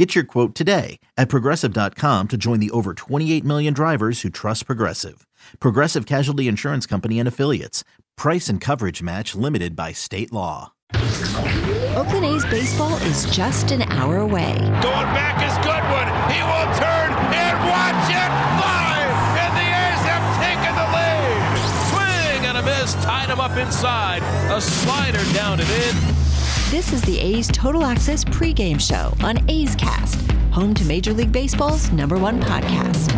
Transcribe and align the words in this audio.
Get 0.00 0.14
your 0.14 0.24
quote 0.24 0.54
today 0.54 0.98
at 1.18 1.28
progressive.com 1.28 2.28
to 2.28 2.36
join 2.38 2.58
the 2.58 2.70
over 2.70 2.94
28 2.94 3.44
million 3.44 3.74
drivers 3.74 4.22
who 4.22 4.30
trust 4.30 4.64
Progressive. 4.64 5.26
Progressive 5.60 6.06
Casualty 6.06 6.48
Insurance 6.48 6.86
Company 6.86 7.18
and 7.18 7.28
Affiliates. 7.28 7.84
Price 8.16 8.48
and 8.48 8.62
coverage 8.62 9.02
match 9.02 9.34
limited 9.34 9.76
by 9.76 9.92
state 9.92 10.32
law. 10.32 10.72
Oakland 10.94 12.24
A's 12.24 12.46
baseball 12.46 12.96
is 13.02 13.26
just 13.26 13.72
an 13.72 13.82
hour 13.92 14.16
away. 14.16 14.54
Going 14.80 15.12
back 15.12 15.36
is 15.44 15.52
Goodwin. 15.60 16.08
He 16.32 16.40
will 16.48 16.70
turn 16.80 17.12
and 17.36 17.60
watch 17.68 18.08
it 18.08 18.32
fly. 18.56 19.04
And 19.36 19.52
the 19.52 19.68
A's 19.68 20.02
have 20.08 20.24
taken 20.40 20.72
the 20.80 20.88
lead. 20.96 21.60
Swing 21.92 22.46
and 22.48 22.56
a 22.56 22.62
miss. 22.62 22.94
Tied 23.04 23.28
him 23.28 23.38
up 23.38 23.54
inside. 23.58 24.22
A 24.50 24.62
slider 24.62 25.22
down 25.34 25.60
and 25.60 25.68
in. 25.68 26.29
This 26.70 26.92
is 26.92 27.02
the 27.02 27.18
A's 27.18 27.48
Total 27.48 27.84
Access 27.84 28.24
pregame 28.24 28.80
show 28.80 29.12
on 29.26 29.38
A's 29.50 29.74
Cast, 29.74 30.30
home 30.52 30.72
to 30.74 30.84
Major 30.84 31.12
League 31.12 31.32
Baseball's 31.32 31.90
number 31.90 32.16
one 32.16 32.40
podcast. 32.40 33.10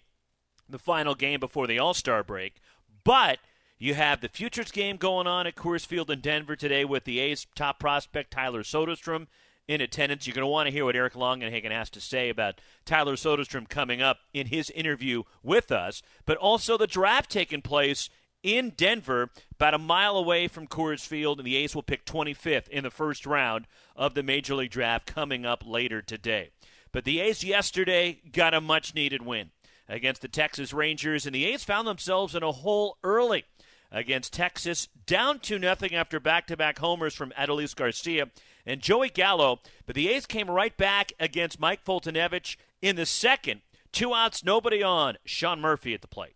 the 0.69 0.79
final 0.79 1.16
game 1.16 1.40
before 1.40 1.68
the 1.68 1.79
All 1.79 1.94
Star 1.94 2.24
break, 2.24 2.62
but 3.03 3.40
you 3.79 3.96
have 3.96 4.22
the 4.22 4.29
Futures 4.29 4.72
game 4.72 4.97
going 4.97 5.25
on 5.25 5.47
at 5.47 5.56
Coors 5.56 5.88
Field 5.88 6.12
in 6.12 6.19
Denver 6.19 6.56
today 6.56 6.85
with 6.85 7.06
the 7.06 7.19
A's 7.19 7.47
top 7.56 7.79
prospect 7.79 8.29
Tyler 8.31 8.62
Soderstrom 8.62 9.25
in 9.68 9.81
attendance. 9.81 10.28
You're 10.28 10.35
going 10.35 10.44
to 10.44 10.47
want 10.47 10.68
to 10.68 10.72
hear 10.72 10.85
what 10.85 10.96
Eric 10.96 11.13
Longenhagen 11.13 11.72
has 11.72 11.90
to 11.91 12.02
say 12.02 12.29
about 12.29 12.62
Tyler 12.85 13.16
Soderstrom 13.16 13.68
coming 13.68 14.02
up 14.02 14.19
in 14.34 14.47
his 14.47 14.69
interview 14.69 15.23
with 15.41 15.72
us, 15.72 16.03
but 16.25 16.38
also 16.38 16.78
the 16.78 16.85
draft 16.85 17.31
taking 17.31 17.63
place 17.63 18.09
in 18.44 18.72
Denver, 18.75 19.29
about 19.53 19.74
a 19.74 19.79
mile 19.79 20.18
away 20.18 20.47
from 20.47 20.68
Coors 20.68 21.06
Field, 21.06 21.40
and 21.40 21.47
the 21.47 21.56
A's 21.57 21.75
will 21.75 21.84
pick 21.84 22.06
25th 22.06 22.68
in 22.69 22.84
the 22.84 22.90
first 22.90 23.25
round 23.25 23.68
of 23.96 24.13
the 24.13 24.24
Major 24.24 24.56
League 24.56 24.72
Draft 24.72 25.06
coming 25.06 25.46
up 25.46 25.63
later 25.66 26.02
today. 26.02 26.50
But 26.91 27.06
the 27.06 27.19
A's 27.22 27.44
yesterday 27.44 28.19
got 28.31 28.53
a 28.53 28.62
much 28.62 28.94
needed 28.96 29.25
win 29.25 29.52
against 29.88 30.22
the 30.22 30.28
Texas 30.28 30.74
Rangers, 30.74 31.25
and 31.25 31.35
the 31.35 31.46
A's 31.46 31.63
found 31.63 31.88
themselves 31.88 32.35
in 32.35 32.44
a 32.44 32.52
hole 32.52 32.97
early 33.03 33.46
against 33.91 34.34
Texas, 34.34 34.88
down 35.06 35.40
2 35.40 35.59
nothing 35.59 35.94
after 35.94 36.19
back 36.19 36.47
to 36.47 36.58
back 36.58 36.79
homers 36.79 37.13
from 37.13 37.31
Adolis 37.31 37.75
Garcia 37.75 38.29
and 38.66 38.81
Joey 38.81 39.09
Gallo. 39.09 39.59
But 39.85 39.96
the 39.96 40.09
A's 40.09 40.25
came 40.25 40.50
right 40.50 40.75
back 40.75 41.12
against 41.19 41.59
Mike 41.59 41.84
Foltynewicz 41.84 42.56
in 42.81 42.96
the 42.96 43.06
second. 43.06 43.62
Two 43.91 44.13
outs, 44.13 44.46
nobody 44.46 44.81
on. 44.81 45.18
Sean 45.25 45.59
Murphy 45.59 45.94
at 45.94 46.02
the 46.02 46.08
plate. 46.08 46.35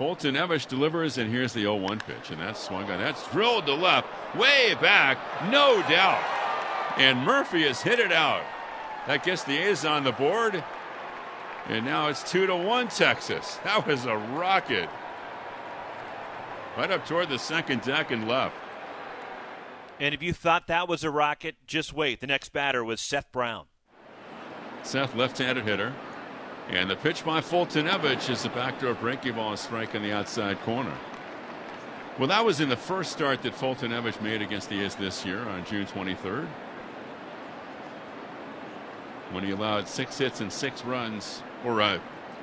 Foltynewicz 0.00 0.66
delivers, 0.66 1.18
and 1.18 1.30
here's 1.30 1.52
the 1.52 1.64
0-1 1.64 2.00
pitch, 2.06 2.30
and 2.30 2.40
that's 2.40 2.58
swung 2.58 2.90
on. 2.90 2.98
That's 2.98 3.30
drilled 3.30 3.66
to 3.66 3.74
left, 3.74 4.08
way 4.34 4.74
back, 4.80 5.18
no 5.50 5.82
doubt. 5.90 6.24
And 6.96 7.18
Murphy 7.18 7.64
has 7.64 7.82
hit 7.82 7.98
it 7.98 8.10
out. 8.10 8.42
That 9.06 9.22
gets 9.22 9.44
the 9.44 9.58
A's 9.58 9.84
on 9.84 10.02
the 10.04 10.12
board, 10.12 10.64
and 11.68 11.84
now 11.84 12.08
it's 12.08 12.28
two 12.30 12.46
to 12.46 12.56
one 12.56 12.88
Texas. 12.88 13.58
That 13.64 13.86
was 13.86 14.06
a 14.06 14.16
rocket, 14.16 14.88
right 16.78 16.90
up 16.90 17.06
toward 17.06 17.28
the 17.28 17.38
second 17.38 17.82
deck 17.82 18.10
and 18.10 18.26
left. 18.26 18.56
And 19.98 20.14
if 20.14 20.22
you 20.22 20.32
thought 20.32 20.66
that 20.68 20.88
was 20.88 21.04
a 21.04 21.10
rocket, 21.10 21.56
just 21.66 21.92
wait. 21.92 22.22
The 22.22 22.26
next 22.26 22.54
batter 22.54 22.82
was 22.82 23.02
Seth 23.02 23.30
Brown. 23.32 23.66
Seth, 24.82 25.14
left-handed 25.14 25.64
hitter. 25.64 25.92
And 26.70 26.88
the 26.88 26.94
pitch 26.94 27.24
by 27.24 27.40
Foltynewicz 27.40 28.30
is 28.30 28.44
a 28.44 28.48
backdoor 28.50 28.94
breaking 28.94 29.34
ball 29.34 29.56
strike 29.56 29.96
on 29.96 30.02
the 30.02 30.12
outside 30.12 30.60
corner. 30.60 30.94
Well, 32.16 32.28
that 32.28 32.44
was 32.44 32.60
in 32.60 32.68
the 32.68 32.76
first 32.76 33.10
start 33.10 33.42
that 33.42 33.54
Foltynewicz 33.54 34.20
made 34.22 34.40
against 34.40 34.68
the 34.68 34.84
A's 34.84 34.94
this 34.94 35.24
year 35.26 35.40
on 35.48 35.64
June 35.64 35.84
23rd. 35.86 36.46
When 39.32 39.42
he 39.42 39.50
allowed 39.50 39.88
six 39.88 40.18
hits 40.18 40.40
and 40.40 40.52
six 40.52 40.84
runs, 40.84 41.42
or 41.64 41.82
uh, 41.82 41.98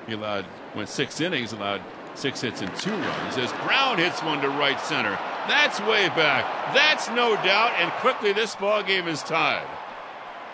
he 0.07 0.13
allowed, 0.13 0.45
went 0.75 0.89
six 0.89 1.21
innings, 1.21 1.53
allowed 1.53 1.81
six 2.15 2.41
hits 2.41 2.61
and 2.61 2.75
two 2.75 2.91
runs. 2.91 3.37
As 3.37 3.53
Brown 3.63 3.97
hits 3.97 4.21
one 4.23 4.41
to 4.41 4.49
right 4.49 4.79
center. 4.81 5.17
That's 5.47 5.79
way 5.81 6.09
back. 6.09 6.73
That's 6.73 7.07
no 7.09 7.35
doubt. 7.35 7.71
And 7.77 7.91
quickly, 7.93 8.33
this 8.33 8.55
ball 8.57 8.83
game 8.83 9.07
is 9.07 9.23
tied. 9.23 9.67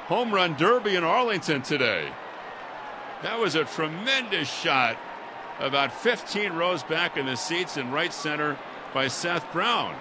Home 0.07 0.31
run 0.31 0.55
derby 0.57 0.95
in 0.95 1.03
Arlington 1.03 1.63
today. 1.63 2.11
That 3.23 3.39
was 3.39 3.55
a 3.55 3.63
tremendous 3.63 4.51
shot 4.51 4.97
about 5.59 5.93
15 5.93 6.51
rows 6.53 6.83
back 6.83 7.15
in 7.15 7.25
the 7.25 7.37
seats 7.37 7.77
in 7.77 7.89
right 7.89 8.13
center 8.13 8.57
by 8.93 9.07
Seth 9.07 9.49
Brown. 9.53 9.95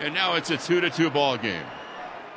And 0.00 0.14
now 0.14 0.36
it's 0.36 0.50
a 0.50 0.56
2 0.56 0.80
to 0.80 0.88
2 0.88 1.10
ball 1.10 1.36
game. 1.36 1.66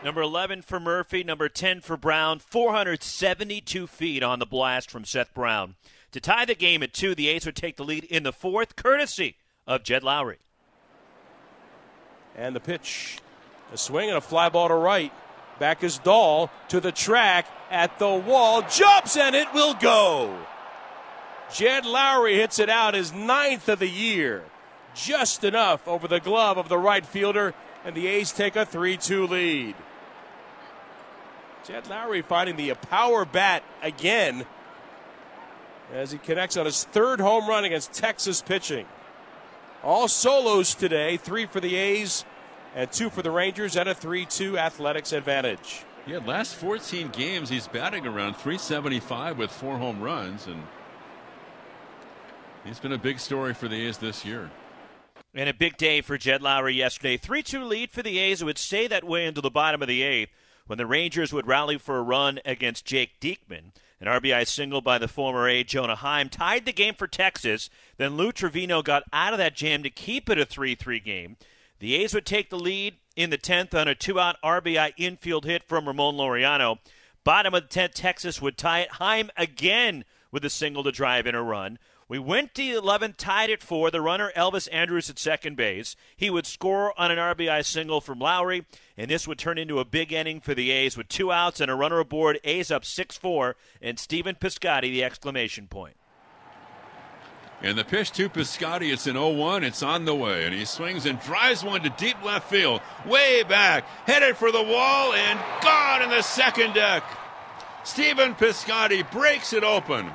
Number 0.03 0.21
11 0.21 0.63
for 0.63 0.81
Murphy, 0.81 1.23
number 1.23 1.47
10 1.47 1.79
for 1.79 1.95
Brown. 1.95 2.39
472 2.39 3.87
feet 3.87 4.21
on 4.21 4.39
the 4.39 4.45
blast 4.45 4.91
from 4.91 5.05
Seth 5.05 5.33
Brown. 5.33 5.75
To 6.11 6.19
tie 6.19 6.43
the 6.43 6.53
game 6.53 6.83
at 6.83 6.91
2, 6.91 7.15
the 7.15 7.29
A's 7.29 7.45
would 7.45 7.55
take 7.55 7.77
the 7.77 7.85
lead 7.85 8.03
in 8.03 8.23
the 8.23 8.33
fourth, 8.33 8.75
courtesy 8.75 9.37
of 9.65 9.83
Jed 9.83 10.03
Lowrie. 10.03 10.39
And 12.35 12.53
the 12.53 12.59
pitch, 12.59 13.19
a 13.71 13.77
swing 13.77 14.09
and 14.09 14.17
a 14.17 14.21
fly 14.21 14.49
ball 14.49 14.67
to 14.67 14.75
right. 14.75 15.13
Back 15.59 15.83
is 15.83 15.99
Dahl 15.99 16.49
to 16.69 16.79
the 16.79 16.91
track 16.91 17.45
at 17.69 17.99
the 17.99 18.13
wall, 18.13 18.61
jumps 18.63 19.15
and 19.17 19.35
it 19.35 19.51
will 19.53 19.73
go. 19.75 20.37
Jed 21.53 21.85
Lowrie 21.85 22.35
hits 22.35 22.59
it 22.59 22.69
out 22.69 22.95
his 22.95 23.13
ninth 23.13 23.69
of 23.69 23.79
the 23.79 23.87
year. 23.87 24.43
Just 24.95 25.43
enough 25.43 25.87
over 25.87 26.07
the 26.07 26.19
glove 26.19 26.57
of 26.57 26.69
the 26.69 26.77
right 26.77 27.05
fielder, 27.05 27.53
and 27.85 27.95
the 27.95 28.07
A's 28.07 28.31
take 28.31 28.55
a 28.55 28.65
3 28.65 28.97
2 28.97 29.27
lead. 29.27 29.75
Jed 31.65 31.85
Lowrie 31.85 32.25
finding 32.25 32.55
the 32.57 32.73
power 32.73 33.25
bat 33.25 33.63
again 33.81 34.45
as 35.93 36.11
he 36.11 36.17
connects 36.17 36.57
on 36.57 36.65
his 36.65 36.83
third 36.85 37.19
home 37.19 37.47
run 37.47 37.63
against 37.63 37.93
Texas 37.93 38.41
pitching. 38.41 38.85
All 39.83 40.07
solos 40.07 40.75
today, 40.75 41.17
three 41.17 41.45
for 41.45 41.59
the 41.59 41.75
A's 41.75 42.25
and 42.75 42.91
two 42.91 43.09
for 43.09 43.21
the 43.21 43.31
Rangers, 43.31 43.75
and 43.75 43.89
a 43.89 43.95
3 43.95 44.25
2 44.25 44.57
athletics 44.57 45.11
advantage. 45.11 45.83
Yeah, 46.05 46.19
last 46.25 46.55
14 46.55 47.09
games, 47.09 47.49
he's 47.49 47.67
batting 47.67 48.05
around 48.05 48.33
375 48.33 49.37
with 49.37 49.51
four 49.51 49.77
home 49.77 50.01
runs, 50.01 50.47
and 50.47 50.61
he's 52.65 52.79
been 52.79 52.91
a 52.91 52.97
big 52.97 53.19
story 53.19 53.53
for 53.53 53.67
the 53.67 53.87
A's 53.87 53.97
this 53.97 54.25
year. 54.25 54.51
And 55.33 55.49
a 55.49 55.53
big 55.53 55.77
day 55.77 56.01
for 56.01 56.17
Jed 56.17 56.41
Lowrie 56.41 56.75
yesterday. 56.75 57.17
3 57.17 57.41
2 57.41 57.63
lead 57.63 57.91
for 57.91 58.03
the 58.03 58.19
A's. 58.19 58.41
It 58.41 58.45
would 58.45 58.57
stay 58.57 58.87
that 58.87 59.03
way 59.03 59.25
until 59.25 59.41
the 59.41 59.49
bottom 59.49 59.81
of 59.81 59.87
the 59.87 60.03
eighth 60.03 60.29
when 60.67 60.77
the 60.77 60.85
Rangers 60.85 61.33
would 61.33 61.47
rally 61.47 61.77
for 61.77 61.97
a 61.97 62.03
run 62.03 62.39
against 62.45 62.85
Jake 62.85 63.19
Diekman. 63.19 63.71
An 63.99 64.07
RBI 64.07 64.45
single 64.45 64.81
by 64.81 64.97
the 64.97 65.07
former 65.07 65.47
A, 65.47 65.63
Jonah 65.63 65.95
Heim, 65.95 66.27
tied 66.29 66.65
the 66.65 66.73
game 66.73 66.93
for 66.93 67.07
Texas. 67.07 67.69
Then 67.97 68.17
Lou 68.17 68.31
Trivino 68.31 68.83
got 68.83 69.03
out 69.13 69.33
of 69.33 69.39
that 69.39 69.55
jam 69.55 69.81
to 69.83 69.89
keep 69.89 70.29
it 70.29 70.37
a 70.37 70.45
3 70.45 70.75
3 70.75 70.99
game. 70.99 71.37
The 71.83 71.95
A's 71.95 72.13
would 72.13 72.25
take 72.25 72.49
the 72.49 72.57
lead 72.57 72.95
in 73.17 73.29
the 73.29 73.37
10th 73.37 73.73
on 73.73 73.89
a 73.89 73.93
two 73.93 74.17
out 74.17 74.37
RBI 74.41 74.93
infield 74.95 75.43
hit 75.43 75.63
from 75.63 75.85
Ramon 75.85 76.15
Laureano. 76.15 76.79
Bottom 77.25 77.53
of 77.53 77.63
the 77.63 77.77
10th, 77.77 77.93
Texas 77.93 78.41
would 78.41 78.57
tie 78.57 78.79
it. 78.83 78.91
Heim 78.91 79.29
again 79.35 80.05
with 80.31 80.45
a 80.45 80.49
single 80.49 80.85
to 80.85 80.93
drive 80.93 81.27
in 81.27 81.35
a 81.35 81.43
run. 81.43 81.77
We 82.07 82.19
went 82.19 82.53
to 82.53 82.61
the 82.61 82.81
11th, 82.81 83.17
tied 83.17 83.49
at 83.49 83.61
four. 83.61 83.91
The 83.91 83.99
runner, 83.99 84.31
Elvis 84.33 84.69
Andrus, 84.71 85.09
at 85.09 85.19
second 85.19 85.57
base. 85.57 85.97
He 86.15 86.29
would 86.29 86.45
score 86.45 86.97
on 86.97 87.11
an 87.11 87.17
RBI 87.17 87.65
single 87.65 87.99
from 87.99 88.19
Lowrie, 88.19 88.63
and 88.95 89.11
this 89.11 89.27
would 89.27 89.37
turn 89.37 89.57
into 89.57 89.79
a 89.79 89.85
big 89.85 90.13
inning 90.13 90.39
for 90.39 90.53
the 90.53 90.71
A's 90.71 90.95
with 90.95 91.09
two 91.09 91.33
outs 91.33 91.59
and 91.59 91.69
a 91.69 91.75
runner 91.75 91.99
aboard. 91.99 92.39
A's 92.45 92.71
up 92.71 92.85
6 92.85 93.17
4, 93.17 93.57
and 93.81 93.99
Stephen 93.99 94.35
Piscotty, 94.35 94.83
the 94.83 95.03
exclamation 95.03 95.67
point. 95.67 95.97
And 97.63 97.77
the 97.77 97.85
pitch 97.85 98.11
to 98.11 98.29
Piscotty, 98.29 98.91
it's 98.91 99.07
an 99.07 99.13
0 99.13 99.29
1. 99.29 99.63
It's 99.63 99.81
on 99.81 100.03
the 100.03 100.13
way. 100.13 100.45
And 100.45 100.53
he 100.53 100.65
swings 100.65 101.05
and 101.05 101.19
drives 101.21 101.63
one 101.63 101.81
to 101.83 101.89
deep 101.89 102.21
left 102.23 102.49
field. 102.49 102.81
Way 103.05 103.43
back. 103.43 103.85
Headed 104.05 104.35
for 104.35 104.51
the 104.51 104.61
wall 104.61 105.13
and 105.13 105.39
gone 105.61 106.01
in 106.01 106.09
the 106.09 106.21
second 106.21 106.73
deck. 106.73 107.03
Stephen 107.85 108.35
Piscotty 108.35 109.09
breaks 109.11 109.53
it 109.53 109.63
open 109.63 110.11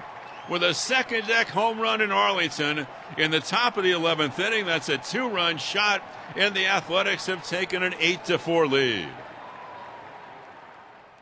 with 0.50 0.62
a 0.62 0.74
second 0.74 1.26
deck 1.26 1.48
home 1.48 1.80
run 1.80 2.00
in 2.02 2.10
Arlington 2.10 2.86
in 3.16 3.30
the 3.30 3.40
top 3.40 3.78
of 3.78 3.84
the 3.84 3.92
11th 3.92 4.38
inning. 4.38 4.66
That's 4.66 4.88
a 4.90 4.98
two 4.98 5.28
run 5.28 5.56
shot, 5.56 6.02
and 6.36 6.54
the 6.54 6.66
Athletics 6.66 7.26
have 7.26 7.46
taken 7.46 7.82
an 7.82 7.94
8 7.98 8.24
to 8.26 8.38
4 8.38 8.66
lead. 8.66 9.08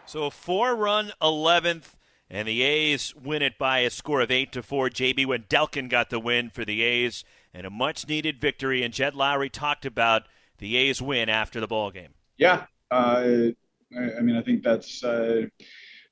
So 0.06 0.24
a 0.26 0.30
four 0.30 0.76
run 0.76 1.12
11th, 1.20 1.95
and 2.28 2.48
the 2.48 2.62
A's 2.62 3.14
win 3.14 3.42
it 3.42 3.58
by 3.58 3.80
a 3.80 3.90
score 3.90 4.20
of 4.20 4.30
8 4.30 4.52
to 4.52 4.62
4. 4.62 4.90
JB 4.90 5.26
Wendelken 5.26 5.88
got 5.88 6.10
the 6.10 6.20
win 6.20 6.50
for 6.50 6.64
the 6.64 6.82
A's, 6.82 7.24
and 7.54 7.66
a 7.66 7.70
much 7.70 8.08
needed 8.08 8.40
victory. 8.40 8.82
And 8.82 8.92
Jed 8.92 9.14
Lowrie 9.14 9.50
talked 9.50 9.86
about 9.86 10.22
the 10.58 10.76
A's 10.76 11.00
win 11.00 11.28
after 11.28 11.60
the 11.60 11.66
ball 11.66 11.90
game. 11.90 12.14
Yeah. 12.36 12.64
Uh, 12.90 13.48
I 13.96 14.20
mean, 14.20 14.36
I 14.36 14.42
think 14.42 14.62
that's, 14.62 15.02
uh, 15.04 15.46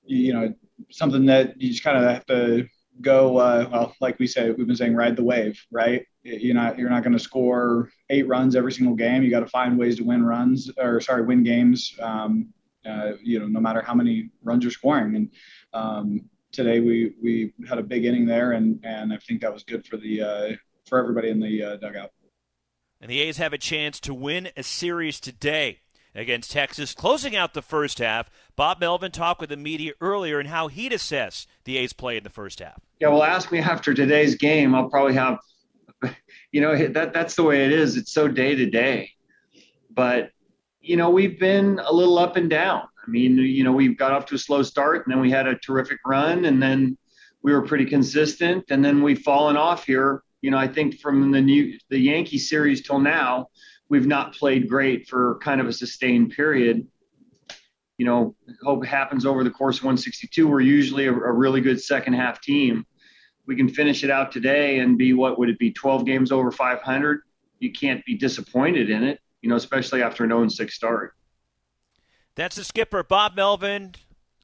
you 0.05 0.33
know, 0.33 0.55
something 0.91 1.27
that 1.27 1.61
you 1.61 1.71
just 1.71 1.83
kind 1.83 1.97
of 1.97 2.05
have 2.05 2.27
to 2.27 2.67
go 3.01 3.39
uh, 3.39 3.69
well 3.71 3.95
like 4.01 4.19
we 4.19 4.27
say 4.27 4.51
we've 4.51 4.67
been 4.67 4.77
saying 4.77 4.95
ride 4.95 5.17
the 5.17 5.25
wave 5.25 5.61
right 5.71 6.07
you're 6.23 6.55
not 6.55 6.79
you're 6.79 6.91
not 6.91 7.03
going 7.03 7.13
to 7.13 7.19
score 7.19 7.91
eight 8.11 8.27
runs 8.29 8.55
every 8.55 8.73
single 8.73 8.95
game 8.95 9.23
you 9.23 9.31
got 9.31 9.41
to 9.41 9.47
find 9.47 9.79
ways 9.79 9.97
to 9.97 10.05
win 10.05 10.25
runs 10.25 10.71
or 10.79 11.01
sorry 11.01 11.25
win 11.25 11.43
games 11.43 11.95
um, 12.01 12.49
uh, 12.87 13.13
you 13.23 13.39
know 13.39 13.47
no 13.47 13.61
matter 13.61 13.83
how 13.83 13.95
many 13.95 14.31
runs 14.43 14.63
you're 14.63 14.73
scoring 14.73 15.17
and 15.17 15.31
um, 15.73 16.23
today 16.53 16.81
we 16.81 17.15
we 17.23 17.53
had 17.69 17.79
a 17.79 17.83
big 17.83 18.05
inning 18.05 18.27
there 18.27 18.53
and 18.53 18.81
and 18.85 19.13
i 19.13 19.19
think 19.19 19.41
that 19.41 19.53
was 19.53 19.63
good 19.65 19.87
for 19.87 19.97
the 19.97 20.23
uh, 20.23 20.53
for 20.87 20.99
everybody 20.99 21.31
in 21.31 21.41
the 21.41 21.63
uh, 21.63 21.77
dugout 21.77 22.11
and 23.01 23.11
the 23.11 23.21
a's 23.21 23.39
have 23.39 23.53
a 23.53 23.59
chance 23.59 23.99
to 24.01 24.15
win 24.15 24.49
a 24.57 24.63
series 24.63 25.21
today 25.21 25.81
against 26.15 26.53
Texas. 26.53 26.95
Closing 26.95 27.35
out 27.35 27.55
the 27.55 27.63
first 27.63 27.99
half, 27.99 28.31
Bob 28.57 28.81
Melvin 28.81 29.11
talked 29.11 29.41
with 29.41 29.51
the 29.51 29.57
media 29.57 29.93
earlier 30.01 30.39
and 30.39 30.49
how 30.49 30.69
he'd 30.69 30.93
assess 30.93 31.47
the 31.65 31.77
A's 31.79 31.93
play 31.93 32.17
in 32.17 32.25
the 32.25 32.31
first 32.31 32.61
half. 32.61 32.81
Yeah, 33.01 33.09
well, 33.09 33.23
ask 33.23 33.51
me 33.51 33.59
after 33.59 33.93
today's 33.93 34.37
game. 34.37 34.75
I'll 34.75 34.89
probably 34.89 35.15
have, 35.15 35.39
you 36.53 36.61
know, 36.61 36.77
that 36.89 37.13
that's 37.13 37.35
the 37.35 37.43
way 37.43 37.65
it 37.65 37.73
is. 37.73 37.97
It's 37.97 38.13
so 38.13 38.29
day 38.29 38.55
to 38.55 38.67
day. 38.67 39.11
But, 39.91 40.31
you 40.85 40.97
know, 40.97 41.09
we've 41.09 41.39
been 41.39 41.81
a 41.83 41.93
little 41.93 42.19
up 42.19 42.37
and 42.37 42.51
down. 42.51 42.83
I 43.07 43.11
mean, 43.11 43.39
you 43.39 43.65
know, 43.65 43.73
we've 43.73 43.97
got 43.97 44.13
off 44.13 44.27
to 44.27 44.35
a 44.35 44.39
slow 44.39 44.63
start 44.63 45.07
and 45.07 45.13
then 45.13 45.21
we 45.21 45.31
had 45.31 45.47
a 45.47 45.57
terrific 45.57 45.99
run 46.07 46.45
and 46.45 46.63
then 46.63 46.97
we 47.43 47.53
were 47.53 47.63
pretty 47.63 47.87
consistent 47.87 48.65
and 48.71 48.85
then 48.85 49.03
we've 49.03 49.21
fallen 49.21 49.57
off 49.57 49.85
here. 49.85 50.23
You 50.43 50.51
know, 50.51 50.59
I 50.59 50.69
think 50.69 51.01
from 51.01 51.31
the 51.31 51.41
new 51.41 51.79
the 51.89 51.99
Yankee 51.99 52.39
series 52.39 52.83
till 52.83 52.99
now, 52.99 53.49
we've 53.89 54.07
not 54.07 54.35
played 54.35 54.69
great 54.69 55.09
for 55.09 55.39
kind 55.43 55.61
of 55.61 55.67
a 55.67 55.73
sustained 55.73 56.33
period. 56.33 56.87
You 57.97 58.07
know, 58.07 58.37
hope 58.63 58.85
happens 58.85 59.25
over 59.25 59.43
the 59.43 59.51
course 59.51 59.79
of 59.79 59.85
162. 59.85 60.47
We're 60.47 60.61
usually 60.61 61.07
a, 61.07 61.13
a 61.13 61.33
really 61.33 61.63
good 61.63 61.81
second 61.83 62.15
half 62.15 62.43
team. 62.43 62.85
We 63.47 63.57
can 63.57 63.69
finish 63.69 64.05
it 64.05 64.11
out 64.11 64.33
today 64.33 64.81
and 64.81 64.99
be 64.99 65.13
what 65.15 65.39
would 65.39 65.49
it 65.49 65.59
be 65.59 65.71
12 65.71 66.05
games 66.05 66.33
over 66.33 66.51
500? 66.51 67.21
You 67.61 67.73
can't 67.73 68.05
be 68.05 68.17
disappointed 68.17 68.91
in 68.91 69.05
it, 69.05 69.21
you 69.45 69.51
know, 69.51 69.57
especially 69.57 70.03
after 70.03 70.25
an 70.25 70.31
0 70.31 70.49
6 70.49 70.75
start. 70.75 71.15
That's 72.35 72.57
the 72.57 72.65
skipper, 72.65 73.03
Bob 73.03 73.37
Melvin, 73.37 73.95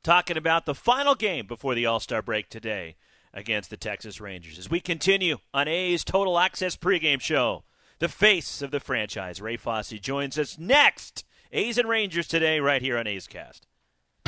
talking 0.02 0.36
about 0.36 0.66
the 0.66 0.74
final 0.74 1.14
game 1.14 1.46
before 1.46 1.74
the 1.74 1.86
All 1.86 2.00
Star 2.00 2.20
break 2.20 2.50
today 2.50 2.96
against 3.32 3.70
the 3.70 3.78
Texas 3.78 4.20
Rangers. 4.20 4.58
As 4.58 4.68
we 4.68 4.78
continue 4.78 5.38
on 5.54 5.68
A's 5.68 6.04
Total 6.04 6.38
Access 6.38 6.76
pregame 6.76 7.18
show 7.18 7.64
the 7.98 8.10
face 8.10 8.60
of 8.60 8.72
the 8.72 8.78
franchise, 8.78 9.40
Ray 9.40 9.56
Fosse, 9.56 9.98
joins 10.00 10.38
us 10.38 10.58
next. 10.58 11.24
A's 11.50 11.78
and 11.78 11.88
Rangers 11.88 12.28
today, 12.28 12.60
right 12.60 12.82
here 12.82 12.98
on 12.98 13.06
A's 13.06 13.26
Cast. 13.26 13.66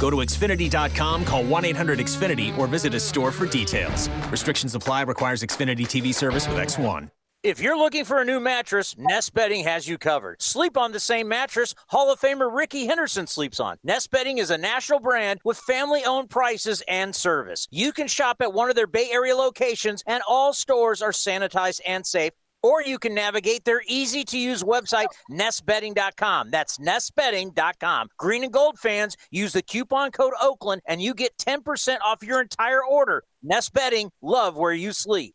Go 0.00 0.10
to 0.10 0.16
Xfinity.com, 0.16 1.26
call 1.26 1.44
1 1.44 1.64
800 1.66 1.98
Xfinity, 1.98 2.56
or 2.56 2.66
visit 2.66 2.94
a 2.94 3.00
store 3.00 3.30
for 3.30 3.46
details. 3.46 4.08
Restrictions 4.30 4.74
apply, 4.74 5.02
requires 5.02 5.42
Xfinity 5.42 5.82
TV 5.82 6.14
service 6.14 6.48
with 6.48 6.56
X1. 6.56 7.10
If 7.42 7.58
you're 7.58 7.78
looking 7.78 8.04
for 8.04 8.20
a 8.20 8.24
new 8.24 8.38
mattress, 8.38 8.94
Nest 8.98 9.32
Bedding 9.32 9.64
has 9.64 9.88
you 9.88 9.96
covered. 9.96 10.42
Sleep 10.42 10.76
on 10.76 10.92
the 10.92 11.00
same 11.00 11.26
mattress 11.26 11.74
Hall 11.88 12.12
of 12.12 12.20
Famer 12.20 12.54
Rickey 12.54 12.84
Henderson 12.84 13.26
sleeps 13.26 13.58
on. 13.58 13.78
Nest 13.82 14.10
Bedding 14.10 14.36
is 14.36 14.50
a 14.50 14.58
national 14.58 15.00
brand 15.00 15.40
with 15.42 15.56
family 15.56 16.04
owned 16.04 16.28
prices 16.28 16.82
and 16.86 17.14
service. 17.16 17.66
You 17.70 17.92
can 17.92 18.08
shop 18.08 18.42
at 18.42 18.52
one 18.52 18.68
of 18.68 18.76
their 18.76 18.86
Bay 18.86 19.08
Area 19.10 19.34
locations, 19.34 20.02
and 20.06 20.22
all 20.28 20.52
stores 20.52 21.00
are 21.00 21.12
sanitized 21.12 21.80
and 21.86 22.06
safe. 22.06 22.32
Or 22.62 22.82
you 22.82 22.98
can 22.98 23.14
navigate 23.14 23.64
their 23.64 23.82
easy 23.86 24.24
to 24.24 24.38
use 24.38 24.62
website, 24.62 25.06
nestbedding.com. 25.30 26.50
That's 26.50 26.78
nestbedding.com. 26.78 28.08
Green 28.18 28.44
and 28.44 28.52
gold 28.52 28.78
fans, 28.78 29.16
use 29.30 29.52
the 29.52 29.62
coupon 29.62 30.10
code 30.10 30.34
Oakland 30.40 30.82
and 30.86 31.00
you 31.00 31.14
get 31.14 31.36
10% 31.38 31.96
off 32.04 32.22
your 32.22 32.40
entire 32.40 32.84
order. 32.84 33.24
Nest 33.42 33.72
Bedding, 33.72 34.10
love 34.20 34.56
where 34.56 34.72
you 34.72 34.92
sleep. 34.92 35.34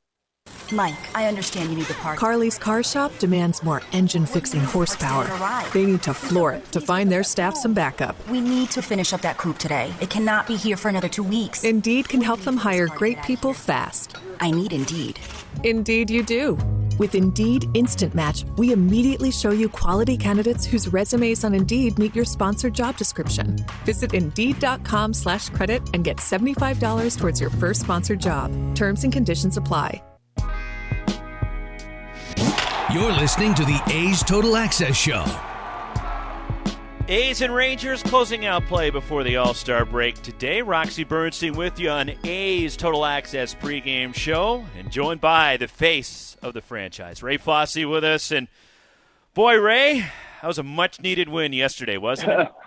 Mike, 0.71 1.15
I 1.15 1.27
understand 1.27 1.69
you 1.69 1.77
need 1.77 1.85
the 1.85 1.93
part. 1.95 2.17
Carly's 2.17 2.57
Car 2.57 2.83
Shop 2.83 3.11
demands 3.19 3.63
more 3.63 3.81
engine 3.93 4.25
fixing 4.25 4.61
horsepower. 4.61 5.25
They 5.73 5.85
need 5.85 6.03
to 6.03 6.13
floor 6.13 6.51
it 6.51 6.71
to 6.73 6.81
find 6.81 7.09
their 7.09 7.23
staff 7.23 7.55
some 7.55 7.73
backup. 7.73 8.15
We 8.27 8.41
need 8.41 8.71
to 8.71 8.81
finish 8.81 9.13
up 9.13 9.21
that 9.21 9.37
coupe 9.37 9.57
today. 9.57 9.93
It 10.01 10.09
cannot 10.09 10.47
be 10.47 10.57
here 10.57 10.75
for 10.75 10.89
another 10.89 11.07
two 11.07 11.23
weeks. 11.23 11.63
Indeed 11.63 12.09
can 12.09 12.21
help 12.21 12.41
them 12.41 12.57
hire 12.57 12.87
great 12.87 13.23
people 13.23 13.53
fast. 13.53 14.17
I 14.41 14.51
need 14.51 14.73
Indeed. 14.73 15.17
Indeed, 15.63 16.09
you 16.09 16.23
do. 16.23 16.57
With 16.97 17.15
Indeed 17.15 17.65
Instant 17.73 18.13
Match, 18.13 18.43
we 18.57 18.73
immediately 18.73 19.31
show 19.31 19.51
you 19.51 19.69
quality 19.69 20.17
candidates 20.17 20.65
whose 20.65 20.91
resumes 20.91 21.43
on 21.45 21.53
Indeed 21.53 21.97
meet 21.97 22.13
your 22.13 22.25
sponsored 22.25 22.73
job 22.73 22.97
description. 22.97 23.55
Visit 23.85 24.13
Indeed.com 24.13 25.13
slash 25.13 25.49
credit 25.49 25.81
and 25.93 26.03
get 26.03 26.17
$75 26.17 27.17
towards 27.17 27.39
your 27.39 27.49
first 27.49 27.81
sponsored 27.81 28.19
job. 28.19 28.51
Terms 28.75 29.03
and 29.03 29.13
conditions 29.13 29.57
apply. 29.57 30.01
You're 32.93 33.13
listening 33.13 33.53
to 33.53 33.63
the 33.63 33.81
A's 33.87 34.21
Total 34.21 34.57
Access 34.57 34.97
Show. 34.97 35.23
A's 37.07 37.41
and 37.41 37.55
Rangers 37.55 38.03
closing 38.03 38.45
out 38.45 38.65
play 38.65 38.89
before 38.89 39.23
the 39.23 39.37
All 39.37 39.53
Star 39.53 39.85
break 39.85 40.21
today. 40.21 40.61
Roxy 40.61 41.05
Bernstein 41.05 41.53
with 41.53 41.79
you 41.79 41.89
on 41.89 42.11
A's 42.25 42.75
Total 42.75 43.05
Access 43.05 43.55
pregame 43.55 44.13
show, 44.13 44.65
and 44.77 44.91
joined 44.91 45.21
by 45.21 45.55
the 45.55 45.69
face 45.69 46.35
of 46.41 46.53
the 46.53 46.59
franchise, 46.59 47.23
Ray 47.23 47.37
Fosse, 47.37 47.85
with 47.85 48.03
us. 48.03 48.29
And 48.29 48.49
boy, 49.33 49.57
Ray, 49.57 50.01
that 50.41 50.47
was 50.47 50.57
a 50.57 50.63
much 50.63 50.99
needed 50.99 51.29
win 51.29 51.53
yesterday, 51.53 51.95
wasn't 51.95 52.41
it? 52.41 52.51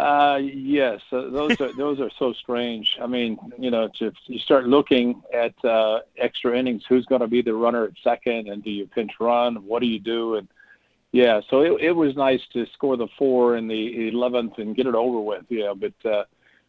Uh, 0.00 0.38
yes, 0.38 0.98
uh, 1.12 1.28
those 1.28 1.60
are 1.60 1.72
those 1.76 2.00
are 2.00 2.10
so 2.18 2.32
strange. 2.32 2.86
I 3.02 3.06
mean, 3.06 3.38
you 3.58 3.70
know, 3.70 3.84
to 3.98 4.10
you 4.26 4.38
start 4.38 4.64
looking 4.66 5.22
at 5.34 5.54
uh, 5.62 5.98
extra 6.16 6.58
innings, 6.58 6.84
who's 6.88 7.04
going 7.04 7.20
to 7.20 7.26
be 7.36 7.42
the 7.42 7.52
runner 7.52 7.84
at 7.84 7.92
second, 8.02 8.48
and 8.48 8.64
do 8.64 8.70
you 8.70 8.86
pinch 8.86 9.12
run? 9.20 9.56
What 9.56 9.80
do 9.82 9.86
you 9.86 9.98
do? 9.98 10.36
And 10.36 10.48
yeah, 11.12 11.36
so 11.50 11.60
it, 11.60 11.72
it 11.88 11.92
was 11.92 12.16
nice 12.16 12.40
to 12.54 12.64
score 12.72 12.96
the 12.96 13.08
four 13.18 13.56
in 13.58 13.68
the 13.68 14.08
eleventh 14.08 14.54
and 14.56 14.74
get 14.74 14.86
it 14.86 14.94
over 14.94 15.20
with. 15.20 15.44
Yeah, 15.50 15.74
but 15.84 16.10
uh, 16.10 16.24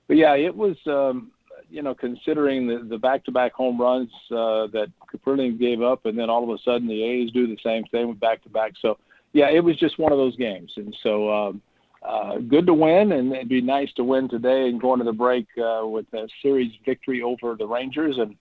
but 0.07 0.17
yeah, 0.17 0.35
it 0.35 0.55
was. 0.55 0.75
Um, 0.85 1.31
you 1.69 1.81
know, 1.81 1.95
considering 1.95 2.67
the, 2.67 2.85
the 2.89 2.97
back-to-back 2.97 3.53
home 3.53 3.79
runs 3.79 4.09
uh, 4.31 4.67
that 4.75 4.91
Kaprielian 5.09 5.57
gave 5.57 5.81
up, 5.81 6.05
and 6.05 6.19
then 6.19 6.29
all 6.29 6.43
of 6.43 6.49
a 6.49 6.61
sudden 6.63 6.85
the 6.85 7.01
A's 7.01 7.31
do 7.31 7.47
the 7.47 7.57
same 7.63 7.85
thing 7.85 8.09
with 8.09 8.19
back-to-back. 8.19 8.73
So, 8.81 8.97
yeah, 9.31 9.49
it 9.49 9.63
was 9.63 9.77
just 9.77 9.97
one 9.97 10.11
of 10.11 10.17
those 10.17 10.35
games, 10.35 10.73
and 10.75 10.93
so 11.01 11.31
um, 11.31 11.61
uh, 12.01 12.37
good 12.37 12.65
to 12.65 12.73
win, 12.73 13.11
and 13.11 13.31
it'd 13.33 13.49
be 13.49 13.61
nice 13.61 13.91
to 13.93 14.03
win 14.03 14.27
today 14.27 14.67
and 14.69 14.81
go 14.81 14.93
into 14.93 15.05
the 15.05 15.13
break 15.13 15.45
uh, 15.57 15.85
with 15.85 16.11
a 16.13 16.27
series 16.41 16.71
victory 16.83 17.21
over 17.21 17.55
the 17.55 17.67
Rangers 17.67 18.17
and 18.17 18.35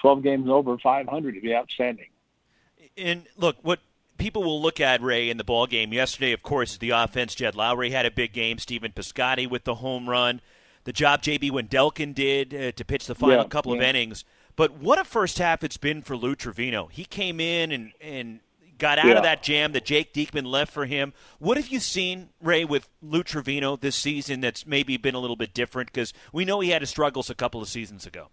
12 0.00 0.22
games 0.22 0.48
over 0.48 0.76
500 0.78 1.34
would 1.34 1.42
be 1.42 1.54
outstanding. 1.54 2.08
And 2.96 3.26
look, 3.36 3.56
what 3.62 3.80
people 4.18 4.42
will 4.42 4.60
look 4.60 4.80
at 4.80 5.02
Ray 5.02 5.30
in 5.30 5.38
the 5.38 5.44
ball 5.44 5.66
game 5.66 5.92
yesterday, 5.92 6.32
of 6.32 6.42
course, 6.42 6.72
is 6.72 6.78
the 6.78 6.90
offense. 6.90 7.34
Jed 7.34 7.54
Lowrie 7.54 7.90
had 7.90 8.06
a 8.06 8.10
big 8.10 8.32
game. 8.32 8.58
Stephen 8.58 8.92
Piscotty 8.92 9.48
with 9.48 9.64
the 9.64 9.76
home 9.76 10.08
run. 10.08 10.40
The 10.84 10.92
job 10.92 11.22
J.B. 11.22 11.50
Wendelken 11.50 12.14
did 12.14 12.54
uh, 12.54 12.72
to 12.72 12.84
pitch 12.84 13.06
the 13.06 13.14
final 13.14 13.38
Yeah, 13.38 13.48
couple 13.48 13.72
of 13.72 13.80
innings. 13.80 14.24
But 14.54 14.78
what 14.78 14.98
a 14.98 15.04
first 15.04 15.38
half 15.38 15.64
it's 15.64 15.76
been 15.76 16.02
for 16.02 16.16
Lou 16.16 16.36
Trivino. 16.36 16.90
He 16.90 17.04
came 17.04 17.40
in 17.40 17.72
and, 17.72 17.92
and 18.00 18.40
got 18.78 18.98
out 18.98 19.06
Yeah. 19.06 19.14
of 19.14 19.22
that 19.22 19.42
jam 19.42 19.72
that 19.72 19.84
Jake 19.84 20.12
Diekman 20.12 20.46
left 20.46 20.72
for 20.72 20.86
him. 20.86 21.12
What 21.38 21.56
have 21.56 21.68
you 21.68 21.80
seen, 21.80 22.30
Ray, 22.42 22.64
with 22.64 22.88
Lou 23.00 23.22
Trivino 23.22 23.80
this 23.80 23.96
season 23.96 24.40
that's 24.40 24.66
maybe 24.66 24.96
been 24.96 25.14
a 25.14 25.18
little 25.18 25.36
bit 25.36 25.54
different? 25.54 25.92
Because 25.92 26.12
we 26.32 26.44
know 26.44 26.60
he 26.60 26.70
had 26.70 26.82
his 26.82 26.90
struggles 26.90 27.30
a 27.30 27.34
couple 27.34 27.62
of 27.62 27.68
seasons 27.68 28.06
ago. 28.06 28.28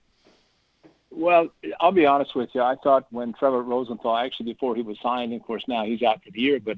Well, 1.11 1.49
I'll 1.79 1.91
be 1.91 2.05
honest 2.05 2.35
with 2.35 2.49
you. 2.53 2.61
I 2.61 2.75
thought 2.83 3.05
when 3.11 3.33
Trevor 3.33 3.61
Rosenthal, 3.61 4.17
actually 4.17 4.51
before 4.51 4.75
he 4.75 4.81
was 4.81 4.97
signed, 5.01 5.31
of 5.33 5.43
course 5.43 5.63
now 5.67 5.85
he's 5.85 6.01
out 6.01 6.23
for 6.23 6.31
the 6.31 6.41
year, 6.41 6.59
but 6.59 6.77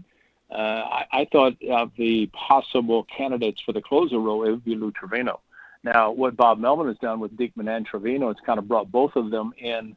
uh, 0.51 0.55
I, 0.55 1.05
I 1.11 1.27
thought 1.31 1.53
of 1.71 1.91
the 1.97 2.27
possible 2.27 3.05
candidates 3.05 3.61
for 3.61 3.71
the 3.71 3.81
closer 3.81 4.19
role, 4.19 4.43
it 4.43 4.51
would 4.51 4.65
be 4.65 4.75
Lou 4.75 4.91
Trivino. 4.91 5.39
Now, 5.83 6.11
what 6.11 6.35
Bob 6.35 6.59
Melvin 6.59 6.87
has 6.87 6.97
done 6.97 7.19
with 7.19 7.37
Diekman 7.37 7.69
and 7.69 7.87
Trivino, 7.87 8.29
it's 8.29 8.41
kind 8.41 8.59
of 8.59 8.67
brought 8.67 8.91
both 8.91 9.15
of 9.15 9.31
them 9.31 9.53
in 9.57 9.95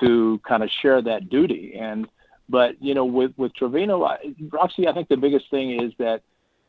to 0.00 0.40
kind 0.46 0.62
of 0.62 0.70
share 0.70 1.00
that 1.02 1.28
duty. 1.28 1.74
And 1.78 2.08
but 2.48 2.80
you 2.82 2.94
know, 2.94 3.04
with 3.04 3.32
with 3.36 3.52
Trivino, 3.54 4.06
I- 4.06 4.34
Roxy, 4.50 4.88
I 4.88 4.92
think 4.92 5.08
the 5.08 5.16
biggest 5.16 5.50
thing 5.50 5.80
is 5.80 5.92
that, 5.98 6.22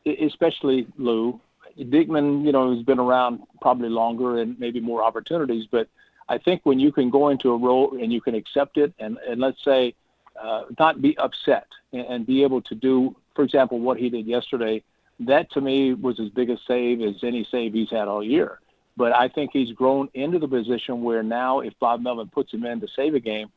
especially 0.06 0.86
Lou 0.98 1.40
Dickman, 1.78 2.44
you 2.44 2.52
know, 2.52 2.74
has 2.74 2.82
been 2.84 2.98
around 2.98 3.40
probably 3.60 3.88
longer 3.88 4.38
and 4.38 4.58
maybe 4.58 4.80
more 4.80 5.02
opportunities. 5.02 5.66
But 5.70 5.88
I 6.28 6.38
think 6.38 6.60
when 6.64 6.78
you 6.78 6.92
can 6.92 7.10
go 7.10 7.28
into 7.28 7.52
a 7.52 7.56
role 7.56 7.96
and 8.00 8.12
you 8.12 8.20
can 8.20 8.34
accept 8.34 8.76
it, 8.76 8.92
and 8.98 9.18
and 9.28 9.40
let's 9.40 9.62
say 9.64 9.94
uh, 10.40 10.64
not 10.78 11.00
be 11.00 11.16
upset 11.18 11.66
and, 11.92 12.06
and 12.06 12.26
be 12.26 12.42
able 12.42 12.62
to 12.62 12.74
do, 12.74 13.14
for 13.34 13.44
example, 13.44 13.78
what 13.78 13.98
he 13.98 14.10
did 14.10 14.26
yesterday. 14.26 14.82
That 15.20 15.50
to 15.52 15.60
me 15.60 15.92
was 15.92 16.16
his 16.16 16.30
biggest 16.30 16.66
save 16.66 17.02
as 17.02 17.16
any 17.22 17.46
save 17.50 17.74
he's 17.74 17.90
had 17.90 18.08
all 18.08 18.24
year. 18.24 18.58
But 18.96 19.14
I 19.14 19.28
think 19.28 19.50
he's 19.52 19.72
grown 19.72 20.08
into 20.14 20.38
the 20.38 20.48
position 20.48 21.02
where 21.02 21.22
now, 21.22 21.60
if 21.60 21.78
Bob 21.78 22.00
Melvin 22.00 22.28
puts 22.28 22.52
him 22.52 22.64
in 22.64 22.80
to 22.80 22.88
save 22.96 23.14
a 23.14 23.20
game, 23.20 23.50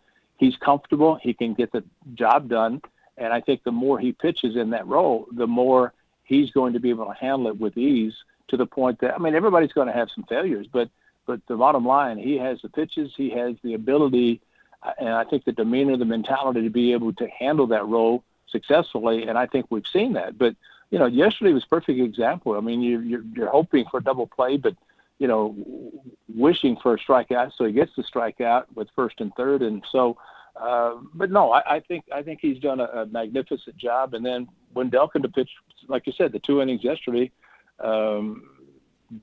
he's 0.43 0.57
comfortable. 0.57 1.17
He 1.21 1.33
can 1.33 1.53
get 1.53 1.71
the 1.71 1.83
job 2.15 2.49
done. 2.49 2.81
And 3.17 3.31
I 3.31 3.39
think 3.39 3.63
the 3.63 3.71
more 3.71 3.97
he 3.99 4.11
pitches 4.11 4.55
in 4.55 4.71
that 4.71 4.85
role, 4.87 5.27
the 5.31 5.47
more 5.47 5.93
he's 6.23 6.49
going 6.51 6.73
to 6.73 6.81
be 6.85 6.89
able 6.89 7.05
to 7.05 7.13
handle 7.13 7.47
it 7.47 7.57
with 7.59 7.77
ease 7.77 8.15
to 8.49 8.57
the 8.57 8.65
point 8.65 8.99
that, 9.01 9.13
I 9.13 9.17
mean, 9.19 9.35
everybody's 9.35 9.71
going 9.71 9.87
to 9.87 9.93
have 9.93 10.09
some 10.13 10.25
failures, 10.25 10.67
but, 10.77 10.89
but 11.25 11.39
the 11.47 11.55
bottom 11.55 11.85
line, 11.85 12.17
he 12.17 12.37
has 12.37 12.59
the 12.61 12.69
pitches, 12.69 13.09
he 13.15 13.29
has 13.41 13.55
the 13.63 13.73
ability, 13.75 14.41
uh, 14.81 14.91
and 14.99 15.09
I 15.09 15.23
think 15.23 15.45
the 15.45 15.53
demeanor, 15.53 15.95
the 15.95 16.05
mentality 16.17 16.61
to 16.63 16.69
be 16.69 16.91
able 16.91 17.13
to 17.13 17.27
handle 17.27 17.67
that 17.67 17.85
role 17.85 18.23
successfully. 18.49 19.27
And 19.27 19.37
I 19.37 19.45
think 19.45 19.67
we've 19.69 19.91
seen 19.93 20.13
that. 20.13 20.37
But, 20.37 20.55
you 20.91 20.99
know, 20.99 21.05
yesterday 21.05 21.53
was 21.53 21.65
perfect 21.65 21.99
example. 21.99 22.57
I 22.57 22.59
mean, 22.59 22.81
you, 22.81 22.99
you're, 22.99 23.25
you're 23.35 23.49
hoping 23.49 23.85
for 23.89 23.99
a 23.99 24.03
double 24.03 24.27
play, 24.27 24.57
but, 24.57 24.75
you 25.23 25.29
know, 25.29 25.55
wishing 26.27 26.75
for 26.83 26.95
a 26.95 26.99
strikeout, 26.99 27.53
so 27.55 27.63
he 27.63 27.71
gets 27.71 27.95
the 27.95 28.03
strikeout 28.03 28.65
with 28.75 28.89
first 28.93 29.21
and 29.21 29.33
third, 29.35 29.61
and 29.61 29.81
so. 29.89 30.17
Uh, 30.55 30.95
but 31.13 31.31
no, 31.31 31.51
I, 31.53 31.75
I 31.75 31.79
think 31.79 32.03
I 32.13 32.21
think 32.21 32.39
he's 32.41 32.59
done 32.59 32.81
a, 32.81 32.83
a 32.83 33.05
magnificent 33.05 33.77
job. 33.77 34.13
And 34.13 34.23
then 34.23 34.49
Wendelken 34.75 35.21
to 35.21 35.29
pitch, 35.29 35.49
like 35.87 36.05
you 36.05 36.13
said, 36.15 36.33
the 36.33 36.39
two 36.39 36.61
innings 36.61 36.83
yesterday, 36.83 37.31
um, 37.79 38.43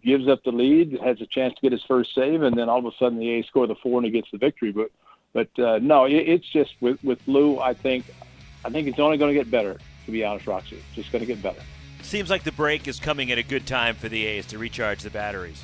gives 0.02 0.26
up 0.26 0.42
the 0.42 0.52
lead, 0.52 0.99
has 1.04 1.21
a 1.21 1.26
chance 1.26 1.54
to 1.54 1.61
get 1.61 1.71
his 1.71 1.85
first 1.85 2.14
save, 2.14 2.42
and 2.42 2.57
then 2.57 2.71
all 2.71 2.78
of 2.78 2.87
a 2.87 2.97
sudden 2.99 3.19
the 3.19 3.28
A's 3.28 3.47
score 3.47 3.66
the 3.66 3.76
four 3.76 3.99
and 3.99 4.07
he 4.07 4.11
gets 4.11 4.28
the 4.33 4.38
victory. 4.38 4.73
But 4.73 4.90
but 5.35 5.62
uh, 5.62 5.78
no, 5.83 6.07
it, 6.07 6.14
it's 6.14 6.49
just 6.49 6.73
with 6.80 7.04
with 7.04 7.21
Lou. 7.26 7.61
I 7.61 7.75
think 7.75 8.07
I 8.64 8.71
think 8.71 8.88
it's 8.88 8.99
only 8.99 9.19
going 9.19 9.35
to 9.35 9.38
get 9.38 9.50
better. 9.50 9.78
To 10.07 10.11
be 10.11 10.25
honest, 10.25 10.47
Roxy, 10.47 10.83
just 10.95 11.12
going 11.12 11.21
to 11.21 11.26
get 11.26 11.42
better. 11.42 11.61
Seems 12.02 12.30
like 12.30 12.42
the 12.42 12.52
break 12.52 12.88
is 12.88 12.99
coming 12.99 13.30
at 13.30 13.37
a 13.37 13.42
good 13.42 13.66
time 13.66 13.95
for 13.95 14.09
the 14.09 14.25
A's 14.25 14.47
to 14.47 14.59
recharge 14.59 15.02
the 15.02 15.11
batteries. 15.11 15.62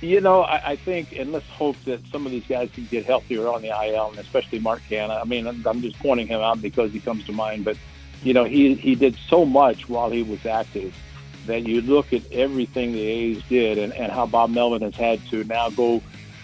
You 0.00 0.20
know, 0.20 0.42
I, 0.42 0.72
I 0.72 0.76
think, 0.76 1.12
and 1.12 1.32
let's 1.32 1.48
hope 1.48 1.76
that 1.84 2.06
some 2.08 2.26
of 2.26 2.32
these 2.32 2.46
guys 2.46 2.70
can 2.74 2.84
get 2.86 3.06
healthier 3.06 3.48
on 3.48 3.62
the 3.62 3.68
IL, 3.68 4.10
and 4.10 4.18
especially 4.18 4.58
Mark 4.58 4.82
Canha. 4.90 5.20
I 5.20 5.24
mean, 5.24 5.46
I'm 5.46 5.80
just 5.80 5.98
pointing 5.98 6.26
him 6.26 6.40
out 6.40 6.60
because 6.60 6.92
he 6.92 7.00
comes 7.00 7.24
to 7.26 7.32
mind, 7.32 7.64
but 7.64 7.76
you 8.22 8.32
know, 8.32 8.44
he 8.44 8.74
he 8.74 8.94
did 8.94 9.16
so 9.28 9.44
much 9.44 9.88
while 9.88 10.10
he 10.10 10.22
was 10.22 10.44
active 10.44 10.94
that 11.46 11.66
you 11.66 11.80
look 11.82 12.12
at 12.12 12.22
everything 12.32 12.92
the 12.92 13.02
A's 13.02 13.42
did, 13.48 13.78
and, 13.78 13.92
and 13.92 14.10
how 14.10 14.26
Bob 14.26 14.50
Melvin 14.50 14.82
has 14.82 14.94
had 14.94 15.24
to 15.28 15.44
now 15.44 15.70
go. 15.70 16.02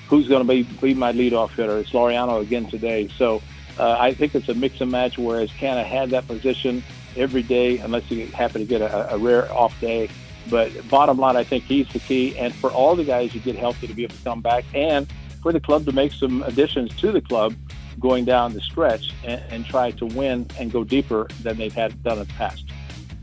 Who's 0.09 0.26
going 0.26 0.45
to 0.45 0.49
be, 0.49 0.64
be 0.64 0.92
my 0.92 1.12
leadoff 1.12 1.50
hitter? 1.50 1.78
It's 1.78 1.90
Laureano 1.90 2.42
again 2.42 2.66
today. 2.66 3.09
So 3.16 3.40
uh, 3.78 3.97
I 3.99 4.12
think 4.12 4.35
it's 4.35 4.49
a 4.49 4.54
mix 4.54 4.80
and 4.80 4.90
match. 4.90 5.19
Whereas 5.19 5.50
Canha 5.52 5.85
had 5.85 6.11
that 6.11 6.26
position 6.26 6.83
every 7.16 7.42
day, 7.42 7.78
unless 7.78 8.04
he 8.04 8.26
happened 8.26 8.66
to 8.66 8.69
get 8.69 8.83
a, 8.83 9.14
a 9.14 9.19
rare 9.19 9.50
off 9.52 9.78
day. 9.80 10.11
But 10.50 10.88
bottom 10.88 11.19
line, 11.19 11.37
I 11.37 11.45
think 11.45 11.64
he's 11.64 11.88
the 11.88 12.00
key. 12.00 12.37
And 12.37 12.54
for 12.54 12.71
all 12.71 12.97
the 12.97 13.04
guys 13.04 13.33
to 13.33 13.38
get 13.38 13.57
healthy 13.57 13.87
to 13.87 13.95
be 13.95 14.04
able 14.04 14.16
to 14.16 14.25
come 14.25 14.40
back, 14.40 14.64
and 14.75 15.07
for 15.42 15.52
the 15.52 15.61
club 15.61 15.85
to 15.87 15.92
make 15.92 16.12
some 16.12 16.42
additions 16.42 16.95
to 16.97 17.12
the 17.12 17.21
club 17.21 17.54
going 17.99 18.25
down 18.25 18.52
the 18.52 18.61
stretch 18.61 19.12
and, 19.25 19.40
and 19.50 19.64
try 19.66 19.90
to 19.92 20.07
win 20.07 20.47
and 20.59 20.73
go 20.73 20.85
deeper 20.85 21.28
than 21.42 21.57
they've 21.57 21.73
had 21.73 22.02
done 22.02 22.19
in 22.19 22.26
the 22.26 22.35
past. 22.35 22.64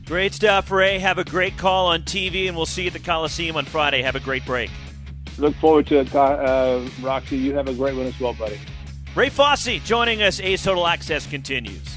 Great 0.05 0.34
stuff, 0.34 0.72
Ray. 0.72 1.00
Have 1.00 1.17
a 1.17 1.25
great 1.25 1.57
call 1.57 1.88
on 1.88 2.03
TV, 2.03 2.48
and 2.48 2.55
we'll 2.55 2.65
see 2.65 2.84
you 2.84 2.88
at 2.88 2.93
the 2.93 3.00
Coliseum 3.00 3.57
on 3.57 3.65
Friday. 3.65 4.01
Have 4.01 4.15
a 4.15 4.22
great 4.22 4.46
break. 4.46 4.69
Look 5.38 5.53
forward 5.55 5.86
to 5.88 6.00
it, 6.00 6.15
uh, 6.15 6.81
Roxy. 7.01 7.38
You 7.38 7.53
have 7.55 7.67
a 7.67 7.74
great 7.74 7.96
one 7.96 8.07
as 8.07 8.19
well, 8.19 8.34
buddy. 8.34 8.60
Ray 9.15 9.29
Fosse 9.29 9.81
joining 9.84 10.22
us. 10.22 10.39
A's 10.39 10.63
Total 10.63 10.88
Access 10.88 11.27
continues. 11.27 11.96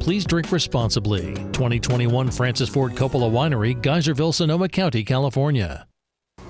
Please 0.00 0.24
drink 0.24 0.50
responsibly. 0.52 1.34
2021 1.52 2.30
Francis 2.30 2.68
Ford 2.68 2.92
Coppola 2.92 3.30
Winery, 3.30 3.80
Geyserville, 3.80 4.32
Sonoma 4.32 4.68
County, 4.68 5.04
California. 5.04 5.86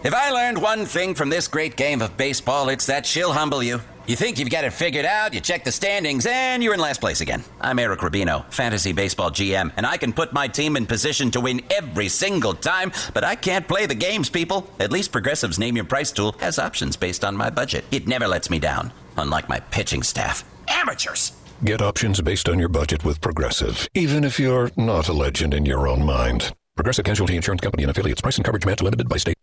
If 0.04 0.14
I 0.14 0.30
learned 0.30 0.62
one 0.62 0.86
thing 0.86 1.14
from 1.14 1.28
this 1.28 1.48
great 1.48 1.74
game 1.76 2.02
of 2.02 2.16
baseball, 2.16 2.68
it's 2.68 2.86
that 2.86 3.04
she'll 3.04 3.32
humble 3.32 3.64
you. 3.64 3.80
You 4.06 4.16
think 4.16 4.38
you've 4.38 4.48
got 4.48 4.64
it 4.64 4.72
figured 4.72 5.04
out, 5.04 5.34
you 5.34 5.40
check 5.40 5.64
the 5.64 5.72
standings, 5.72 6.24
and 6.24 6.62
you're 6.62 6.72
in 6.72 6.80
last 6.80 7.00
place 7.00 7.20
again. 7.20 7.42
I'm 7.60 7.78
Eric 7.78 8.00
Rubino, 8.00 8.50
Fantasy 8.50 8.92
Baseball 8.92 9.30
GM, 9.30 9.70
and 9.76 9.84
I 9.84 9.96
can 9.96 10.12
put 10.14 10.32
my 10.32 10.48
team 10.48 10.76
in 10.76 10.86
position 10.86 11.30
to 11.32 11.40
win 11.40 11.60
every 11.70 12.08
single 12.08 12.54
time, 12.54 12.92
but 13.12 13.24
I 13.24 13.34
can't 13.34 13.68
play 13.68 13.84
the 13.86 13.94
games, 13.94 14.30
people. 14.30 14.70
At 14.78 14.92
least 14.92 15.12
Progressive's 15.12 15.58
Name 15.58 15.76
Your 15.76 15.84
Price 15.84 16.10
tool 16.12 16.36
has 16.40 16.58
options 16.58 16.96
based 16.96 17.24
on 17.24 17.36
my 17.36 17.50
budget. 17.50 17.84
It 17.90 18.06
never 18.06 18.28
lets 18.28 18.48
me 18.48 18.58
down, 18.58 18.92
unlike 19.18 19.48
my 19.48 19.60
pitching 19.60 20.02
staff. 20.02 20.42
Amateurs! 20.68 21.32
Get 21.64 21.82
options 21.82 22.20
based 22.20 22.48
on 22.48 22.60
your 22.60 22.68
budget 22.68 23.04
with 23.04 23.20
Progressive, 23.20 23.88
even 23.92 24.22
if 24.22 24.38
you're 24.38 24.70
not 24.76 25.08
a 25.08 25.12
legend 25.12 25.52
in 25.52 25.66
your 25.66 25.88
own 25.88 26.04
mind. 26.04 26.54
Progressive 26.76 27.04
Casualty 27.04 27.34
Insurance 27.34 27.62
Company 27.62 27.82
and 27.82 27.90
affiliates. 27.90 28.20
Price 28.20 28.36
and 28.36 28.44
coverage 28.44 28.64
match 28.64 28.80
limited 28.80 29.08
by 29.08 29.16
state. 29.16 29.34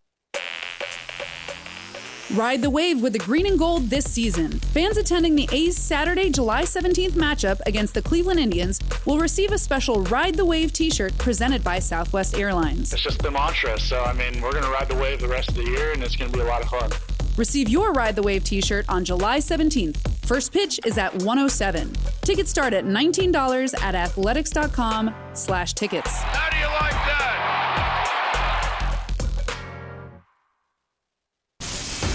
Ride 2.34 2.62
the 2.62 2.69
wave 2.69 3.01
with 3.01 3.12
the 3.12 3.19
green 3.19 3.45
and 3.45 3.60
gold 3.60 3.89
this 3.89 4.10
season. 4.10 4.50
Fans 4.51 4.95
attending 4.95 5.36
the 5.36 5.50
A's 5.51 5.75
Saturday, 5.75 6.29
July 6.29 6.63
17th 6.63 7.12
matchup 7.12 7.60
against 7.65 7.93
the 7.93 8.01
Cleveland 8.01 8.39
Indians 8.39 8.79
will 9.05 9.19
receive 9.19 9.51
a 9.51 9.57
special 9.57 10.01
Ride 10.05 10.36
the 10.36 10.45
Wave 10.45 10.72
t 10.72 10.89
shirt 10.89 11.17
presented 11.17 11.65
by 11.65 11.79
Southwest 11.79 12.36
Airlines. 12.36 12.93
It's 12.93 13.03
just 13.03 13.22
the 13.22 13.31
mantra. 13.31 13.77
So, 13.77 14.01
I 14.01 14.13
mean, 14.13 14.41
we're 14.41 14.53
going 14.53 14.63
to 14.63 14.72
ride 14.72 14.88
the 14.88 14.95
wave 14.95 15.19
the 15.19 15.27
rest 15.27 15.50
of 15.50 15.55
the 15.55 15.65
year, 15.65 15.91
and 15.91 16.01
it's 16.01 16.15
going 16.15 16.31
to 16.31 16.38
be 16.38 16.41
a 16.41 16.48
lot 16.48 16.62
of 16.62 16.69
fun. 16.69 16.91
Receive 17.38 17.70
your 17.70 17.92
Ride 17.92 18.15
the 18.15 18.24
Wave 18.24 18.44
t 18.44 18.62
shirt 18.62 18.86
on 18.89 19.04
July 19.04 19.39
17th. 19.39 19.98
First 20.25 20.51
pitch 20.51 20.80
is 20.86 20.98
at 20.98 21.13
107. 21.24 21.94
Tickets 22.22 22.50
start 22.50 22.74
at 22.74 22.86
$19 22.86 23.82
at 23.82 23.96
athletics.com 23.96 25.13
slash 25.34 25.74
tickets. 25.74 26.10
How 26.22 26.50
do 26.50 26.58
you 26.58 26.65
like 26.65 26.92
that? 26.92 27.75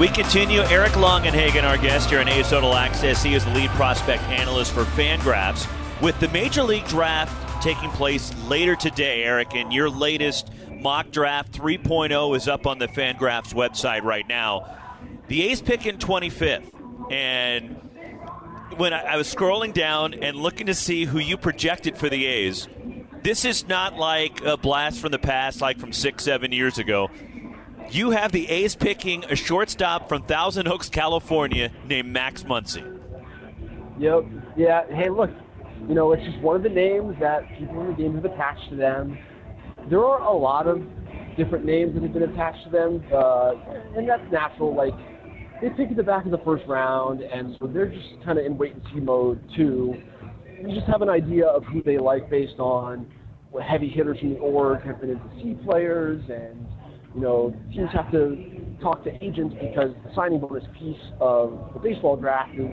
We 0.00 0.08
continue. 0.08 0.60
Eric 0.62 0.94
Longenhagen, 0.94 1.62
our 1.62 1.78
guest 1.78 2.10
here 2.10 2.18
on 2.18 2.26
A's 2.26 2.50
Total 2.50 2.74
Access. 2.74 3.22
He 3.22 3.34
is 3.34 3.44
the 3.44 3.52
lead 3.52 3.70
prospect 3.70 4.24
analyst 4.24 4.72
for 4.72 4.82
Fangraphs. 4.82 5.70
With 6.02 6.18
the 6.18 6.28
Major 6.30 6.64
League 6.64 6.88
Draft 6.88 7.62
taking 7.62 7.90
place 7.90 8.34
later 8.48 8.74
today, 8.74 9.22
Eric, 9.22 9.54
and 9.54 9.72
your 9.72 9.88
latest 9.88 10.50
mock 10.68 11.12
draft 11.12 11.52
3.0 11.52 12.36
is 12.36 12.48
up 12.48 12.66
on 12.66 12.80
the 12.80 12.88
Fangraphs 12.88 13.54
website 13.54 14.02
right 14.02 14.26
now. 14.26 14.66
The 15.28 15.48
A's 15.48 15.62
pick 15.62 15.86
in 15.86 15.98
25th, 15.98 17.12
and 17.12 17.76
when 18.76 18.92
I, 18.92 19.02
I 19.02 19.16
was 19.16 19.32
scrolling 19.32 19.72
down 19.72 20.14
and 20.14 20.36
looking 20.36 20.66
to 20.66 20.74
see 20.74 21.04
who 21.04 21.20
you 21.20 21.36
projected 21.36 21.96
for 21.96 22.08
the 22.08 22.26
A's, 22.26 22.66
this 23.22 23.44
is 23.44 23.68
not 23.68 23.94
like 23.94 24.42
a 24.42 24.56
blast 24.56 24.98
from 24.98 25.12
the 25.12 25.20
past, 25.20 25.60
like 25.60 25.78
from 25.78 25.92
six, 25.92 26.24
seven 26.24 26.50
years 26.50 26.78
ago. 26.78 27.10
You 27.90 28.10
have 28.10 28.32
the 28.32 28.48
A's 28.48 28.74
picking 28.74 29.24
a 29.24 29.36
shortstop 29.36 30.08
from 30.08 30.22
Thousand 30.22 30.68
Oaks, 30.68 30.88
California, 30.88 31.70
named 31.86 32.08
Max 32.08 32.42
Muncy. 32.42 32.82
Yep. 33.98 34.24
Yeah. 34.56 34.86
Hey, 34.88 35.10
look, 35.10 35.30
you 35.88 35.94
know, 35.94 36.12
it's 36.12 36.24
just 36.24 36.38
one 36.40 36.56
of 36.56 36.62
the 36.62 36.68
names 36.68 37.16
that 37.20 37.48
people 37.58 37.80
in 37.82 37.88
the 37.88 37.92
game 37.92 38.14
have 38.14 38.24
attached 38.24 38.68
to 38.70 38.76
them. 38.76 39.18
There 39.88 40.04
are 40.04 40.20
a 40.22 40.36
lot 40.36 40.66
of 40.66 40.82
different 41.36 41.64
names 41.64 41.94
that 41.94 42.02
have 42.02 42.12
been 42.12 42.22
attached 42.22 42.64
to 42.64 42.70
them, 42.70 43.04
uh, 43.12 43.54
and 43.96 44.08
that's 44.08 44.32
natural. 44.32 44.74
Like, 44.74 44.94
they 45.60 45.68
pick 45.70 45.90
at 45.90 45.96
the 45.96 46.02
back 46.02 46.24
of 46.24 46.30
the 46.30 46.38
first 46.38 46.64
round, 46.66 47.20
and 47.20 47.56
so 47.60 47.66
they're 47.66 47.88
just 47.88 48.08
kind 48.24 48.38
of 48.38 48.46
in 48.46 48.56
wait 48.56 48.72
and 48.72 48.82
see 48.92 49.00
mode, 49.00 49.40
too. 49.54 49.94
You 50.60 50.74
just 50.74 50.86
have 50.86 51.02
an 51.02 51.10
idea 51.10 51.46
of 51.46 51.64
who 51.64 51.82
they 51.82 51.98
like 51.98 52.30
based 52.30 52.58
on 52.58 53.06
what 53.50 53.62
heavy 53.62 53.88
hitters 53.88 54.18
from 54.18 54.34
the 54.34 54.40
org 54.40 54.82
have 54.82 55.00
been 55.00 55.10
into 55.10 55.30
C 55.36 55.56
players, 55.64 56.22
and, 56.28 56.66
you 57.14 57.20
know, 57.20 57.54
teams 57.72 57.90
have 57.92 58.10
to 58.12 58.76
talk 58.82 59.04
to 59.04 59.24
agents 59.24 59.54
because 59.60 59.90
the 60.04 60.14
signing 60.14 60.40
bonus 60.40 60.64
piece 60.78 60.96
of 61.20 61.70
the 61.72 61.80
baseball 61.80 62.16
draft 62.16 62.54
is 62.54 62.70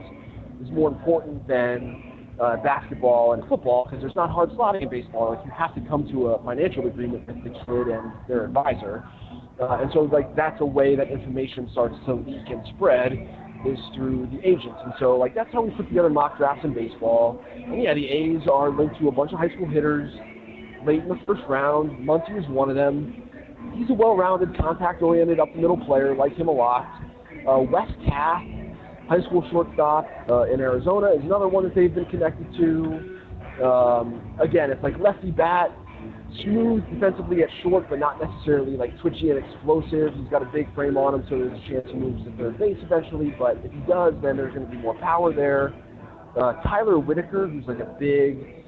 is 0.61 0.69
more 0.71 0.89
important 0.89 1.47
than 1.47 2.35
uh, 2.39 2.57
basketball 2.57 3.33
and 3.33 3.47
football 3.47 3.85
because 3.85 4.01
there's 4.01 4.15
not 4.15 4.29
hard 4.29 4.49
slotting 4.51 4.83
in 4.83 4.89
baseball. 4.89 5.35
Like 5.35 5.45
you 5.45 5.51
have 5.51 5.73
to 5.75 5.81
come 5.81 6.07
to 6.11 6.27
a 6.27 6.43
financial 6.43 6.87
agreement 6.87 7.27
with 7.27 7.43
the 7.43 7.49
kid 7.49 7.87
and 7.87 8.11
their 8.27 8.45
advisor, 8.45 9.05
uh, 9.61 9.79
and 9.81 9.91
so 9.93 10.01
like 10.01 10.35
that's 10.35 10.59
a 10.61 10.65
way 10.65 10.95
that 10.95 11.09
information 11.09 11.69
starts 11.71 11.95
to 12.05 12.15
leak 12.15 12.47
and 12.49 12.61
spread 12.75 13.13
is 13.65 13.77
through 13.95 14.27
the 14.31 14.39
agents. 14.47 14.79
And 14.83 14.93
so 14.99 15.17
like 15.17 15.35
that's 15.35 15.51
how 15.53 15.61
we 15.61 15.71
put 15.71 15.87
together 15.87 16.09
mock 16.09 16.37
drafts 16.37 16.65
in 16.65 16.73
baseball. 16.73 17.43
And 17.55 17.81
yeah, 17.81 17.93
the 17.93 18.07
A's 18.07 18.41
are 18.51 18.71
linked 18.71 18.97
to 18.99 19.07
a 19.07 19.11
bunch 19.11 19.33
of 19.33 19.39
high 19.39 19.49
school 19.49 19.69
hitters 19.69 20.11
late 20.85 21.03
in 21.03 21.09
the 21.09 21.19
first 21.27 21.41
round. 21.47 21.91
Muncy 22.07 22.39
is 22.39 22.47
one 22.49 22.69
of 22.69 22.75
them. 22.75 23.29
He's 23.73 23.89
a 23.89 23.93
well-rounded, 23.93 24.57
contact-oriented, 24.57 25.39
up-the-middle 25.39 25.85
player. 25.85 26.15
Like 26.15 26.35
him 26.35 26.47
a 26.47 26.51
lot. 26.51 26.85
Uh, 27.47 27.59
Wes 27.59 27.89
Kath 28.07 28.43
high 29.11 29.21
school 29.27 29.45
shortstop 29.51 30.07
uh, 30.29 30.43
in 30.43 30.61
Arizona 30.61 31.07
is 31.07 31.21
another 31.23 31.49
one 31.49 31.65
that 31.65 31.75
they've 31.75 31.93
been 31.93 32.05
connected 32.05 32.47
to. 32.55 33.19
Um, 33.61 34.37
again, 34.39 34.71
it's 34.71 34.81
like 34.81 34.97
lefty 34.99 35.31
bat, 35.31 35.69
smooth 36.43 36.81
defensively 36.89 37.43
at 37.43 37.49
short, 37.61 37.89
but 37.89 37.99
not 37.99 38.21
necessarily 38.21 38.77
like 38.77 38.97
twitchy 39.01 39.29
and 39.29 39.43
explosive. 39.43 40.13
He's 40.15 40.29
got 40.29 40.41
a 40.41 40.45
big 40.45 40.73
frame 40.73 40.95
on 40.95 41.15
him, 41.15 41.25
so 41.29 41.37
there's 41.37 41.51
a 41.51 41.69
chance 41.69 41.85
he 41.87 41.93
moves 41.93 42.23
to 42.23 42.31
third 42.37 42.57
base 42.57 42.77
eventually. 42.81 43.35
But 43.37 43.57
if 43.65 43.73
he 43.73 43.79
does, 43.79 44.13
then 44.23 44.37
there's 44.37 44.53
going 44.53 44.65
to 44.65 44.71
be 44.71 44.77
more 44.77 44.97
power 44.99 45.33
there. 45.33 45.73
Uh, 46.39 46.53
Tyler 46.63 46.97
Whitaker, 46.97 47.49
who's 47.49 47.65
like 47.67 47.79
a 47.79 47.93
big 47.99 48.60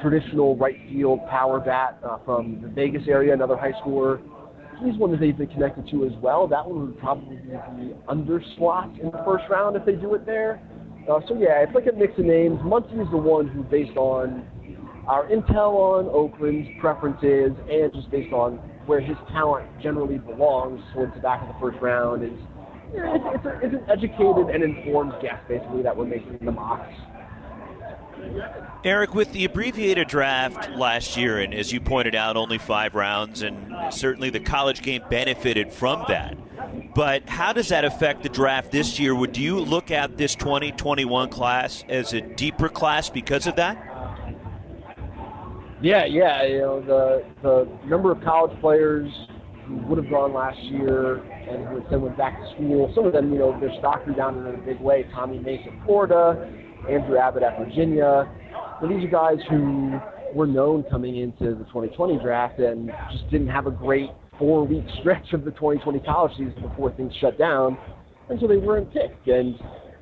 traditional 0.00 0.56
right 0.56 0.76
field 0.88 1.20
power 1.28 1.60
bat 1.60 1.98
uh, 2.04 2.18
from 2.24 2.60
the 2.62 2.68
Vegas 2.68 3.02
area, 3.08 3.32
another 3.32 3.56
high 3.56 3.72
schooler 3.84 4.20
he's 4.82 4.96
one 4.96 5.10
that 5.12 5.20
they've 5.20 5.36
been 5.36 5.48
connected 5.48 5.88
to 5.90 6.04
as 6.04 6.12
well. 6.20 6.46
That 6.46 6.68
one 6.68 6.86
would 6.86 6.98
probably 6.98 7.36
be 7.36 7.94
under 8.08 8.42
slot 8.56 8.90
in 9.00 9.10
the 9.10 9.22
first 9.24 9.44
round 9.50 9.76
if 9.76 9.84
they 9.84 9.94
do 9.94 10.14
it 10.14 10.26
there. 10.26 10.60
Uh, 11.10 11.20
so 11.28 11.36
yeah, 11.38 11.62
it's 11.62 11.74
like 11.74 11.86
a 11.86 11.96
mix 11.96 12.18
of 12.18 12.24
names. 12.24 12.58
Muncy 12.60 13.00
is 13.00 13.10
the 13.10 13.16
one 13.16 13.48
who, 13.48 13.62
based 13.62 13.96
on 13.96 14.46
our 15.06 15.28
intel 15.28 15.74
on 15.74 16.06
Oakland's 16.06 16.68
preferences 16.80 17.52
and 17.70 17.92
just 17.92 18.10
based 18.10 18.32
on 18.32 18.56
where 18.86 19.00
his 19.00 19.16
talent 19.32 19.68
generally 19.82 20.18
belongs 20.18 20.80
towards 20.92 21.14
the 21.14 21.20
back 21.20 21.42
of 21.42 21.48
the 21.48 21.60
first 21.60 21.80
round, 21.82 22.24
is 22.24 22.30
it's, 22.94 23.24
it's, 23.34 23.46
a, 23.46 23.60
it's 23.60 23.74
an 23.74 23.84
educated 23.90 24.48
and 24.54 24.62
informed 24.62 25.12
guess 25.20 25.40
basically 25.48 25.82
that 25.82 25.96
we're 25.96 26.06
making 26.06 26.38
in 26.40 26.46
the 26.46 26.52
mocks. 26.52 26.92
Eric, 28.84 29.14
with 29.14 29.32
the 29.32 29.44
abbreviated 29.46 30.08
draft 30.08 30.70
last 30.70 31.16
year, 31.16 31.38
and 31.38 31.54
as 31.54 31.72
you 31.72 31.80
pointed 31.80 32.14
out, 32.14 32.36
only 32.36 32.58
five 32.58 32.94
rounds, 32.94 33.42
and 33.42 33.74
certainly 33.92 34.30
the 34.30 34.40
college 34.40 34.82
game 34.82 35.02
benefited 35.08 35.72
from 35.72 36.04
that. 36.08 36.36
But 36.94 37.28
how 37.28 37.52
does 37.52 37.68
that 37.68 37.84
affect 37.84 38.22
the 38.22 38.28
draft 38.28 38.70
this 38.70 38.98
year? 38.98 39.14
Would 39.14 39.36
you 39.36 39.58
look 39.58 39.90
at 39.90 40.16
this 40.16 40.34
2021 40.34 41.28
class 41.30 41.84
as 41.88 42.12
a 42.12 42.20
deeper 42.20 42.68
class 42.68 43.08
because 43.10 43.46
of 43.46 43.56
that? 43.56 43.76
Yeah, 45.80 46.04
yeah. 46.04 46.44
You 46.44 46.58
know, 46.58 46.80
the 46.80 47.24
the 47.42 47.68
number 47.86 48.10
of 48.10 48.22
college 48.22 48.58
players 48.60 49.10
who 49.66 49.76
would 49.76 49.98
have 49.98 50.10
gone 50.10 50.32
last 50.32 50.58
year 50.58 51.16
and 51.48 51.66
who 51.66 51.84
then 51.90 52.02
went 52.02 52.16
back 52.16 52.38
to 52.40 52.50
school. 52.54 52.92
Some 52.94 53.06
of 53.06 53.12
them, 53.12 53.32
you 53.32 53.38
know, 53.38 53.58
their 53.60 53.74
stock 53.78 54.06
rebounded 54.06 54.46
in 54.46 54.60
a 54.60 54.62
big 54.62 54.80
way. 54.80 55.06
Tommy 55.14 55.38
Mason, 55.38 55.80
Florida, 55.84 56.50
Andrew 56.90 57.18
Abbott 57.18 57.42
at 57.42 57.58
Virginia. 57.58 58.30
These 58.82 59.04
are 59.04 59.08
guys 59.08 59.38
who 59.48 59.98
were 60.34 60.46
known 60.46 60.84
coming 60.90 61.16
into 61.16 61.54
the 61.54 61.64
2020 61.64 62.18
draft 62.18 62.58
and 62.58 62.90
just 63.12 63.30
didn't 63.30 63.48
have 63.48 63.66
a 63.66 63.70
great 63.70 64.10
four-week 64.38 64.84
stretch 65.00 65.32
of 65.32 65.44
the 65.44 65.52
2020 65.52 66.00
college 66.00 66.32
season 66.32 66.60
before 66.60 66.92
things 66.92 67.12
shut 67.20 67.38
down, 67.38 67.78
and 68.28 68.38
so 68.40 68.46
they 68.46 68.56
weren't 68.56 68.92
picked. 68.92 69.26
And 69.28 69.54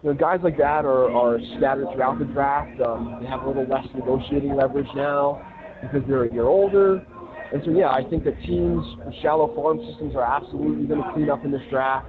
you 0.02 0.10
know, 0.10 0.14
guys 0.14 0.40
like 0.42 0.56
that 0.58 0.84
are, 0.84 1.10
are 1.12 1.38
scattered 1.56 1.86
throughout 1.94 2.18
the 2.18 2.24
draft. 2.24 2.80
Um, 2.80 3.18
they 3.20 3.28
have 3.28 3.42
a 3.42 3.46
little 3.46 3.66
less 3.66 3.86
negotiating 3.94 4.56
leverage 4.56 4.88
now 4.96 5.46
because 5.82 6.02
they're 6.08 6.24
a 6.24 6.32
year 6.32 6.46
older. 6.46 7.06
And 7.52 7.62
so, 7.64 7.70
yeah, 7.70 7.90
I 7.90 8.02
think 8.08 8.24
that 8.24 8.40
teams 8.42 8.84
with 9.04 9.14
shallow 9.20 9.54
farm 9.54 9.78
systems 9.90 10.16
are 10.16 10.24
absolutely 10.24 10.86
going 10.86 11.02
to 11.02 11.12
clean 11.12 11.28
up 11.28 11.44
in 11.44 11.52
this 11.52 11.62
draft. 11.70 12.06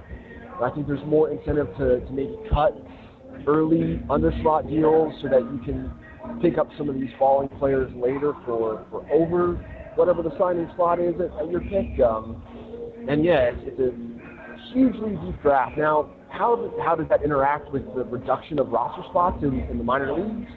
I 0.62 0.70
think 0.70 0.86
there's 0.86 1.04
more 1.06 1.30
incentive 1.30 1.68
to, 1.76 2.00
to 2.00 2.12
maybe 2.12 2.34
cut 2.50 2.74
early 3.46 4.00
underslot 4.08 4.68
deals 4.68 5.12
so 5.22 5.28
that 5.28 5.40
you 5.40 5.60
can 5.64 5.92
pick 6.40 6.58
up 6.58 6.68
some 6.78 6.88
of 6.88 6.94
these 6.94 7.10
falling 7.18 7.48
players 7.58 7.90
later 7.94 8.32
for, 8.44 8.86
for 8.90 9.06
over 9.12 9.54
whatever 9.96 10.22
the 10.22 10.36
signing 10.38 10.68
slot 10.76 10.98
is 10.98 11.14
at, 11.16 11.30
at 11.40 11.50
your 11.50 11.60
pick. 11.60 12.00
Um, 12.00 12.42
and 13.08 13.24
yeah, 13.24 13.50
it's, 13.52 13.60
it's 13.64 13.80
a 13.80 14.72
hugely 14.72 15.16
deep 15.24 15.40
draft. 15.42 15.76
Now, 15.78 16.10
how 16.30 16.72
how 16.84 16.96
does 16.96 17.08
that 17.10 17.22
interact 17.22 17.72
with 17.72 17.84
the 17.94 18.04
reduction 18.04 18.58
of 18.58 18.68
roster 18.68 19.02
spots 19.10 19.38
in, 19.42 19.60
in 19.70 19.78
the 19.78 19.84
minor 19.84 20.12
leagues? 20.12 20.50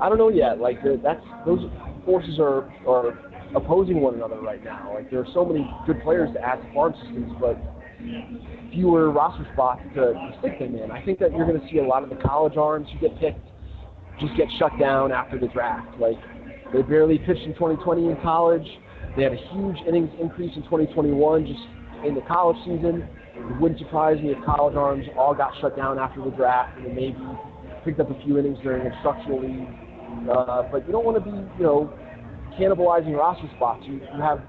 I 0.00 0.08
don't 0.08 0.18
know 0.18 0.30
yet. 0.30 0.58
Like 0.58 0.78
that's 1.02 1.22
those 1.44 1.60
forces 2.04 2.38
are 2.40 2.72
are 2.86 3.18
opposing 3.54 4.00
one 4.00 4.14
another 4.14 4.40
right 4.40 4.62
now. 4.64 4.92
Like 4.94 5.10
there 5.10 5.20
are 5.20 5.28
so 5.32 5.44
many 5.44 5.68
good 5.86 6.02
players 6.02 6.32
to 6.34 6.40
add 6.40 6.56
to 6.56 6.74
farm 6.74 6.94
systems, 7.02 7.32
but 7.40 7.56
fewer 8.72 9.10
roster 9.10 9.46
spots 9.52 9.82
to, 9.94 10.12
to 10.12 10.36
stick 10.40 10.58
them 10.58 10.74
in. 10.76 10.90
I 10.90 11.04
think 11.04 11.18
that 11.20 11.32
you're 11.32 11.46
going 11.46 11.60
to 11.60 11.66
see 11.70 11.78
a 11.78 11.84
lot 11.84 12.02
of 12.02 12.10
the 12.10 12.16
college 12.16 12.56
arms 12.56 12.88
who 12.92 13.08
get 13.08 13.18
picked 13.18 13.40
just 14.20 14.36
get 14.36 14.48
shut 14.58 14.72
down 14.78 15.12
after 15.12 15.38
the 15.38 15.48
draft. 15.48 15.98
Like 16.00 16.16
they 16.72 16.82
barely 16.82 17.18
pitched 17.18 17.42
in 17.42 17.54
2020 17.54 18.10
in 18.10 18.16
college. 18.22 18.66
They 19.16 19.22
had 19.22 19.32
a 19.32 19.42
huge 19.52 19.76
innings 19.86 20.10
increase 20.20 20.52
in 20.56 20.62
2021 20.64 21.46
just 21.46 21.60
in 22.06 22.14
the 22.14 22.22
college 22.22 22.56
season. 22.64 23.08
It 23.34 23.60
wouldn't 23.60 23.80
surprise 23.80 24.20
me 24.22 24.30
if 24.30 24.44
college 24.44 24.76
arms 24.76 25.06
all 25.16 25.34
got 25.34 25.52
shut 25.60 25.76
down 25.76 25.98
after 25.98 26.22
the 26.22 26.30
draft 26.30 26.78
and 26.78 26.94
maybe 26.94 27.16
picked 27.84 28.00
up 28.00 28.10
a 28.10 28.24
few 28.24 28.38
innings 28.38 28.58
during 28.62 28.86
instructional 28.86 29.40
league. 29.40 29.68
Uh, 30.30 30.62
but 30.72 30.86
you 30.86 30.92
don't 30.92 31.04
want 31.04 31.22
to 31.22 31.30
be, 31.30 31.36
you 31.58 31.64
know, 31.64 31.92
cannibalizing 32.58 33.16
roster 33.16 33.48
spots. 33.56 33.82
You, 33.86 33.94
you 33.94 34.20
have 34.20 34.42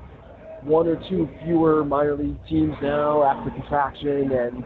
one 0.63 0.87
or 0.87 0.95
two 1.09 1.29
fewer 1.43 1.83
minor 1.83 2.15
league 2.15 2.37
teams 2.49 2.73
now 2.81 3.23
after 3.23 3.51
contraction, 3.51 4.31
and 4.31 4.63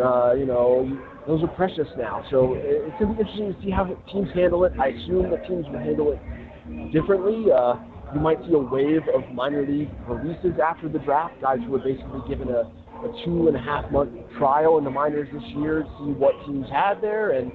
uh, 0.00 0.32
you 0.34 0.46
know 0.46 0.88
those 1.26 1.42
are 1.42 1.48
precious 1.48 1.88
now. 1.96 2.24
So 2.30 2.54
it's 2.56 2.98
to 2.98 3.06
be 3.06 3.12
interesting 3.20 3.54
to 3.54 3.62
see 3.62 3.70
how 3.70 3.84
teams 4.12 4.28
handle 4.34 4.64
it. 4.64 4.72
I 4.80 4.88
assume 4.88 5.30
that 5.30 5.46
teams 5.46 5.66
will 5.66 5.78
handle 5.78 6.12
it 6.12 6.92
differently. 6.92 7.46
Uh, 7.52 7.76
you 8.14 8.20
might 8.20 8.38
see 8.46 8.52
a 8.52 8.58
wave 8.58 9.02
of 9.14 9.30
minor 9.32 9.66
league 9.66 9.90
releases 10.06 10.58
after 10.60 10.88
the 10.88 10.98
draft, 10.98 11.40
guys 11.40 11.58
who 11.64 11.72
were 11.72 11.78
basically 11.78 12.20
given 12.28 12.48
a, 12.48 12.60
a 12.60 13.22
two 13.24 13.48
and 13.48 13.56
a 13.56 13.60
half 13.60 13.90
month 13.90 14.12
trial 14.38 14.78
in 14.78 14.84
the 14.84 14.90
minors 14.90 15.28
this 15.32 15.42
year 15.56 15.82
to 15.82 15.88
see 15.98 16.12
what 16.12 16.34
teams 16.46 16.68
had 16.70 17.00
there. 17.00 17.30
And 17.30 17.52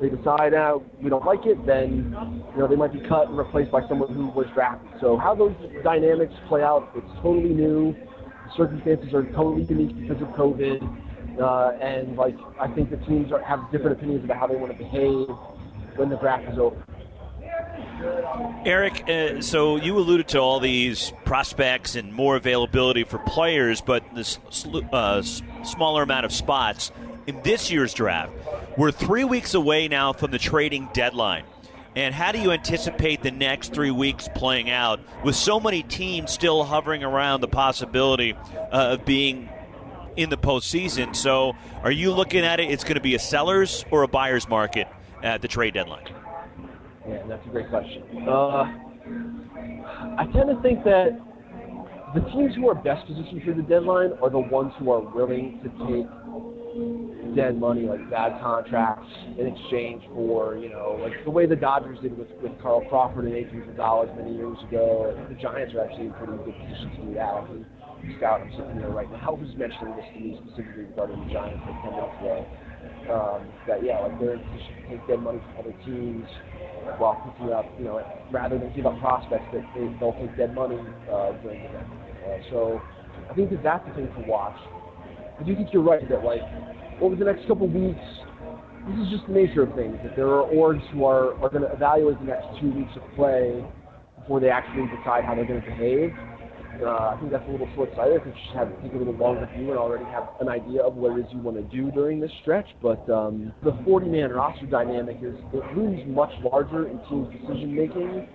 they 0.00 0.08
decide 0.08 0.54
uh, 0.54 0.78
we 1.00 1.10
don't 1.10 1.24
like 1.24 1.46
it, 1.46 1.64
then 1.66 2.14
you 2.52 2.58
know 2.58 2.68
they 2.68 2.76
might 2.76 2.92
be 2.92 3.00
cut 3.00 3.28
and 3.28 3.38
replaced 3.38 3.70
by 3.70 3.86
someone 3.88 4.12
who 4.12 4.26
was 4.28 4.46
drafted. 4.54 4.88
So 5.00 5.16
how 5.16 5.34
those 5.34 5.54
dynamics 5.82 6.34
play 6.48 6.62
out, 6.62 6.90
it's 6.94 7.06
totally 7.22 7.54
new. 7.54 7.94
The 7.94 8.50
circumstances 8.56 9.14
are 9.14 9.24
totally 9.32 9.62
unique 9.62 9.96
because 10.00 10.22
of 10.22 10.28
COVID. 10.28 10.82
Uh, 11.40 11.72
and 11.80 12.16
like 12.16 12.36
I 12.60 12.68
think 12.68 12.90
the 12.90 12.96
teams 12.98 13.32
are, 13.32 13.42
have 13.42 13.60
different 13.72 13.96
opinions 13.96 14.24
about 14.24 14.38
how 14.38 14.46
they 14.46 14.56
want 14.56 14.72
to 14.72 14.78
behave 14.78 15.28
when 15.96 16.08
the 16.08 16.16
draft 16.16 16.52
is 16.52 16.58
over. 16.58 16.76
Eric, 18.64 19.08
uh, 19.08 19.40
so 19.40 19.76
you 19.76 19.96
alluded 19.96 20.28
to 20.28 20.38
all 20.38 20.60
these 20.60 21.12
prospects 21.24 21.94
and 21.94 22.12
more 22.12 22.36
availability 22.36 23.04
for 23.04 23.18
players, 23.18 23.80
but 23.80 24.02
this 24.14 24.38
uh, 24.92 25.22
smaller 25.22 26.02
amount 26.02 26.24
of 26.24 26.32
spots 26.32 26.90
in 27.26 27.40
this 27.42 27.70
year's 27.70 27.94
draft. 27.94 28.32
We're 28.76 28.90
three 28.90 29.24
weeks 29.24 29.54
away 29.54 29.88
now 29.88 30.12
from 30.12 30.30
the 30.30 30.38
trading 30.38 30.88
deadline. 30.92 31.44
And 31.96 32.12
how 32.12 32.32
do 32.32 32.40
you 32.40 32.50
anticipate 32.50 33.22
the 33.22 33.30
next 33.30 33.72
three 33.72 33.92
weeks 33.92 34.28
playing 34.34 34.68
out 34.68 35.00
with 35.22 35.36
so 35.36 35.60
many 35.60 35.82
teams 35.82 36.32
still 36.32 36.64
hovering 36.64 37.04
around 37.04 37.40
the 37.40 37.48
possibility 37.48 38.32
uh, 38.32 38.96
of 38.98 39.04
being 39.04 39.48
in 40.16 40.28
the 40.28 40.36
postseason? 40.36 41.14
So, 41.14 41.54
are 41.84 41.92
you 41.92 42.10
looking 42.12 42.44
at 42.44 42.58
it? 42.58 42.70
It's 42.70 42.82
going 42.82 42.96
to 42.96 43.00
be 43.00 43.14
a 43.14 43.20
seller's 43.20 43.84
or 43.92 44.02
a 44.02 44.08
buyer's 44.08 44.48
market 44.48 44.88
at 45.22 45.40
the 45.40 45.48
trade 45.48 45.74
deadline? 45.74 46.04
Yeah, 47.08 47.22
that's 47.28 47.46
a 47.46 47.50
great 47.50 47.68
question. 47.68 48.02
Uh, 48.26 48.64
I 50.18 50.26
tend 50.32 50.48
to 50.48 50.60
think 50.62 50.82
that 50.84 51.20
the 52.14 52.20
teams 52.30 52.54
who 52.56 52.68
are 52.68 52.74
best 52.74 53.06
positioned 53.06 53.42
for 53.44 53.52
the 53.52 53.62
deadline 53.62 54.12
are 54.20 54.30
the 54.30 54.38
ones 54.38 54.72
who 54.78 54.90
are 54.90 55.00
willing 55.00 55.60
to 55.62 55.68
take 55.86 56.06
dead 57.34 57.58
money, 57.58 57.82
like 57.82 58.08
bad 58.10 58.40
contracts, 58.40 59.06
in 59.38 59.46
exchange 59.46 60.02
for, 60.14 60.56
you 60.56 60.68
know, 60.68 60.98
like 61.02 61.12
the 61.24 61.30
way 61.30 61.46
the 61.46 61.56
Dodgers 61.56 61.98
did 62.00 62.16
with, 62.16 62.28
with 62.42 62.52
Carl 62.62 62.84
Crawford 62.88 63.24
and 63.26 63.34
Adrian 63.34 63.66
Gonzalez 63.66 64.10
many 64.16 64.34
years 64.36 64.58
ago. 64.68 65.14
The 65.28 65.34
Giants 65.36 65.74
are 65.74 65.84
actually 65.84 66.06
in 66.06 66.12
pretty 66.14 66.32
good 66.44 66.54
position 66.54 66.90
to 66.90 67.06
do 67.06 67.14
that. 67.14 67.30
I 67.30 67.46
scout, 68.18 68.42
I'm 68.42 68.50
sitting 68.52 68.78
there 68.78 68.90
right 68.90 69.10
now, 69.10 69.36
who's 69.36 69.54
mentioning 69.56 69.96
this 69.96 70.04
to 70.12 70.20
me 70.20 70.38
specifically 70.44 70.84
regarding 70.84 71.26
the 71.26 71.32
Giants 71.32 71.62
like 71.64 71.82
10 71.82 71.90
minutes 71.92 72.18
ago. 72.20 72.36
Um, 73.08 73.48
that, 73.66 73.84
yeah, 73.84 74.00
like 74.00 74.18
they're 74.20 74.34
in 74.34 74.44
position 74.44 74.72
to 74.76 74.82
take 74.88 75.08
dead 75.08 75.20
money 75.20 75.40
from 75.40 75.64
other 75.64 75.76
teams 75.84 76.28
while 77.00 77.16
picking 77.24 77.52
up, 77.52 77.64
you 77.78 77.84
know, 77.84 78.04
rather 78.30 78.58
than 78.58 78.72
give 78.76 78.86
up 78.86 78.98
prospects 79.00 79.48
that 79.52 79.64
they, 79.74 79.88
they'll 80.00 80.16
take 80.20 80.36
dead 80.36 80.54
money 80.54 80.80
uh, 81.08 81.32
during 81.40 81.62
the 81.64 81.68
day. 81.68 81.84
Uh, 82.28 82.38
so 82.50 82.80
I 83.30 83.34
think 83.34 83.50
that 83.50 83.62
that's 83.62 83.88
the 83.88 83.94
thing 83.94 84.08
to 84.08 84.22
watch. 84.28 84.56
I 85.38 85.42
do 85.42 85.54
think 85.56 85.72
you're 85.72 85.82
right 85.82 86.08
that 86.08 86.24
like 86.24 86.42
over 87.00 87.16
the 87.16 87.24
next 87.24 87.46
couple 87.48 87.68
weeks, 87.68 88.00
this 88.88 89.06
is 89.06 89.10
just 89.10 89.26
the 89.26 89.32
nature 89.32 89.62
of 89.62 89.74
things. 89.74 89.96
That 90.04 90.14
there 90.14 90.28
are 90.28 90.46
orgs 90.52 90.86
who 90.90 91.04
are, 91.04 91.34
are 91.42 91.48
going 91.48 91.62
to 91.62 91.72
evaluate 91.72 92.18
the 92.20 92.26
next 92.26 92.46
two 92.60 92.70
weeks 92.70 92.92
of 92.96 93.02
play 93.16 93.64
before 94.20 94.40
they 94.40 94.50
actually 94.50 94.86
decide 94.96 95.24
how 95.24 95.34
they're 95.34 95.46
going 95.46 95.60
to 95.60 95.66
behave. 95.66 96.12
Uh, 96.82 97.14
I 97.14 97.16
think 97.20 97.30
that's 97.30 97.46
a 97.48 97.50
little 97.52 97.68
short-sighted 97.76 98.24
because 98.24 98.36
you 98.36 98.44
should 98.48 98.58
have 98.58 98.82
take 98.82 98.94
a 98.94 98.96
little 98.96 99.14
longer 99.14 99.48
view 99.56 99.70
and 99.70 99.78
already 99.78 100.04
have 100.06 100.28
an 100.40 100.48
idea 100.48 100.82
of 100.82 100.94
what 100.94 101.16
it 101.16 101.20
is 101.20 101.26
you 101.30 101.38
want 101.38 101.56
to 101.56 101.62
do 101.62 101.90
during 101.92 102.18
this 102.18 102.32
stretch. 102.42 102.66
But 102.82 103.08
um, 103.08 103.52
the 103.62 103.72
40-man 103.86 104.30
roster 104.30 104.66
dynamic 104.66 105.18
is 105.22 105.34
it 105.52 105.76
looms 105.76 106.00
much 106.08 106.32
larger 106.42 106.88
in 106.88 106.98
teams' 107.08 107.32
decision 107.32 107.74
making 107.74 108.28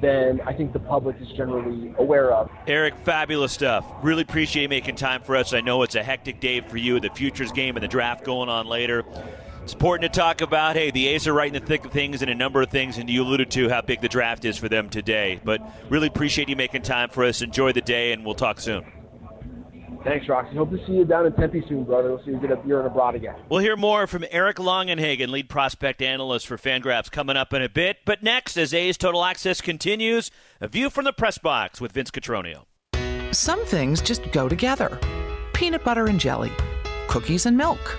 than 0.00 0.40
I 0.42 0.52
think 0.52 0.72
the 0.72 0.78
public 0.78 1.16
is 1.20 1.28
generally 1.28 1.94
aware 1.98 2.32
of. 2.32 2.50
Eric, 2.66 2.94
fabulous 3.04 3.52
stuff. 3.52 3.84
Really 4.02 4.22
appreciate 4.22 4.62
you 4.62 4.68
making 4.68 4.96
time 4.96 5.22
for 5.22 5.36
us. 5.36 5.52
I 5.52 5.60
know 5.60 5.82
it's 5.82 5.94
a 5.94 6.02
hectic 6.02 6.40
day 6.40 6.60
for 6.60 6.76
you, 6.76 7.00
the 7.00 7.10
futures 7.10 7.52
game 7.52 7.76
and 7.76 7.82
the 7.82 7.88
draft 7.88 8.24
going 8.24 8.48
on 8.48 8.66
later. 8.66 9.04
It's 9.62 9.74
important 9.74 10.12
to 10.12 10.18
talk 10.18 10.40
about. 10.40 10.76
Hey, 10.76 10.90
the 10.90 11.08
A's 11.08 11.26
are 11.26 11.34
right 11.34 11.54
in 11.54 11.60
the 11.60 11.66
thick 11.66 11.84
of 11.84 11.92
things 11.92 12.22
and 12.22 12.30
a 12.30 12.34
number 12.34 12.62
of 12.62 12.70
things, 12.70 12.96
and 12.96 13.10
you 13.10 13.22
alluded 13.22 13.50
to 13.50 13.68
how 13.68 13.82
big 13.82 14.00
the 14.00 14.08
draft 14.08 14.46
is 14.46 14.56
for 14.56 14.68
them 14.68 14.88
today. 14.88 15.40
But 15.44 15.60
really 15.90 16.06
appreciate 16.06 16.48
you 16.48 16.56
making 16.56 16.82
time 16.82 17.10
for 17.10 17.24
us. 17.24 17.42
Enjoy 17.42 17.72
the 17.72 17.82
day, 17.82 18.12
and 18.12 18.24
we'll 18.24 18.34
talk 18.34 18.60
soon. 18.60 18.86
Thanks, 20.08 20.26
Roxy. 20.26 20.56
Hope 20.56 20.70
to 20.70 20.78
see 20.86 20.92
you 20.92 21.04
down 21.04 21.26
in 21.26 21.34
Tempe 21.34 21.62
soon, 21.68 21.84
brother. 21.84 22.08
We'll 22.08 22.24
see 22.24 22.30
you 22.30 22.38
get 22.38 22.50
up 22.50 22.64
here 22.64 22.78
and 22.78 22.86
abroad 22.86 23.14
again. 23.14 23.34
We'll 23.50 23.60
hear 23.60 23.76
more 23.76 24.06
from 24.06 24.24
Eric 24.30 24.56
Longenhagen, 24.56 25.28
lead 25.28 25.50
prospect 25.50 26.00
analyst 26.00 26.46
for 26.46 26.56
Fangraphs, 26.56 27.10
coming 27.10 27.36
up 27.36 27.52
in 27.52 27.60
a 27.60 27.68
bit. 27.68 27.98
But 28.06 28.22
next, 28.22 28.56
as 28.56 28.72
A's 28.72 28.96
Total 28.96 29.22
Access 29.22 29.60
continues, 29.60 30.30
a 30.62 30.68
view 30.68 30.88
from 30.88 31.04
the 31.04 31.12
press 31.12 31.36
box 31.36 31.78
with 31.78 31.92
Vince 31.92 32.10
Cotroneo. 32.10 32.64
Some 33.32 33.62
things 33.66 34.00
just 34.00 34.32
go 34.32 34.48
together 34.48 34.98
peanut 35.52 35.84
butter 35.84 36.06
and 36.06 36.18
jelly, 36.18 36.52
cookies 37.08 37.44
and 37.44 37.54
milk, 37.54 37.98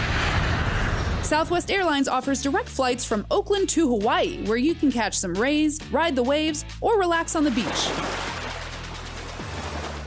Southwest 1.31 1.71
Airlines 1.71 2.09
offers 2.09 2.43
direct 2.43 2.67
flights 2.67 3.05
from 3.05 3.25
Oakland 3.31 3.69
to 3.69 3.87
Hawaii, 3.87 4.45
where 4.47 4.57
you 4.57 4.75
can 4.75 4.91
catch 4.91 5.17
some 5.17 5.33
rays, 5.33 5.79
ride 5.89 6.13
the 6.13 6.21
waves, 6.21 6.65
or 6.81 6.99
relax 6.99 7.37
on 7.37 7.45
the 7.45 7.51
beach. 7.51 7.87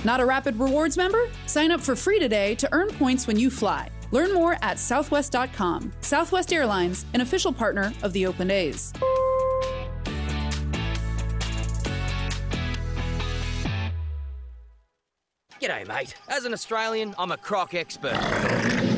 Not 0.04 0.20
a 0.20 0.26
Rapid 0.26 0.58
Rewards 0.58 0.98
member? 0.98 1.30
Sign 1.46 1.70
up 1.70 1.80
for 1.80 1.96
free 1.96 2.18
today 2.18 2.54
to 2.56 2.68
earn 2.72 2.90
points 2.90 3.26
when 3.26 3.38
you 3.38 3.48
fly. 3.48 3.88
Learn 4.10 4.34
more 4.34 4.58
at 4.60 4.78
southwest.com. 4.78 5.94
Southwest 6.02 6.52
Airlines, 6.52 7.06
an 7.14 7.22
official 7.22 7.54
partner 7.54 7.94
of 8.02 8.12
the 8.12 8.26
Oakland 8.26 8.52
A's. 8.52 8.92
G'day, 15.58 15.88
mate. 15.88 16.16
As 16.28 16.44
an 16.44 16.52
Australian, 16.52 17.14
I'm 17.16 17.32
a 17.32 17.38
croc 17.38 17.72
expert. 17.72 18.92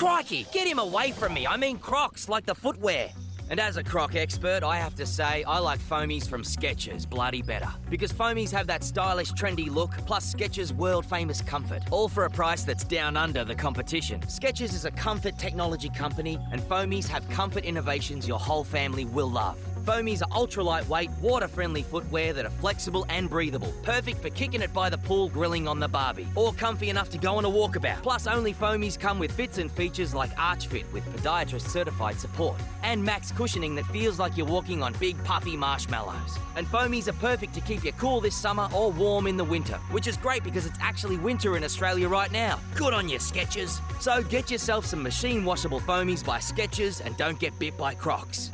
Crikey, 0.00 0.46
get 0.50 0.66
him 0.66 0.78
away 0.78 1.10
from 1.10 1.34
me. 1.34 1.46
I 1.46 1.58
mean 1.58 1.76
crocs, 1.76 2.26
like 2.26 2.46
the 2.46 2.54
footwear. 2.54 3.10
And 3.50 3.60
as 3.60 3.76
a 3.76 3.84
croc 3.84 4.14
expert, 4.14 4.62
I 4.62 4.78
have 4.78 4.94
to 4.94 5.04
say 5.04 5.44
I 5.44 5.58
like 5.58 5.78
foamies 5.78 6.26
from 6.26 6.42
Skechers 6.42 7.06
bloody 7.06 7.42
better. 7.42 7.68
Because 7.90 8.10
foamies 8.10 8.50
have 8.50 8.66
that 8.68 8.82
stylish, 8.82 9.32
trendy 9.32 9.68
look, 9.68 9.90
plus 10.06 10.34
Skechers' 10.34 10.72
world 10.72 11.04
famous 11.04 11.42
comfort. 11.42 11.82
All 11.90 12.08
for 12.08 12.24
a 12.24 12.30
price 12.30 12.64
that's 12.64 12.82
down 12.82 13.18
under 13.18 13.44
the 13.44 13.54
competition. 13.54 14.20
Skechers 14.20 14.72
is 14.72 14.86
a 14.86 14.90
comfort 14.90 15.36
technology 15.36 15.90
company, 15.90 16.38
and 16.50 16.62
foamies 16.62 17.06
have 17.06 17.28
comfort 17.28 17.66
innovations 17.66 18.26
your 18.26 18.38
whole 18.38 18.64
family 18.64 19.04
will 19.04 19.30
love. 19.30 19.58
Foamies 19.80 20.22
are 20.22 20.28
ultra 20.32 20.62
lightweight, 20.62 21.10
water 21.20 21.48
friendly 21.48 21.82
footwear 21.82 22.32
that 22.32 22.44
are 22.44 22.50
flexible 22.50 23.06
and 23.08 23.30
breathable. 23.30 23.72
Perfect 23.82 24.20
for 24.20 24.28
kicking 24.30 24.60
it 24.60 24.72
by 24.72 24.90
the 24.90 24.98
pool, 24.98 25.28
grilling 25.28 25.66
on 25.66 25.80
the 25.80 25.88
barbie, 25.88 26.28
or 26.34 26.52
comfy 26.52 26.90
enough 26.90 27.08
to 27.10 27.18
go 27.18 27.36
on 27.36 27.44
a 27.44 27.50
walkabout. 27.50 28.02
Plus, 28.02 28.26
only 28.26 28.52
Foamies 28.52 28.98
come 28.98 29.18
with 29.18 29.32
fits 29.32 29.58
and 29.58 29.70
features 29.70 30.14
like 30.14 30.30
Arch 30.38 30.66
Fit 30.66 30.84
with 30.92 31.04
podiatrist 31.16 31.68
certified 31.68 32.20
support, 32.20 32.56
and 32.82 33.02
max 33.02 33.32
cushioning 33.32 33.74
that 33.74 33.86
feels 33.86 34.18
like 34.18 34.36
you're 34.36 34.46
walking 34.46 34.82
on 34.82 34.92
big 35.00 35.22
puffy 35.24 35.56
marshmallows. 35.56 36.38
And 36.56 36.66
Foamies 36.66 37.08
are 37.08 37.14
perfect 37.14 37.54
to 37.54 37.60
keep 37.60 37.84
you 37.84 37.92
cool 37.92 38.20
this 38.20 38.36
summer 38.36 38.68
or 38.74 38.90
warm 38.90 39.26
in 39.26 39.36
the 39.36 39.44
winter, 39.44 39.78
which 39.90 40.06
is 40.06 40.16
great 40.16 40.44
because 40.44 40.66
it's 40.66 40.78
actually 40.80 41.16
winter 41.16 41.56
in 41.56 41.64
Australia 41.64 42.08
right 42.08 42.30
now. 42.30 42.58
Good 42.74 42.92
on 42.92 43.08
you, 43.08 43.18
Skechers. 43.18 43.80
So 44.00 44.22
get 44.22 44.50
yourself 44.50 44.84
some 44.84 45.02
machine 45.02 45.44
washable 45.44 45.80
Foamies 45.80 46.24
by 46.24 46.38
Skechers 46.38 47.04
and 47.04 47.16
don't 47.16 47.38
get 47.38 47.58
bit 47.58 47.76
by 47.78 47.94
Crocs. 47.94 48.50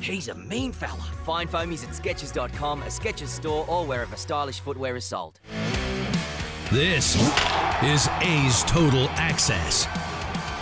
He's 0.00 0.28
a 0.28 0.34
mean 0.34 0.72
fella. 0.72 1.04
Find 1.24 1.50
foamies 1.50 1.84
at 1.84 1.90
Skechers.com, 1.90 2.82
a 2.82 2.86
Skechers 2.86 3.28
store, 3.28 3.64
or 3.68 3.86
wherever 3.86 4.16
stylish 4.16 4.60
footwear 4.60 4.96
is 4.96 5.04
sold. 5.04 5.40
This 6.70 7.16
is 7.82 8.08
A's 8.20 8.62
Total 8.64 9.08
Access. 9.10 9.86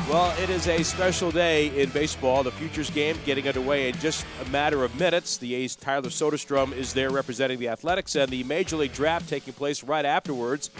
Well, 0.08 0.32
it 0.40 0.50
is 0.50 0.68
a 0.68 0.84
special 0.84 1.32
day 1.32 1.76
in 1.82 1.90
baseball. 1.90 2.44
The 2.44 2.52
Futures 2.52 2.90
game 2.90 3.18
getting 3.24 3.48
underway 3.48 3.88
in 3.88 3.96
just 3.96 4.24
a 4.40 4.48
matter 4.50 4.84
of 4.84 4.96
minutes. 5.00 5.36
The 5.36 5.52
A's 5.56 5.74
Tyler 5.74 6.10
Soderstrom 6.10 6.72
is 6.72 6.92
there 6.92 7.10
representing 7.10 7.58
the 7.58 7.68
Athletics, 7.68 8.14
and 8.14 8.30
the 8.30 8.44
Major 8.44 8.76
League 8.76 8.92
Draft 8.92 9.28
taking 9.28 9.52
place 9.52 9.82
right 9.82 10.04
afterwards. 10.04 10.70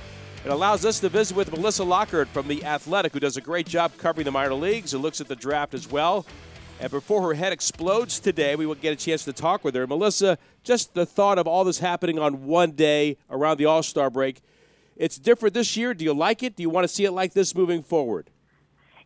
It 0.44 0.52
allows 0.52 0.84
us 0.84 1.00
to 1.00 1.08
visit 1.08 1.36
with 1.36 1.50
Melissa 1.50 1.82
Lockard 1.82 2.28
from 2.28 2.46
the 2.46 2.64
Athletic, 2.64 3.12
who 3.12 3.18
does 3.18 3.36
a 3.36 3.40
great 3.40 3.66
job 3.66 3.90
covering 3.98 4.26
the 4.26 4.30
minor 4.30 4.54
leagues 4.54 4.94
and 4.94 5.02
looks 5.02 5.20
at 5.20 5.26
the 5.26 5.34
draft 5.34 5.74
as 5.74 5.90
well. 5.90 6.24
And 6.78 6.90
before 6.90 7.22
her 7.22 7.34
head 7.34 7.52
explodes 7.52 8.20
today, 8.20 8.54
we 8.54 8.66
will 8.66 8.74
get 8.74 8.92
a 8.92 8.96
chance 8.96 9.24
to 9.24 9.32
talk 9.32 9.64
with 9.64 9.74
her. 9.74 9.86
Melissa, 9.86 10.36
just 10.62 10.92
the 10.94 11.06
thought 11.06 11.38
of 11.38 11.46
all 11.46 11.64
this 11.64 11.78
happening 11.78 12.18
on 12.18 12.46
one 12.46 12.72
day 12.72 13.16
around 13.30 13.56
the 13.56 13.64
All 13.64 13.82
Star 13.82 14.10
break, 14.10 14.42
it's 14.96 15.16
different 15.16 15.54
this 15.54 15.76
year. 15.76 15.94
Do 15.94 16.04
you 16.04 16.12
like 16.12 16.42
it? 16.42 16.56
Do 16.56 16.62
you 16.62 16.70
want 16.70 16.84
to 16.84 16.88
see 16.88 17.04
it 17.04 17.12
like 17.12 17.32
this 17.32 17.54
moving 17.54 17.82
forward? 17.82 18.30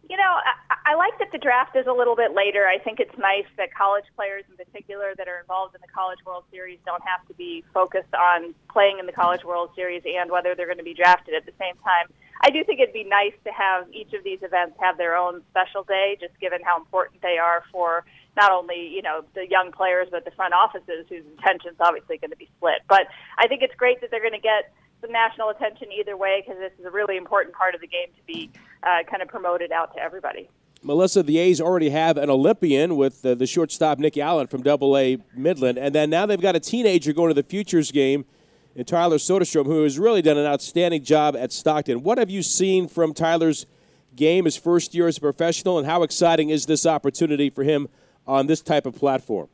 You 0.09 0.17
know, 0.17 0.23
I, 0.23 0.93
I 0.93 0.95
like 0.97 1.17
that 1.21 1.31
the 1.31 1.39
draft 1.39 1.77
is 1.77 1.87
a 1.87 1.93
little 1.93 2.17
bit 2.17 2.35
later. 2.35 2.67
I 2.67 2.79
think 2.79 2.99
it's 2.99 3.17
nice 3.17 3.47
that 3.57 3.73
college 3.73 4.07
players 4.17 4.43
in 4.51 4.57
particular 4.57 5.15
that 5.17 5.29
are 5.29 5.39
involved 5.39 5.77
in 5.77 5.81
the 5.81 5.93
College 5.93 6.19
World 6.27 6.43
Series 6.51 6.81
don't 6.85 7.03
have 7.07 7.27
to 7.29 7.35
be 7.35 7.63
focused 7.73 8.13
on 8.15 8.53
playing 8.73 8.99
in 8.99 9.07
the 9.07 9.13
College 9.13 9.45
World 9.45 9.71
Series 9.77 10.03
and 10.05 10.29
whether 10.31 10.57
they're 10.57 10.67
going 10.67 10.79
to 10.79 10.85
be 10.85 10.95
drafted 10.95 11.35
at 11.35 11.47
the 11.47 11.53
same 11.61 11.77
time. 11.85 12.11
I 12.43 12.51
do 12.51 12.65
think 12.65 12.81
it'd 12.81 12.95
be 12.95 13.05
nice 13.05 13.35
to 13.45 13.53
have 13.53 13.87
each 13.93 14.13
of 14.15 14.25
these 14.25 14.39
events 14.43 14.77
have 14.81 14.97
their 14.97 15.17
own 15.17 15.43
special 15.51 15.85
day, 15.85 16.17
just 16.21 16.39
given 16.41 16.61
how 16.65 16.79
important 16.79 17.21
they 17.21 17.37
are 17.39 17.63
for 17.71 18.05
not 18.37 18.53
only 18.53 18.89
you 18.89 19.03
know 19.03 19.25
the 19.35 19.47
young 19.49 19.73
players 19.73 20.09
but 20.11 20.25
the 20.25 20.31
front 20.31 20.55
offices 20.55 21.05
whose 21.09 21.25
attention's 21.39 21.77
obviously 21.81 22.17
going 22.19 22.31
to 22.31 22.37
be 22.37 22.49
split. 22.57 22.81
But 22.89 23.09
I 23.39 23.47
think 23.47 23.63
it's 23.63 23.75
great 23.75 24.01
that 24.01 24.11
they're 24.11 24.21
going 24.21 24.33
to 24.33 24.39
get 24.39 24.73
some 25.01 25.13
national 25.13 25.51
attention 25.51 25.89
either 25.93 26.17
way 26.17 26.43
because 26.45 26.61
this 26.61 26.73
is 26.79 26.85
a 26.85 26.91
really 26.91 27.17
important 27.17 27.55
part 27.55 27.75
of 27.75 27.81
the 27.81 27.87
game 27.87 28.09
to 28.17 28.23
be 28.27 28.51
uh, 28.83 29.03
kind 29.09 29.23
of 29.23 29.29
promoted 29.29 29.73
out 29.73 29.95
to 29.95 30.01
everybody. 30.01 30.49
Melissa, 30.83 31.23
the 31.23 31.37
A's 31.37 31.61
already 31.61 31.91
have 31.91 32.17
an 32.17 32.31
Olympian 32.31 32.97
with 32.97 33.21
the 33.21 33.47
shortstop 33.47 33.99
Nick 33.99 34.17
Allen 34.17 34.47
from 34.47 34.63
Double 34.63 34.97
A 34.97 35.19
Midland, 35.35 35.77
and 35.77 35.95
then 35.95 36.09
now 36.09 36.25
they've 36.25 36.41
got 36.41 36.57
a 36.57 36.61
teenager 36.61 37.13
going 37.13 37.29
to 37.29 37.35
the 37.35 37.43
Futures 37.43 37.93
game 37.93 38.25
and 38.77 38.87
Tyler 38.87 39.19
Soderstrom, 39.19 39.67
who 39.67 39.83
has 39.83 39.99
really 39.99 40.23
done 40.23 40.39
an 40.39 40.47
outstanding 40.47 41.03
job 41.03 41.37
at 41.37 41.53
Stockton. 41.53 42.03
What 42.03 42.19
have 42.19 42.31
you 42.31 42.43
seen 42.43 42.89
from 42.89 43.15
Tyler's 43.15 43.67
game, 44.15 44.45
his 44.45 44.57
first 44.57 44.95
year 44.95 45.09
as 45.09 45.19
a 45.19 45.21
professional, 45.21 45.79
and 45.79 45.87
how 45.87 46.03
exciting 46.03 46.51
is 46.51 46.67
this 46.67 46.87
opportunity 46.87 47.51
for 47.51 47.65
him 47.65 47.89
on 48.27 48.47
this 48.47 48.61
type 48.61 48.87
of 48.87 48.95
platform? 48.95 49.49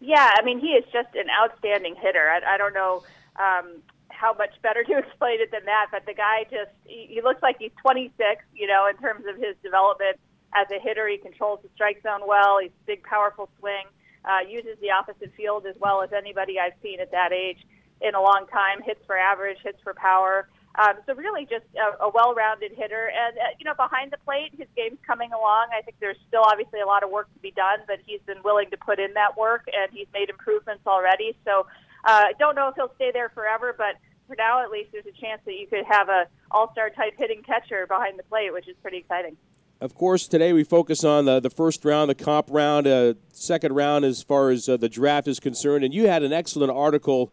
Yeah, 0.00 0.30
I 0.36 0.42
mean, 0.42 0.60
he 0.60 0.68
is 0.68 0.84
just 0.92 1.14
an 1.14 1.26
outstanding 1.42 1.94
hitter. 1.94 2.30
I, 2.30 2.54
I 2.54 2.56
don't 2.56 2.74
know 2.74 3.02
um, 3.36 3.82
how 4.08 4.34
much 4.34 4.50
better 4.62 4.82
to 4.88 4.98
explain 4.98 5.40
it 5.40 5.50
than 5.52 5.64
that, 5.66 5.86
but 5.92 6.06
the 6.06 6.14
guy 6.14 6.44
just, 6.44 6.70
he, 6.84 7.06
he 7.08 7.22
looks 7.22 7.42
like 7.42 7.56
he's 7.58 7.72
26, 7.82 8.44
you 8.54 8.66
know, 8.66 8.88
in 8.88 8.96
terms 8.96 9.26
of 9.28 9.36
his 9.36 9.54
development 9.62 10.18
as 10.54 10.66
a 10.70 10.80
hitter. 10.80 11.06
He 11.08 11.18
controls 11.18 11.60
the 11.62 11.68
strike 11.74 12.02
zone 12.02 12.22
well. 12.26 12.58
He's 12.60 12.72
big, 12.86 13.04
powerful 13.04 13.48
swing, 13.60 13.84
uh, 14.24 14.40
uses 14.48 14.76
the 14.80 14.90
opposite 14.90 15.32
field 15.36 15.66
as 15.66 15.76
well 15.78 16.02
as 16.02 16.12
anybody 16.12 16.58
I've 16.58 16.74
seen 16.82 17.00
at 17.00 17.12
that 17.12 17.32
age 17.32 17.58
in 18.00 18.14
a 18.14 18.20
long 18.20 18.46
time. 18.52 18.82
Hits 18.82 19.00
for 19.06 19.16
average, 19.16 19.58
hits 19.62 19.78
for 19.82 19.94
power. 19.94 20.48
Um, 20.76 20.94
so 21.04 21.14
really, 21.14 21.46
just 21.46 21.66
a, 21.76 22.04
a 22.04 22.08
well-rounded 22.08 22.72
hitter, 22.72 23.10
and 23.10 23.36
uh, 23.36 23.42
you 23.58 23.64
know, 23.64 23.74
behind 23.74 24.12
the 24.12 24.18
plate, 24.18 24.52
his 24.56 24.68
game's 24.76 24.98
coming 25.04 25.32
along. 25.32 25.68
I 25.76 25.82
think 25.82 25.96
there's 25.98 26.16
still 26.28 26.44
obviously 26.46 26.80
a 26.80 26.86
lot 26.86 27.02
of 27.02 27.10
work 27.10 27.32
to 27.34 27.40
be 27.40 27.50
done, 27.50 27.80
but 27.88 27.98
he's 28.06 28.20
been 28.24 28.40
willing 28.44 28.70
to 28.70 28.76
put 28.76 29.00
in 29.00 29.12
that 29.14 29.36
work, 29.36 29.66
and 29.66 29.90
he's 29.92 30.06
made 30.14 30.30
improvements 30.30 30.86
already. 30.86 31.36
So 31.44 31.66
I 32.04 32.30
uh, 32.30 32.38
don't 32.38 32.54
know 32.54 32.68
if 32.68 32.76
he'll 32.76 32.94
stay 32.94 33.10
there 33.12 33.30
forever, 33.30 33.74
but 33.76 33.96
for 34.28 34.36
now, 34.36 34.62
at 34.62 34.70
least, 34.70 34.92
there's 34.92 35.06
a 35.06 35.20
chance 35.20 35.42
that 35.44 35.54
you 35.54 35.66
could 35.66 35.84
have 35.86 36.08
a 36.08 36.26
all-star 36.52 36.90
type 36.90 37.14
hitting 37.18 37.42
catcher 37.42 37.86
behind 37.88 38.16
the 38.16 38.22
plate, 38.22 38.52
which 38.52 38.68
is 38.68 38.76
pretty 38.80 38.98
exciting. 38.98 39.36
Of 39.80 39.96
course, 39.96 40.28
today 40.28 40.52
we 40.52 40.62
focus 40.62 41.02
on 41.02 41.24
the, 41.24 41.40
the 41.40 41.50
first 41.50 41.84
round, 41.84 42.10
the 42.10 42.14
comp 42.14 42.46
round, 42.48 42.86
uh, 42.86 43.14
second 43.32 43.74
round 43.74 44.04
as 44.04 44.22
far 44.22 44.50
as 44.50 44.68
uh, 44.68 44.76
the 44.76 44.88
draft 44.88 45.26
is 45.26 45.40
concerned. 45.40 45.84
And 45.84 45.92
you 45.92 46.06
had 46.06 46.22
an 46.22 46.32
excellent 46.32 46.70
article 46.70 47.32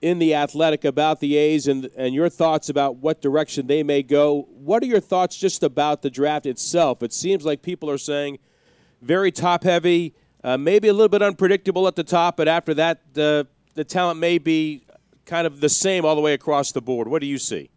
in 0.00 0.18
the 0.18 0.34
Athletic 0.34 0.84
about 0.84 1.20
the 1.20 1.36
A's 1.36 1.66
and 1.66 1.90
and 1.96 2.14
your 2.14 2.28
thoughts 2.28 2.68
about 2.68 2.96
what 2.96 3.20
direction 3.20 3.66
they 3.66 3.82
may 3.82 4.02
go. 4.02 4.48
What 4.50 4.82
are 4.82 4.86
your 4.86 5.00
thoughts 5.00 5.36
just 5.36 5.62
about 5.62 6.02
the 6.02 6.10
draft 6.10 6.46
itself? 6.46 7.02
It 7.02 7.12
seems 7.12 7.44
like 7.44 7.62
people 7.62 7.90
are 7.90 7.98
saying 7.98 8.38
very 9.02 9.32
top 9.32 9.64
heavy, 9.64 10.14
uh, 10.44 10.56
maybe 10.56 10.88
a 10.88 10.92
little 10.92 11.08
bit 11.08 11.22
unpredictable 11.22 11.86
at 11.86 11.96
the 11.96 12.04
top, 12.04 12.36
but 12.36 12.48
after 12.48 12.74
that, 12.74 12.98
uh, 13.16 13.44
the 13.74 13.84
talent 13.84 14.18
may 14.18 14.38
be 14.38 14.84
kind 15.24 15.46
of 15.46 15.60
the 15.60 15.68
same 15.68 16.04
all 16.04 16.14
the 16.14 16.20
way 16.20 16.34
across 16.34 16.72
the 16.72 16.80
board. 16.80 17.08
What 17.08 17.20
do 17.20 17.26
you 17.26 17.38
see? 17.38 17.70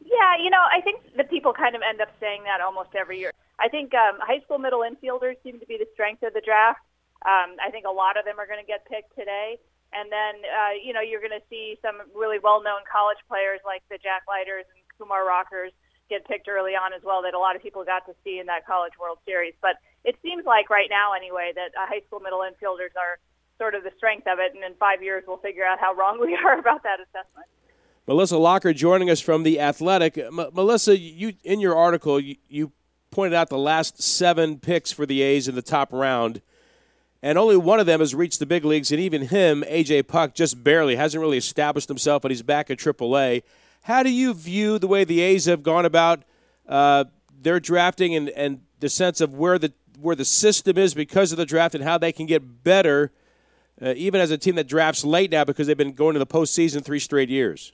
Yeah, 0.00 0.42
you 0.42 0.50
know, 0.50 0.62
I 0.72 0.80
think 0.80 1.02
the 1.16 1.24
people 1.24 1.52
kind 1.52 1.76
of 1.76 1.82
end 1.88 2.00
up 2.00 2.08
saying 2.20 2.44
that 2.44 2.60
almost 2.60 2.90
every 2.94 3.18
year. 3.18 3.32
I 3.58 3.68
think 3.68 3.92
um, 3.94 4.18
high 4.20 4.40
school 4.40 4.58
middle 4.58 4.80
infielders 4.80 5.34
seem 5.42 5.60
to 5.60 5.66
be 5.66 5.78
the 5.78 5.86
strength 5.94 6.22
of 6.22 6.32
the 6.32 6.42
draft. 6.44 6.80
Um, 7.24 7.56
I 7.64 7.70
think 7.70 7.86
a 7.86 7.90
lot 7.90 8.16
of 8.16 8.24
them 8.24 8.38
are 8.38 8.46
going 8.46 8.60
to 8.60 8.66
get 8.66 8.86
picked 8.86 9.16
today. 9.16 9.58
And 9.96 10.12
then, 10.12 10.44
uh, 10.44 10.76
you 10.76 10.92
know, 10.92 11.00
you're 11.00 11.24
going 11.24 11.34
to 11.34 11.46
see 11.48 11.78
some 11.80 12.04
really 12.14 12.38
well-known 12.38 12.84
college 12.84 13.18
players 13.28 13.60
like 13.64 13.80
the 13.88 13.96
Jack 13.96 14.28
Leiters 14.28 14.68
and 14.68 14.84
Kumar 14.98 15.24
Rockers 15.24 15.72
get 16.08 16.28
picked 16.28 16.48
early 16.48 16.76
on 16.76 16.92
as 16.92 17.02
well 17.02 17.22
that 17.22 17.34
a 17.34 17.38
lot 17.38 17.56
of 17.56 17.62
people 17.62 17.82
got 17.82 18.04
to 18.06 18.14
see 18.22 18.38
in 18.38 18.46
that 18.46 18.66
College 18.66 18.92
World 19.00 19.18
Series. 19.24 19.54
But 19.62 19.80
it 20.04 20.16
seems 20.22 20.44
like 20.44 20.70
right 20.70 20.88
now, 20.90 21.14
anyway, 21.16 21.52
that 21.56 21.72
uh, 21.74 21.86
high 21.88 22.04
school 22.06 22.20
middle 22.20 22.44
infielders 22.44 22.94
are 22.94 23.18
sort 23.58 23.74
of 23.74 23.82
the 23.82 23.90
strength 23.96 24.26
of 24.28 24.38
it. 24.38 24.54
And 24.54 24.62
in 24.62 24.74
five 24.78 25.02
years, 25.02 25.24
we'll 25.26 25.38
figure 25.38 25.64
out 25.64 25.80
how 25.80 25.94
wrong 25.94 26.20
we 26.20 26.36
are 26.44 26.58
about 26.58 26.82
that 26.84 27.00
assessment. 27.00 27.48
Melissa 28.06 28.38
Lockard 28.38 28.76
joining 28.76 29.10
us 29.10 29.20
from 29.20 29.42
the 29.42 29.58
Athletic. 29.58 30.16
M- 30.16 30.36
Melissa, 30.52 30.96
you 30.96 31.34
in 31.42 31.58
your 31.58 31.74
article 31.74 32.20
you, 32.20 32.36
you 32.48 32.72
pointed 33.10 33.34
out 33.34 33.48
the 33.48 33.58
last 33.58 34.00
seven 34.00 34.58
picks 34.58 34.92
for 34.92 35.06
the 35.06 35.22
A's 35.22 35.48
in 35.48 35.56
the 35.56 35.62
top 35.62 35.92
round, 35.92 36.40
and 37.26 37.38
only 37.38 37.56
one 37.56 37.80
of 37.80 37.86
them 37.86 37.98
has 37.98 38.14
reached 38.14 38.38
the 38.38 38.46
big 38.46 38.64
leagues, 38.64 38.92
and 38.92 39.00
even 39.00 39.22
him, 39.22 39.64
AJ 39.66 40.06
Puk, 40.06 40.32
just 40.32 40.62
barely 40.62 40.94
hasn't 40.94 41.20
really 41.20 41.36
established 41.36 41.88
himself, 41.88 42.22
but 42.22 42.30
he's 42.30 42.40
back 42.40 42.70
at 42.70 42.78
AAA. 42.78 43.42
How 43.82 44.04
do 44.04 44.10
you 44.10 44.32
view 44.32 44.78
the 44.78 44.86
way 44.86 45.02
the 45.02 45.20
A's 45.22 45.46
have 45.46 45.64
gone 45.64 45.84
about 45.84 46.22
uh, 46.68 47.06
their 47.42 47.58
drafting 47.58 48.14
and, 48.14 48.28
and 48.28 48.60
the 48.78 48.88
sense 48.88 49.20
of 49.20 49.34
where 49.34 49.58
the 49.58 49.72
where 50.00 50.14
the 50.14 50.24
system 50.24 50.78
is 50.78 50.94
because 50.94 51.32
of 51.32 51.38
the 51.38 51.46
draft 51.46 51.74
and 51.74 51.82
how 51.82 51.98
they 51.98 52.12
can 52.12 52.26
get 52.26 52.62
better, 52.62 53.10
uh, 53.82 53.92
even 53.96 54.20
as 54.20 54.30
a 54.30 54.38
team 54.38 54.54
that 54.54 54.68
drafts 54.68 55.04
late 55.04 55.32
now 55.32 55.42
because 55.42 55.66
they've 55.66 55.76
been 55.76 55.94
going 55.94 56.12
to 56.12 56.20
the 56.20 56.26
postseason 56.26 56.84
three 56.84 57.00
straight 57.00 57.28
years? 57.28 57.72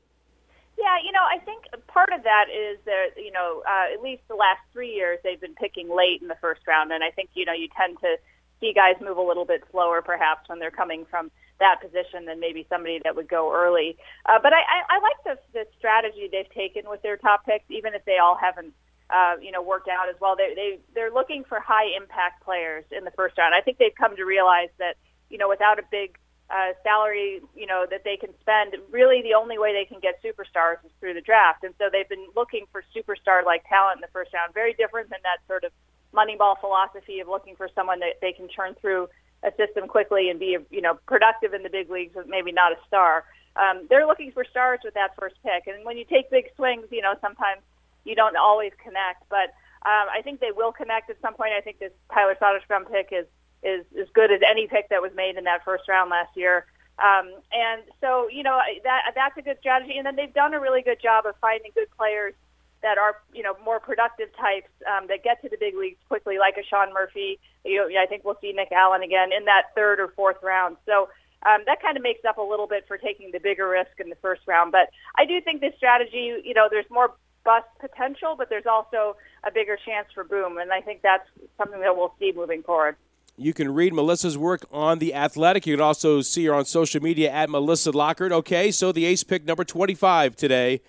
Yeah, 0.79 0.97
you 1.05 1.12
know, 1.12 1.25
I 1.31 1.37
think 1.45 1.65
part 1.88 2.11
of 2.15 2.23
that 2.23 2.47
is 2.49 2.79
that 2.87 3.09
you 3.19 3.31
know 3.31 3.62
uh, 3.69 3.93
at 3.93 4.01
least 4.01 4.23
the 4.29 4.35
last 4.35 4.61
three 4.73 4.95
years 4.95 5.19
they've 5.23 5.41
been 5.41 5.55
picking 5.57 5.95
late 5.95 6.23
in 6.23 6.29
the 6.29 6.38
first 6.41 6.62
round, 6.67 6.91
and 6.91 7.05
I 7.05 7.11
think 7.11 7.29
you 7.35 7.45
know 7.45 7.53
you 7.53 7.69
tend 7.77 7.99
to 8.01 8.17
see 8.62 8.72
guys 8.72 8.94
move 9.03 9.18
a 9.18 9.22
little 9.22 9.44
bit 9.44 9.62
slower 9.70 10.01
perhaps 10.01 10.48
when 10.48 10.59
they're 10.59 10.70
coming 10.70 11.05
from 11.11 11.31
that 11.59 11.83
position 11.83 12.25
than 12.25 12.40
maybe 12.40 12.66
somebody 12.70 13.01
that 13.05 13.14
would 13.14 13.29
go 13.29 13.53
early. 13.53 13.96
Uh, 14.25 14.38
but 14.42 14.53
I, 14.55 14.62
I, 14.62 14.96
I 14.96 14.98
like 15.03 15.20
the, 15.27 15.59
the 15.59 15.66
strategy 15.77 16.29
they've 16.31 16.51
taken 16.55 16.88
with 16.88 17.03
their 17.03 17.16
top 17.16 17.44
picks, 17.44 17.68
even 17.68 17.94
if 17.94 18.05
they 18.07 18.16
all 18.16 18.38
haven't 18.40 18.72
uh, 19.11 19.37
you 19.42 19.53
know 19.53 19.61
worked 19.61 19.88
out 19.88 20.09
as 20.09 20.16
well. 20.20 20.37
They 20.37 20.55
they 20.55 20.79
they're 20.94 21.12
looking 21.12 21.44
for 21.44 21.61
high 21.61 21.92
impact 21.96 22.42
players 22.44 22.85
in 22.96 23.05
the 23.05 23.11
first 23.11 23.37
round. 23.37 23.55
I 23.55 23.61
think 23.61 23.79
they've 23.79 23.94
come 23.94 24.16
to 24.16 24.25
realize 24.25 24.70
that 24.79 24.96
you 25.29 25.37
know 25.37 25.48
without 25.48 25.79
a 25.79 25.83
big 25.90 26.16
uh, 26.53 26.77
salary, 26.85 27.40
you 27.57 27.66
know, 27.66 27.87
that 27.88 28.05
they 28.05 28.16
can 28.16 28.29
spend. 28.40 28.77
Really, 28.90 29.22
the 29.22 29.35
only 29.35 29.59
way 29.59 29.72
they 29.72 29.88
can 29.88 30.01
get 30.01 30.20
superstars 30.22 30.85
is 30.85 30.92
through 31.01 31.14
the 31.14 31.20
draft, 31.25 31.64
and 31.64 31.75
so 31.79 31.88
they've 31.90 32.09
been 32.09 32.29
looking 32.37 32.66
for 32.70 32.85
superstar-like 32.94 33.64
talent 33.68 33.96
in 33.96 34.01
the 34.03 34.12
first 34.12 34.33
round. 34.35 34.53
Very 34.53 34.75
different 34.75 35.09
than 35.09 35.20
that 35.25 35.40
sort 35.48 35.64
of 35.64 35.72
Moneyball 36.14 36.59
philosophy 36.61 37.20
of 37.20 37.29
looking 37.29 37.57
for 37.57 37.68
someone 37.75 38.01
that 38.01 38.20
they 38.20 38.33
can 38.33 38.48
turn 38.48 38.75
through 38.81 39.09
a 39.42 39.51
system 39.57 39.88
quickly 39.88 40.31
and 40.31 40.38
be, 40.38 40.57
you 40.70 40.81
know, 40.81 40.98
productive 41.07 41.53
in 41.53 41.62
the 41.62 41.70
big 41.70 41.90
leagues, 41.90 42.12
but 42.14 42.29
maybe 42.29 42.53
not 42.53 42.72
a 42.72 42.77
star. 42.87 43.25
Um, 43.57 43.87
they're 43.90 44.07
looking 44.07 44.33
for 44.33 44.44
stars 44.44 44.81
with 44.85 44.94
that 44.94 45.14
first 45.18 45.37
pick, 45.42 45.66
and 45.66 45.85
when 45.85 45.96
you 45.96 46.05
take 46.05 46.31
big 46.31 46.46
swings, 46.57 46.87
you 46.90 47.03
know, 47.03 47.14
sometimes 47.20 47.61
you 48.05 48.14
don't 48.14 48.37
always 48.37 48.72
connect, 48.83 49.29
but 49.29 49.53
um, 49.85 50.07
I 50.14 50.22
think 50.22 50.40
they 50.40 50.53
will 50.53 50.72
connect 50.72 51.11
at 51.11 51.20
some 51.20 51.35
point. 51.35 51.53
I 51.57 51.61
think 51.61 51.79
this 51.79 51.92
Tyler 52.12 52.37
Soderstrom 52.40 52.90
pick 52.90 53.09
is 53.12 53.27
is 53.62 53.85
as 54.01 54.09
good 54.12 54.33
as 54.33 54.40
any 54.48 54.66
pick 54.66 54.88
that 54.88 55.01
was 55.03 55.12
made 55.14 55.37
in 55.37 55.44
that 55.44 55.64
first 55.64 55.88
round 55.88 56.11
last 56.11 56.37
year. 56.37 56.66
Um, 56.98 57.33
and 57.53 57.83
so, 58.01 58.29
you 58.29 58.42
know, 58.42 58.61
that 58.85 59.12
that's 59.14 59.37
a 59.38 59.42
good 59.42 59.57
strategy. 59.61 59.96
And 59.96 60.07
then 60.07 60.16
they've 60.16 60.33
done 60.35 60.55
a 60.55 60.61
really 60.61 60.83
good 60.83 61.01
job 61.01 61.27
of 61.27 61.35
finding 61.40 61.70
good 61.75 61.88
players 61.96 62.35
that 62.83 62.99
are, 62.99 63.16
you 63.33 63.42
know, 63.42 63.55
more 63.64 63.81
productive 63.81 64.29
types 64.37 64.68
um, 64.90 65.07
that 65.09 65.23
get 65.23 65.40
to 65.42 65.49
the 65.49 65.57
big 65.59 65.75
leagues 65.77 65.99
quickly, 66.09 66.38
like 66.38 66.57
a 66.57 66.66
Sean 66.66 66.92
Murphy. 66.92 67.38
You 67.64 67.88
know, 67.88 68.01
I 68.01 68.07
think 68.07 68.25
we'll 68.25 68.38
see 68.40 68.53
Nick 68.53 68.73
Allen 68.73 69.03
again 69.03 69.31
in 69.37 69.45
that 69.47 69.75
third 69.75 70.01
or 70.01 70.09
fourth 70.09 70.42
round. 70.42 70.77
So 70.87 71.09
um, 71.45 71.62
that 71.66 71.81
kind 71.83 71.97
of 71.97 72.03
makes 72.03 72.25
up 72.25 72.38
a 72.38 72.42
little 72.42 72.66
bit 72.66 72.85
for 72.87 72.99
taking 72.99 73.31
the 73.33 73.38
bigger 73.38 73.68
risk 73.68 73.99
in 73.99 74.09
the 74.09 74.16
first 74.16 74.42
round. 74.47 74.73
But 74.73 74.90
I 75.16 75.25
do 75.25 75.40
think 75.40 75.61
this 75.61 75.75
strategy, 75.77 76.35
you 76.45 76.55
know, 76.55 76.68
there's 76.71 76.90
more 76.90 77.14
bust 77.45 77.66
potential, 77.81 78.35
but 78.37 78.49
there's 78.49 78.66
also 78.66 79.16
a 79.45 79.51
bigger 79.51 79.77
chance 79.85 80.07
for 80.14 80.25
boom. 80.25 80.59
And 80.59 80.73
I 80.73 80.81
think 80.81 81.03
that's 81.03 81.29
something 81.59 81.81
that 81.81 81.97
we'll 81.97 82.14
see 82.18 82.33
moving 82.35 82.62
forward. 82.62 82.97
You 83.37 83.55
can 83.55 83.73
read 83.73 83.95
Melissa's 83.95 84.37
work 84.37 84.66
on 84.71 84.99
The 84.99 85.14
Athletic. 85.14 85.66
You 85.66 85.77
can 85.77 85.81
also 85.81 86.21
see 86.21 86.45
her 86.45 86.55
on 86.55 86.64
social 86.66 87.03
media 87.03 87.31
at 87.31 87.49
Melissa 87.49 87.90
Lockard. 87.90 88.31
Okay, 88.31 88.71
so 88.71 88.92
the 88.92 89.07
A's 89.07 89.25
pick 89.25 89.45
number 89.45 89.64
25 89.64 90.37
today. 90.37 90.83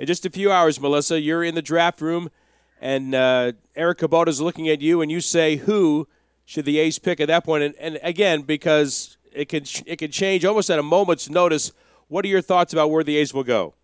In 0.00 0.06
just 0.06 0.24
a 0.24 0.30
few 0.30 0.50
hours, 0.50 0.80
Melissa, 0.80 1.20
you're 1.20 1.44
in 1.44 1.54
the 1.54 1.60
draft 1.60 2.00
room, 2.00 2.30
and 2.80 3.14
uh, 3.14 3.52
Eric 3.76 4.00
is 4.02 4.40
looking 4.40 4.66
at 4.70 4.80
you, 4.80 5.02
and 5.02 5.12
you 5.12 5.20
say, 5.20 5.56
who 5.56 6.08
should 6.46 6.64
the 6.64 6.78
A's 6.78 6.98
pick 6.98 7.20
at 7.20 7.28
that 7.28 7.44
point? 7.44 7.64
And, 7.64 7.74
and 7.76 7.98
again, 8.02 8.40
because 8.40 9.18
it 9.30 9.50
can, 9.50 9.64
it 9.84 9.96
can 9.96 10.10
change 10.10 10.42
almost 10.46 10.70
at 10.70 10.78
a 10.78 10.82
moment's 10.82 11.28
notice, 11.28 11.72
what 12.08 12.24
are 12.24 12.28
your 12.28 12.40
thoughts 12.40 12.72
about 12.72 12.90
where 12.90 13.04
the 13.04 13.18
A's 13.18 13.34
will 13.34 13.44
go? 13.44 13.74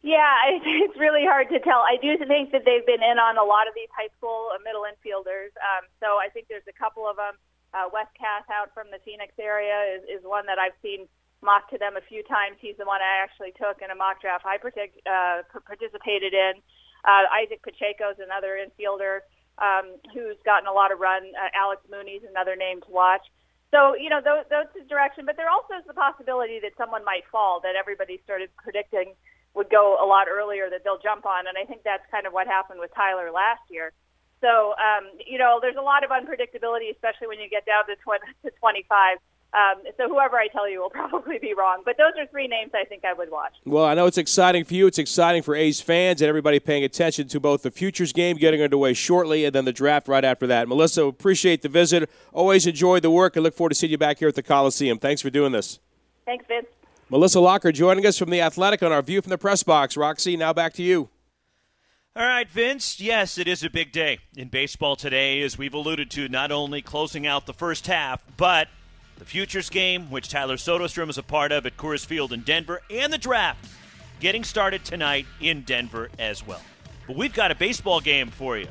Yeah, 0.00 0.32
it's 0.48 0.98
really 0.98 1.26
hard 1.28 1.50
to 1.50 1.60
tell. 1.60 1.84
I 1.84 2.00
do 2.00 2.16
think 2.24 2.50
that 2.52 2.64
they've 2.64 2.86
been 2.86 3.04
in 3.04 3.18
on 3.18 3.36
a 3.36 3.44
lot 3.44 3.68
of 3.68 3.74
these 3.76 3.92
high 3.94 4.08
school 4.16 4.48
uh, 4.48 4.56
middle 4.64 4.88
infielders. 4.88 5.52
Um, 5.60 5.84
so 6.00 6.16
I 6.16 6.30
think 6.32 6.48
there's 6.48 6.66
a 6.70 6.72
couple 6.72 7.06
of 7.06 7.16
them. 7.16 7.34
Uh, 7.74 7.90
Wes 7.92 8.06
Kath 8.16 8.48
out 8.48 8.72
from 8.72 8.86
the 8.90 8.98
Phoenix 9.04 9.34
area 9.38 10.00
is, 10.00 10.20
is 10.20 10.24
one 10.24 10.46
that 10.46 10.58
I've 10.58 10.72
seen 10.80 11.06
mocked 11.44 11.70
to 11.70 11.78
them 11.78 11.96
a 11.96 12.04
few 12.08 12.24
times. 12.24 12.56
He's 12.58 12.76
the 12.80 12.88
one 12.88 13.04
I 13.04 13.22
actually 13.22 13.52
took 13.54 13.84
in 13.84 13.92
a 13.92 13.94
mock 13.94 14.20
draft 14.24 14.44
I 14.48 14.56
partic- 14.58 15.04
uh, 15.04 15.44
participated 15.62 16.32
in. 16.32 16.64
Uh, 17.04 17.28
Izaac 17.28 17.60
Pacheco 17.60 18.16
is 18.16 18.18
another 18.18 18.56
infielder 18.56 19.22
um, 19.60 20.00
who's 20.16 20.40
gotten 20.44 20.66
a 20.66 20.72
lot 20.72 20.90
of 20.90 20.98
run. 20.98 21.22
Uh, 21.36 21.52
Alex 21.52 21.84
Mooney 21.92 22.18
is 22.18 22.24
another 22.24 22.56
name 22.56 22.80
to 22.80 22.90
watch. 22.90 23.22
So, 23.70 23.94
you 23.94 24.08
know, 24.08 24.24
those, 24.24 24.48
those 24.48 24.66
direction. 24.88 25.28
But 25.28 25.36
there 25.36 25.52
also 25.52 25.76
is 25.76 25.86
the 25.86 25.94
possibility 25.94 26.58
that 26.64 26.72
someone 26.80 27.04
might 27.04 27.28
fall 27.30 27.60
that 27.62 27.76
everybody 27.76 28.18
started 28.24 28.48
predicting– 28.56 29.14
would 29.54 29.70
go 29.70 29.96
a 30.02 30.06
lot 30.06 30.26
earlier 30.28 30.68
that 30.68 30.82
they'll 30.82 30.98
jump 30.98 31.24
on. 31.24 31.46
And 31.46 31.56
I 31.56 31.64
think 31.64 31.82
that's 31.82 32.02
kind 32.10 32.26
of 32.26 32.32
what 32.34 32.46
happened 32.46 32.82
with 32.82 32.90
Tyler 32.94 33.30
last 33.30 33.62
year. 33.70 33.94
So, 34.42 34.74
um, 34.76 35.08
you 35.24 35.38
know, 35.38 35.58
there's 35.62 35.78
a 35.78 35.82
lot 35.82 36.04
of 36.04 36.10
unpredictability, 36.10 36.90
especially 36.90 37.30
when 37.30 37.40
you 37.40 37.48
get 37.48 37.64
down 37.64 37.86
to, 37.86 37.96
20, 37.96 38.20
to 38.44 38.50
25. 38.50 39.18
Um, 39.54 39.82
so 39.96 40.08
whoever 40.08 40.36
I 40.36 40.48
tell 40.48 40.68
you 40.68 40.80
will 40.80 40.90
probably 40.90 41.38
be 41.38 41.54
wrong. 41.54 41.82
But 41.84 41.96
those 41.96 42.12
are 42.18 42.26
three 42.26 42.48
names 42.48 42.72
I 42.74 42.84
think 42.84 43.04
I 43.04 43.12
would 43.12 43.30
watch. 43.30 43.54
Well, 43.64 43.84
I 43.84 43.94
know 43.94 44.06
it's 44.06 44.18
exciting 44.18 44.64
for 44.64 44.74
you. 44.74 44.86
It's 44.86 44.98
exciting 44.98 45.42
for 45.42 45.54
A's 45.54 45.80
fans 45.80 46.20
and 46.20 46.28
everybody 46.28 46.58
paying 46.58 46.82
attention 46.82 47.28
to 47.28 47.40
both 47.40 47.62
the 47.62 47.70
futures 47.70 48.12
game 48.12 48.36
getting 48.36 48.60
underway 48.60 48.94
shortly 48.94 49.44
and 49.44 49.54
then 49.54 49.64
the 49.64 49.72
draft 49.72 50.08
right 50.08 50.24
after 50.24 50.46
that. 50.48 50.66
Melissa, 50.66 51.04
appreciate 51.04 51.62
the 51.62 51.68
visit. 51.68 52.10
Always 52.32 52.66
enjoy 52.66 53.00
the 53.00 53.10
work 53.10 53.36
and 53.36 53.44
look 53.44 53.54
forward 53.54 53.70
to 53.70 53.74
seeing 53.76 53.92
you 53.92 53.98
back 53.98 54.18
here 54.18 54.28
at 54.28 54.34
the 54.34 54.42
Coliseum. 54.42 54.98
Thanks 54.98 55.22
for 55.22 55.30
doing 55.30 55.52
this. 55.52 55.78
Thanks, 56.24 56.44
Vince. 56.48 56.66
Melissa 57.10 57.38
Lockard 57.38 57.74
joining 57.74 58.06
us 58.06 58.18
from 58.18 58.30
the 58.30 58.40
Athletic 58.40 58.82
on 58.82 58.90
our 58.90 59.02
view 59.02 59.22
from 59.22 59.30
the 59.30 59.38
press 59.38 59.62
box. 59.62 59.96
Roxy, 59.96 60.36
now 60.36 60.52
back 60.52 60.72
to 60.74 60.82
you. 60.82 61.10
All 62.16 62.26
right, 62.26 62.48
Vince. 62.48 63.00
Yes, 63.00 63.38
it 63.38 63.46
is 63.46 63.62
a 63.62 63.70
big 63.70 63.92
day 63.92 64.18
in 64.36 64.48
baseball 64.48 64.96
today, 64.96 65.42
as 65.42 65.58
we've 65.58 65.74
alluded 65.74 66.10
to, 66.12 66.28
not 66.28 66.50
only 66.50 66.80
closing 66.80 67.26
out 67.26 67.46
the 67.46 67.52
first 67.52 67.88
half, 67.88 68.22
but 68.36 68.68
the 69.18 69.24
futures 69.24 69.70
game, 69.70 70.10
which 70.10 70.28
Tyler 70.28 70.56
Soderstrom 70.56 71.08
is 71.08 71.18
a 71.18 71.22
part 71.22 71.52
of 71.52 71.66
at 71.66 71.76
Coors 71.76 72.04
Field 72.04 72.32
in 72.32 72.40
Denver, 72.40 72.80
and 72.90 73.12
the 73.12 73.18
draft 73.18 73.68
getting 74.20 74.44
started 74.44 74.84
tonight 74.84 75.26
in 75.40 75.62
Denver 75.62 76.10
as 76.18 76.46
well. 76.46 76.62
But 77.06 77.16
we've 77.16 77.34
got 77.34 77.50
a 77.50 77.54
baseball 77.54 78.00
game 78.00 78.30
for 78.30 78.56
you. 78.56 78.68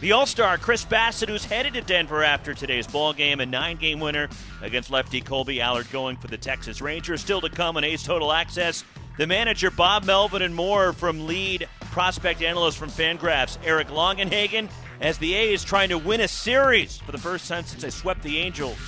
The 0.00 0.12
All 0.12 0.26
Star 0.26 0.58
Chris 0.58 0.84
Bassitt, 0.84 1.28
who's 1.28 1.44
headed 1.44 1.74
to 1.74 1.80
Denver 1.80 2.24
after 2.24 2.54
today's 2.54 2.88
ball 2.88 3.12
game, 3.12 3.38
a 3.38 3.46
nine-game 3.46 4.00
winner 4.00 4.28
against 4.60 4.90
lefty 4.90 5.20
Kolby 5.20 5.60
Allard, 5.60 5.90
going 5.92 6.16
for 6.16 6.26
the 6.26 6.36
Texas 6.36 6.80
Rangers. 6.80 7.20
Still 7.20 7.40
to 7.40 7.48
come 7.48 7.76
on 7.76 7.84
A's 7.84 8.02
Total 8.02 8.32
Access. 8.32 8.84
The 9.16 9.26
manager 9.26 9.70
Bob 9.70 10.04
Melvin 10.04 10.42
and 10.42 10.54
more 10.54 10.92
from 10.92 11.26
lead 11.26 11.68
prospect 11.92 12.42
analyst 12.42 12.78
from 12.78 12.88
Fangraphs 12.88 13.58
Eric 13.62 13.88
Longenhagen 13.88 14.70
as 15.00 15.18
the 15.18 15.34
A's 15.34 15.62
trying 15.62 15.90
to 15.90 15.98
win 15.98 16.20
a 16.20 16.28
series 16.28 16.96
for 16.98 17.12
the 17.12 17.18
first 17.18 17.46
time 17.48 17.64
since 17.64 17.82
they 17.82 17.90
swept 17.90 18.22
the 18.22 18.38
Angels 18.38 18.78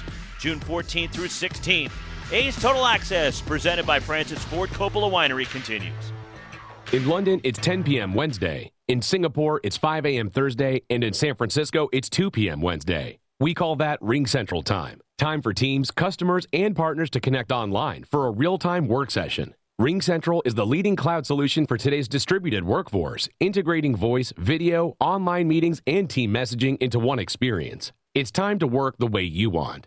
June 0.45 0.61
14th 0.61 1.11
through 1.11 1.29
16th. 1.29 1.91
A's 2.31 2.55
Total 2.57 2.85
Access, 2.85 3.41
presented 3.41 3.87
by 3.87 3.99
Francis 3.99 4.45
Ford 4.45 4.69
Coppola 4.69 5.11
Winery, 5.11 5.51
continues. 5.51 6.13
In 6.93 7.09
London, 7.09 7.41
it's 7.45 7.59
10 7.59 7.83
p.m. 7.83 8.13
Wednesday. 8.13 8.71
In 8.87 9.01
Singapore, 9.01 9.59
it's 9.65 9.79
5 9.79 10.05
a.m. 10.05 10.29
Thursday, 10.29 10.83
and 10.91 11.03
in 11.03 11.15
San 11.15 11.35
Francisco, 11.35 11.89
it's 11.95 12.11
2 12.11 12.31
p.m. 12.31 12.61
Wednesday. 12.61 13.21
We 13.41 13.55
call 13.55 13.77
that 13.77 13.99
RingCentral 14.03 14.63
Time. 14.65 15.01
Time 15.17 15.41
for 15.41 15.55
teams, 15.55 15.91
customers, 15.91 16.47
and 16.53 16.77
partners 16.77 17.09
to 17.13 17.21
connect 17.21 17.51
online 17.51 18.05
for 18.05 18.27
a 18.27 18.31
real 18.31 18.59
time 18.59 18.87
work 18.87 19.11
session. 19.11 19.55
RingCentral 19.81 20.43
is 20.45 20.57
the 20.57 20.67
leading 20.67 20.95
cloud 20.95 21.25
solution 21.25 21.67
for 21.67 21.79
today's 21.79 22.07
distributed 22.07 22.65
workforce, 22.65 23.31
integrating 23.41 23.97
voice, 23.97 24.35
video, 24.37 24.95
online 25.01 25.49
meetings, 25.49 25.81
and 25.87 26.11
team 26.11 26.35
messaging 26.35 26.77
into 26.83 26.99
one 26.99 27.19
experience. 27.19 27.93
It's 28.15 28.31
time 28.31 28.59
to 28.59 28.67
work 28.67 28.97
the 28.99 29.07
way 29.07 29.23
you 29.23 29.49
want. 29.49 29.87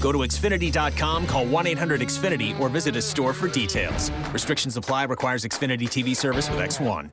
Go 0.00 0.12
to 0.12 0.18
Xfinity.com, 0.18 1.26
call 1.26 1.46
1 1.46 1.66
800 1.68 2.00
Xfinity, 2.00 2.58
or 2.58 2.68
visit 2.68 2.96
a 2.96 3.02
store 3.02 3.32
for 3.32 3.48
details. 3.48 4.10
Restrictions 4.32 4.76
apply, 4.76 5.04
requires 5.04 5.44
Xfinity 5.44 5.88
TV 5.88 6.16
service 6.16 6.50
with 6.50 6.58
X1. 6.58 7.12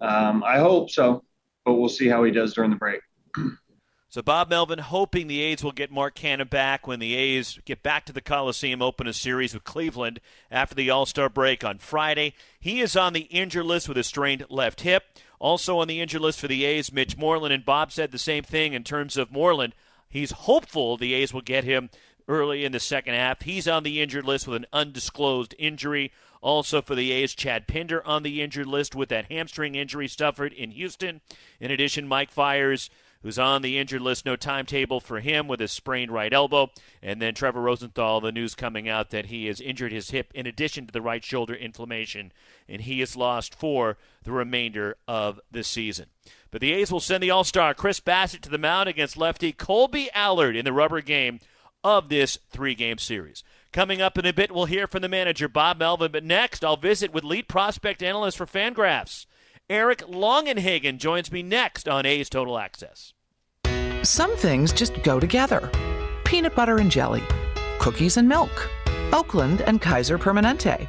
Um, 0.00 0.42
I 0.42 0.58
hope 0.58 0.90
so, 0.90 1.24
but 1.64 1.74
we'll 1.74 1.88
see 1.88 2.08
how 2.08 2.24
he 2.24 2.30
does 2.30 2.54
during 2.54 2.70
the 2.70 2.76
break. 2.76 3.00
So 4.10 4.22
Bob 4.22 4.48
Melvin 4.48 4.78
hoping 4.78 5.26
the 5.26 5.42
A's 5.42 5.62
will 5.62 5.70
get 5.70 5.90
Mark 5.90 6.14
Canha 6.14 6.48
back 6.48 6.86
when 6.86 6.98
the 6.98 7.14
A's 7.14 7.58
get 7.66 7.82
back 7.82 8.06
to 8.06 8.12
the 8.12 8.22
Coliseum, 8.22 8.80
open 8.80 9.06
a 9.06 9.12
series 9.12 9.52
with 9.52 9.64
Cleveland 9.64 10.20
after 10.50 10.74
the 10.74 10.88
All-Star 10.88 11.28
break 11.28 11.62
on 11.62 11.76
Friday. 11.76 12.32
He 12.58 12.80
is 12.80 12.96
on 12.96 13.12
the 13.12 13.24
injured 13.24 13.66
list 13.66 13.86
with 13.86 13.98
a 13.98 14.02
strained 14.02 14.46
left 14.48 14.80
hip. 14.80 15.04
Also 15.38 15.78
on 15.78 15.88
the 15.88 16.00
injured 16.00 16.20
list 16.20 16.40
for 16.40 16.48
the 16.48 16.64
A's, 16.64 16.92
Mitch 16.92 17.16
Moreland, 17.16 17.54
and 17.54 17.64
Bob 17.64 17.92
said 17.92 18.10
the 18.10 18.18
same 18.18 18.42
thing 18.42 18.72
in 18.72 18.84
terms 18.84 19.16
of 19.16 19.30
Moreland. 19.30 19.74
He's 20.08 20.32
hopeful 20.32 20.96
the 20.96 21.14
A's 21.14 21.32
will 21.32 21.42
get 21.42 21.64
him 21.64 21.90
early 22.26 22.64
in 22.64 22.72
the 22.72 22.80
second 22.80 23.14
half. 23.14 23.42
He's 23.42 23.68
on 23.68 23.82
the 23.82 24.00
injured 24.00 24.24
list 24.24 24.46
with 24.46 24.56
an 24.56 24.66
undisclosed 24.72 25.54
injury. 25.58 26.12
Also 26.40 26.80
for 26.82 26.94
the 26.94 27.10
A's, 27.10 27.34
Chad 27.34 27.66
Pinder 27.66 28.04
on 28.06 28.22
the 28.22 28.42
injured 28.42 28.66
list 28.66 28.94
with 28.94 29.08
that 29.08 29.30
hamstring 29.30 29.74
injury 29.74 30.08
suffered 30.08 30.52
in 30.52 30.70
Houston. 30.70 31.20
In 31.60 31.70
addition, 31.70 32.06
Mike 32.06 32.30
Fiers 32.30 32.90
who's 33.22 33.38
on 33.38 33.62
the 33.62 33.78
injured 33.78 34.02
list. 34.02 34.24
No 34.24 34.36
timetable 34.36 35.00
for 35.00 35.20
him 35.20 35.48
with 35.48 35.60
his 35.60 35.72
sprained 35.72 36.10
right 36.10 36.32
elbow. 36.32 36.70
And 37.02 37.20
then 37.20 37.34
Trevor 37.34 37.60
Rosenthal, 37.60 38.20
the 38.20 38.32
news 38.32 38.54
coming 38.54 38.88
out 38.88 39.10
that 39.10 39.26
he 39.26 39.46
has 39.46 39.60
injured 39.60 39.92
his 39.92 40.10
hip 40.10 40.30
in 40.34 40.46
addition 40.46 40.86
to 40.86 40.92
the 40.92 41.02
right 41.02 41.24
shoulder 41.24 41.54
inflammation, 41.54 42.32
and 42.68 42.82
he 42.82 43.00
is 43.00 43.16
lost 43.16 43.54
for 43.54 43.96
the 44.22 44.32
remainder 44.32 44.96
of 45.06 45.40
the 45.50 45.64
season. 45.64 46.06
But 46.50 46.60
the 46.60 46.72
A's 46.72 46.90
will 46.90 47.00
send 47.00 47.22
the 47.22 47.30
All 47.30 47.44
Star 47.44 47.74
Chris 47.74 48.00
Bassitt 48.00 48.40
to 48.42 48.50
the 48.50 48.58
mound 48.58 48.88
against 48.88 49.16
lefty 49.16 49.52
Kolby 49.52 50.08
Allard 50.14 50.56
in 50.56 50.64
the 50.64 50.72
rubber 50.72 51.00
game 51.00 51.40
of 51.84 52.08
this 52.08 52.38
three 52.50 52.74
game 52.74 52.98
series. 52.98 53.44
Coming 53.72 54.00
up 54.00 54.16
in 54.16 54.24
a 54.24 54.32
bit, 54.32 54.50
we'll 54.50 54.64
hear 54.64 54.86
from 54.86 55.02
the 55.02 55.08
manager, 55.08 55.48
Bob 55.48 55.78
Melvin. 55.78 56.10
But 56.10 56.24
next, 56.24 56.64
I'll 56.64 56.76
visit 56.76 57.12
with 57.12 57.24
lead 57.24 57.48
prospect 57.48 58.02
analyst 58.02 58.38
for 58.38 58.46
Fangraphs, 58.46 59.26
Eric 59.70 59.98
Longenhagen 60.08 60.96
joins 60.96 61.30
me 61.30 61.42
next 61.42 61.86
on 61.86 62.06
A's 62.06 62.30
Total 62.30 62.58
Access. 62.58 63.12
Some 64.02 64.34
things 64.36 64.72
just 64.72 65.02
go 65.02 65.20
together 65.20 65.70
peanut 66.24 66.54
butter 66.54 66.78
and 66.78 66.90
jelly, 66.90 67.22
cookies 67.78 68.16
and 68.16 68.26
milk, 68.26 68.70
Oakland 69.12 69.62
and 69.62 69.80
Kaiser 69.80 70.18
Permanente. 70.18 70.88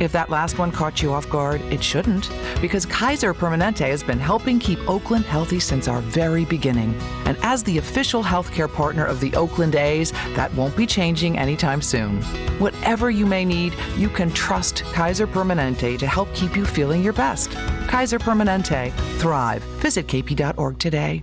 If 0.00 0.12
that 0.12 0.30
last 0.30 0.58
one 0.58 0.72
caught 0.72 1.02
you 1.02 1.12
off 1.12 1.28
guard, 1.28 1.60
it 1.72 1.82
shouldn't, 1.82 2.30
because 2.60 2.86
Kaiser 2.86 3.32
Permanente 3.34 3.88
has 3.88 4.02
been 4.02 4.18
helping 4.18 4.58
keep 4.58 4.78
Oakland 4.88 5.24
healthy 5.24 5.60
since 5.60 5.88
our 5.88 6.00
very 6.00 6.44
beginning. 6.44 6.94
And 7.24 7.36
as 7.42 7.62
the 7.62 7.78
official 7.78 8.22
healthcare 8.22 8.72
partner 8.72 9.04
of 9.04 9.20
the 9.20 9.34
Oakland 9.34 9.74
A's, 9.74 10.12
that 10.34 10.52
won't 10.54 10.76
be 10.76 10.86
changing 10.86 11.38
anytime 11.38 11.82
soon. 11.82 12.22
Whatever 12.58 13.10
you 13.10 13.26
may 13.26 13.44
need, 13.44 13.74
you 13.96 14.08
can 14.08 14.30
trust 14.30 14.84
Kaiser 14.92 15.26
Permanente 15.26 15.98
to 15.98 16.06
help 16.06 16.32
keep 16.34 16.56
you 16.56 16.64
feeling 16.64 17.02
your 17.02 17.12
best. 17.12 17.50
Kaiser 17.86 18.18
Permanente. 18.18 18.92
Thrive. 19.18 19.62
Visit 19.80 20.06
kp.org 20.06 20.78
today. 20.78 21.22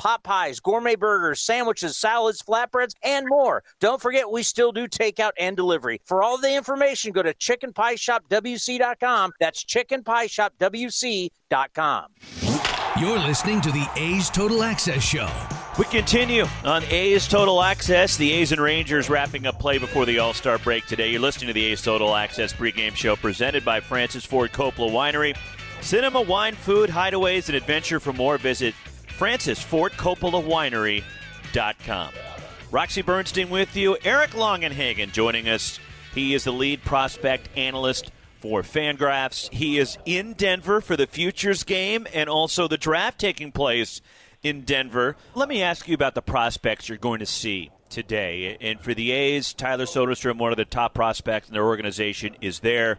pot 0.00 0.24
pies, 0.24 0.58
gourmet 0.60 0.96
burgers, 0.96 1.42
sandwiches, 1.42 1.98
salads, 1.98 2.40
flatbreads, 2.40 2.94
and 3.04 3.26
more. 3.28 3.62
Don't 3.80 4.00
forget, 4.00 4.30
we 4.30 4.42
still 4.42 4.72
do 4.72 4.88
takeout 4.88 5.32
and 5.38 5.58
delivery. 5.58 6.00
For 6.06 6.22
all 6.22 6.38
the 6.38 6.56
information, 6.56 7.12
go 7.12 7.22
to 7.22 7.34
chickenpieshopwc.com. 7.34 9.32
That's 9.38 9.62
chickenpieshopwc.com. 9.62 12.06
You're 12.98 13.18
listening 13.18 13.60
to 13.60 13.70
the 13.70 13.86
A's 13.96 14.30
Total 14.30 14.62
Access 14.62 15.02
Show. 15.02 15.28
We 15.78 15.84
continue 15.84 16.46
on 16.64 16.82
A's 16.84 17.28
Total 17.28 17.62
Access. 17.62 18.16
The 18.16 18.32
A's 18.32 18.52
and 18.52 18.60
Rangers 18.60 19.10
wrapping 19.10 19.46
up 19.46 19.58
play 19.58 19.76
before 19.76 20.06
the 20.06 20.18
All 20.18 20.32
Star 20.32 20.56
break 20.58 20.86
today. 20.86 21.10
You're 21.10 21.20
listening 21.20 21.48
to 21.48 21.54
the 21.54 21.66
A's 21.66 21.82
Total 21.82 22.16
Access 22.16 22.54
pregame 22.54 22.96
show 22.96 23.16
presented 23.16 23.66
by 23.66 23.80
Francis 23.80 24.24
Ford 24.24 24.52
Coppola 24.52 24.90
Winery. 24.90 25.36
Cinema, 25.82 26.22
wine, 26.22 26.54
food, 26.54 26.88
hideaways, 26.90 27.48
and 27.48 27.56
adventure. 27.56 28.00
For 28.00 28.14
more, 28.14 28.38
visit 28.38 28.74
francisfordcoppolawinery.com. 29.20 32.12
Roxy 32.70 33.02
Bernstein 33.02 33.50
with 33.50 33.76
you. 33.76 33.98
Eric 34.02 34.30
Longenhagen 34.30 35.12
joining 35.12 35.46
us. 35.46 35.78
He 36.14 36.32
is 36.32 36.44
the 36.44 36.52
lead 36.52 36.82
prospect 36.82 37.50
analyst 37.54 38.12
for 38.40 38.62
Fangraphs. 38.62 39.52
He 39.52 39.78
is 39.78 39.98
in 40.06 40.32
Denver 40.32 40.80
for 40.80 40.96
the 40.96 41.06
Futures 41.06 41.64
game 41.64 42.06
and 42.14 42.30
also 42.30 42.66
the 42.66 42.78
draft 42.78 43.20
taking 43.20 43.52
place 43.52 44.00
in 44.42 44.62
Denver. 44.62 45.16
Let 45.34 45.50
me 45.50 45.62
ask 45.62 45.86
you 45.86 45.94
about 45.94 46.14
the 46.14 46.22
prospects 46.22 46.88
you're 46.88 46.96
going 46.96 47.20
to 47.20 47.26
see 47.26 47.70
today. 47.90 48.56
And 48.58 48.80
for 48.80 48.94
the 48.94 49.10
A's, 49.10 49.52
Tyler 49.52 49.84
Soderstrom, 49.84 50.38
one 50.38 50.52
of 50.52 50.56
the 50.56 50.64
top 50.64 50.94
prospects 50.94 51.48
in 51.48 51.54
their 51.54 51.66
organization, 51.66 52.36
is 52.40 52.60
there. 52.60 52.98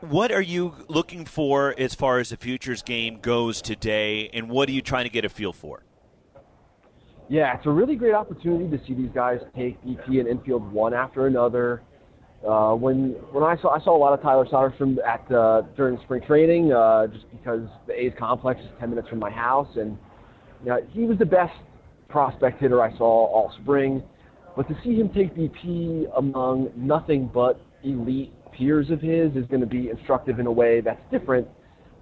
What 0.00 0.32
are 0.32 0.40
you 0.40 0.74
looking 0.88 1.26
for 1.26 1.74
as 1.78 1.94
far 1.94 2.20
as 2.20 2.30
the 2.30 2.38
Futures 2.38 2.82
game 2.82 3.18
goes 3.20 3.60
today, 3.60 4.30
and 4.32 4.48
what 4.48 4.66
are 4.70 4.72
you 4.72 4.80
trying 4.80 5.04
to 5.04 5.10
get 5.10 5.26
a 5.26 5.28
feel 5.28 5.52
for? 5.52 5.82
Yeah, 7.28 7.54
it's 7.54 7.66
a 7.66 7.70
really 7.70 7.96
great 7.96 8.14
opportunity 8.14 8.74
to 8.74 8.82
see 8.86 8.94
these 8.94 9.10
guys 9.14 9.40
take 9.54 9.78
BP 9.84 10.18
and 10.18 10.26
infield 10.26 10.72
one 10.72 10.94
after 10.94 11.26
another. 11.26 11.82
Uh, 12.48 12.74
when 12.74 13.10
when 13.30 13.44
I 13.44 13.60
saw 13.60 13.78
I 13.78 13.84
saw 13.84 13.94
a 13.94 14.00
lot 14.00 14.14
of 14.14 14.22
Tyler 14.22 14.46
Soderstrom 14.46 14.96
at 15.06 15.30
uh, 15.30 15.62
during 15.76 15.98
spring 16.04 16.22
training, 16.26 16.72
uh, 16.72 17.06
just 17.08 17.30
because 17.30 17.68
the 17.86 17.92
A's 17.92 18.14
complex 18.18 18.58
is 18.62 18.68
10 18.80 18.88
minutes 18.88 19.08
from 19.10 19.18
my 19.18 19.30
house, 19.30 19.68
and 19.76 19.98
you 20.64 20.70
know, 20.70 20.78
he 20.92 21.02
was 21.02 21.18
the 21.18 21.26
best 21.26 21.52
prospect 22.08 22.62
hitter 22.62 22.80
I 22.80 22.96
saw 22.96 23.26
all 23.26 23.52
spring. 23.62 24.02
But 24.56 24.66
to 24.68 24.74
see 24.82 24.96
him 24.96 25.10
take 25.10 25.34
BP 25.36 26.10
among 26.16 26.72
nothing 26.74 27.30
but 27.32 27.60
elite 27.84 28.32
peers 28.52 28.90
of 28.90 29.00
his 29.00 29.34
is 29.36 29.46
going 29.46 29.60
to 29.60 29.66
be 29.66 29.90
instructive 29.90 30.38
in 30.38 30.46
a 30.46 30.52
way 30.52 30.80
that's 30.80 31.02
different 31.10 31.48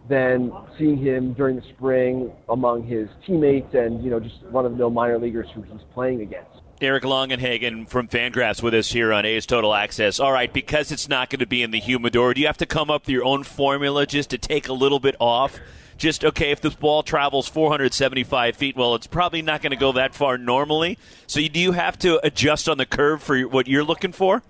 than 0.09 0.53
seeing 0.78 0.96
him 0.96 1.34
during 1.34 1.57
the 1.57 1.62
spring 1.76 2.32
among 2.49 2.82
his 2.82 3.09
teammates 3.26 3.74
and 3.74 4.03
you 4.03 4.11
know 4.11 4.18
just 4.18 4.42
one 4.44 4.64
of 4.64 4.76
the 4.78 4.88
minor 4.88 5.18
leaguers 5.18 5.49
who 5.55 5.62
he's 5.62 5.80
playing 5.92 6.22
against. 6.22 6.51
Eric 6.80 7.03
Longenhagen 7.03 7.88
from 7.88 8.07
Fangraphs 8.07 8.62
with 8.62 8.72
us 8.72 8.92
here 8.92 9.12
on 9.12 9.24
A's 9.24 9.46
Total 9.46 9.74
Access. 9.74 10.20
All 10.20 10.30
right, 10.30 10.53
because 10.53 10.92
it's 10.92 11.09
not 11.09 11.28
going 11.28 11.40
to 11.40 11.46
be 11.46 11.62
in 11.62 11.72
the 11.72 11.80
humidor, 11.80 12.34
do 12.34 12.40
you 12.40 12.46
have 12.46 12.57
to 12.59 12.66
come 12.66 12.88
up 12.88 13.03
with 13.03 13.09
your 13.09 13.24
own 13.24 13.42
formula 13.42 14.07
just 14.07 14.30
to 14.30 14.38
take 14.38 14.68
a 14.68 14.72
little 14.72 15.01
bit 15.01 15.16
off? 15.18 15.59
Just, 15.96 16.24
okay, 16.24 16.53
if 16.53 16.61
this 16.61 16.76
ball 16.76 17.03
travels 17.03 17.49
475 17.49 18.55
feet, 18.55 18.76
well, 18.76 18.94
it's 18.94 19.09
probably 19.09 19.42
not 19.42 19.61
going 19.61 19.72
to 19.72 19.76
go 19.76 19.90
that 19.92 20.14
far 20.14 20.38
normally. 20.38 20.96
So 21.26 21.40
do 21.40 21.59
you 21.59 21.72
have 21.72 21.99
to 21.99 22.24
adjust 22.24 22.68
on 22.68 22.78
the 22.78 22.86
curve 22.86 23.20
for 23.20 23.40
what 23.42 23.66
you're 23.66 23.82
looking 23.82 24.12
for? 24.12 24.44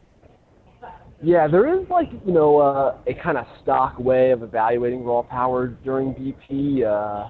Yeah, 1.22 1.48
there 1.48 1.66
is 1.80 1.88
like 1.90 2.08
you 2.24 2.32
know 2.32 2.58
uh, 2.58 2.96
a 3.08 3.14
kind 3.14 3.38
of 3.38 3.46
stock 3.62 3.98
way 3.98 4.30
of 4.30 4.42
evaluating 4.42 5.02
raw 5.04 5.22
power 5.22 5.66
during 5.66 6.14
BP. 6.14 6.84
Uh, 6.84 7.28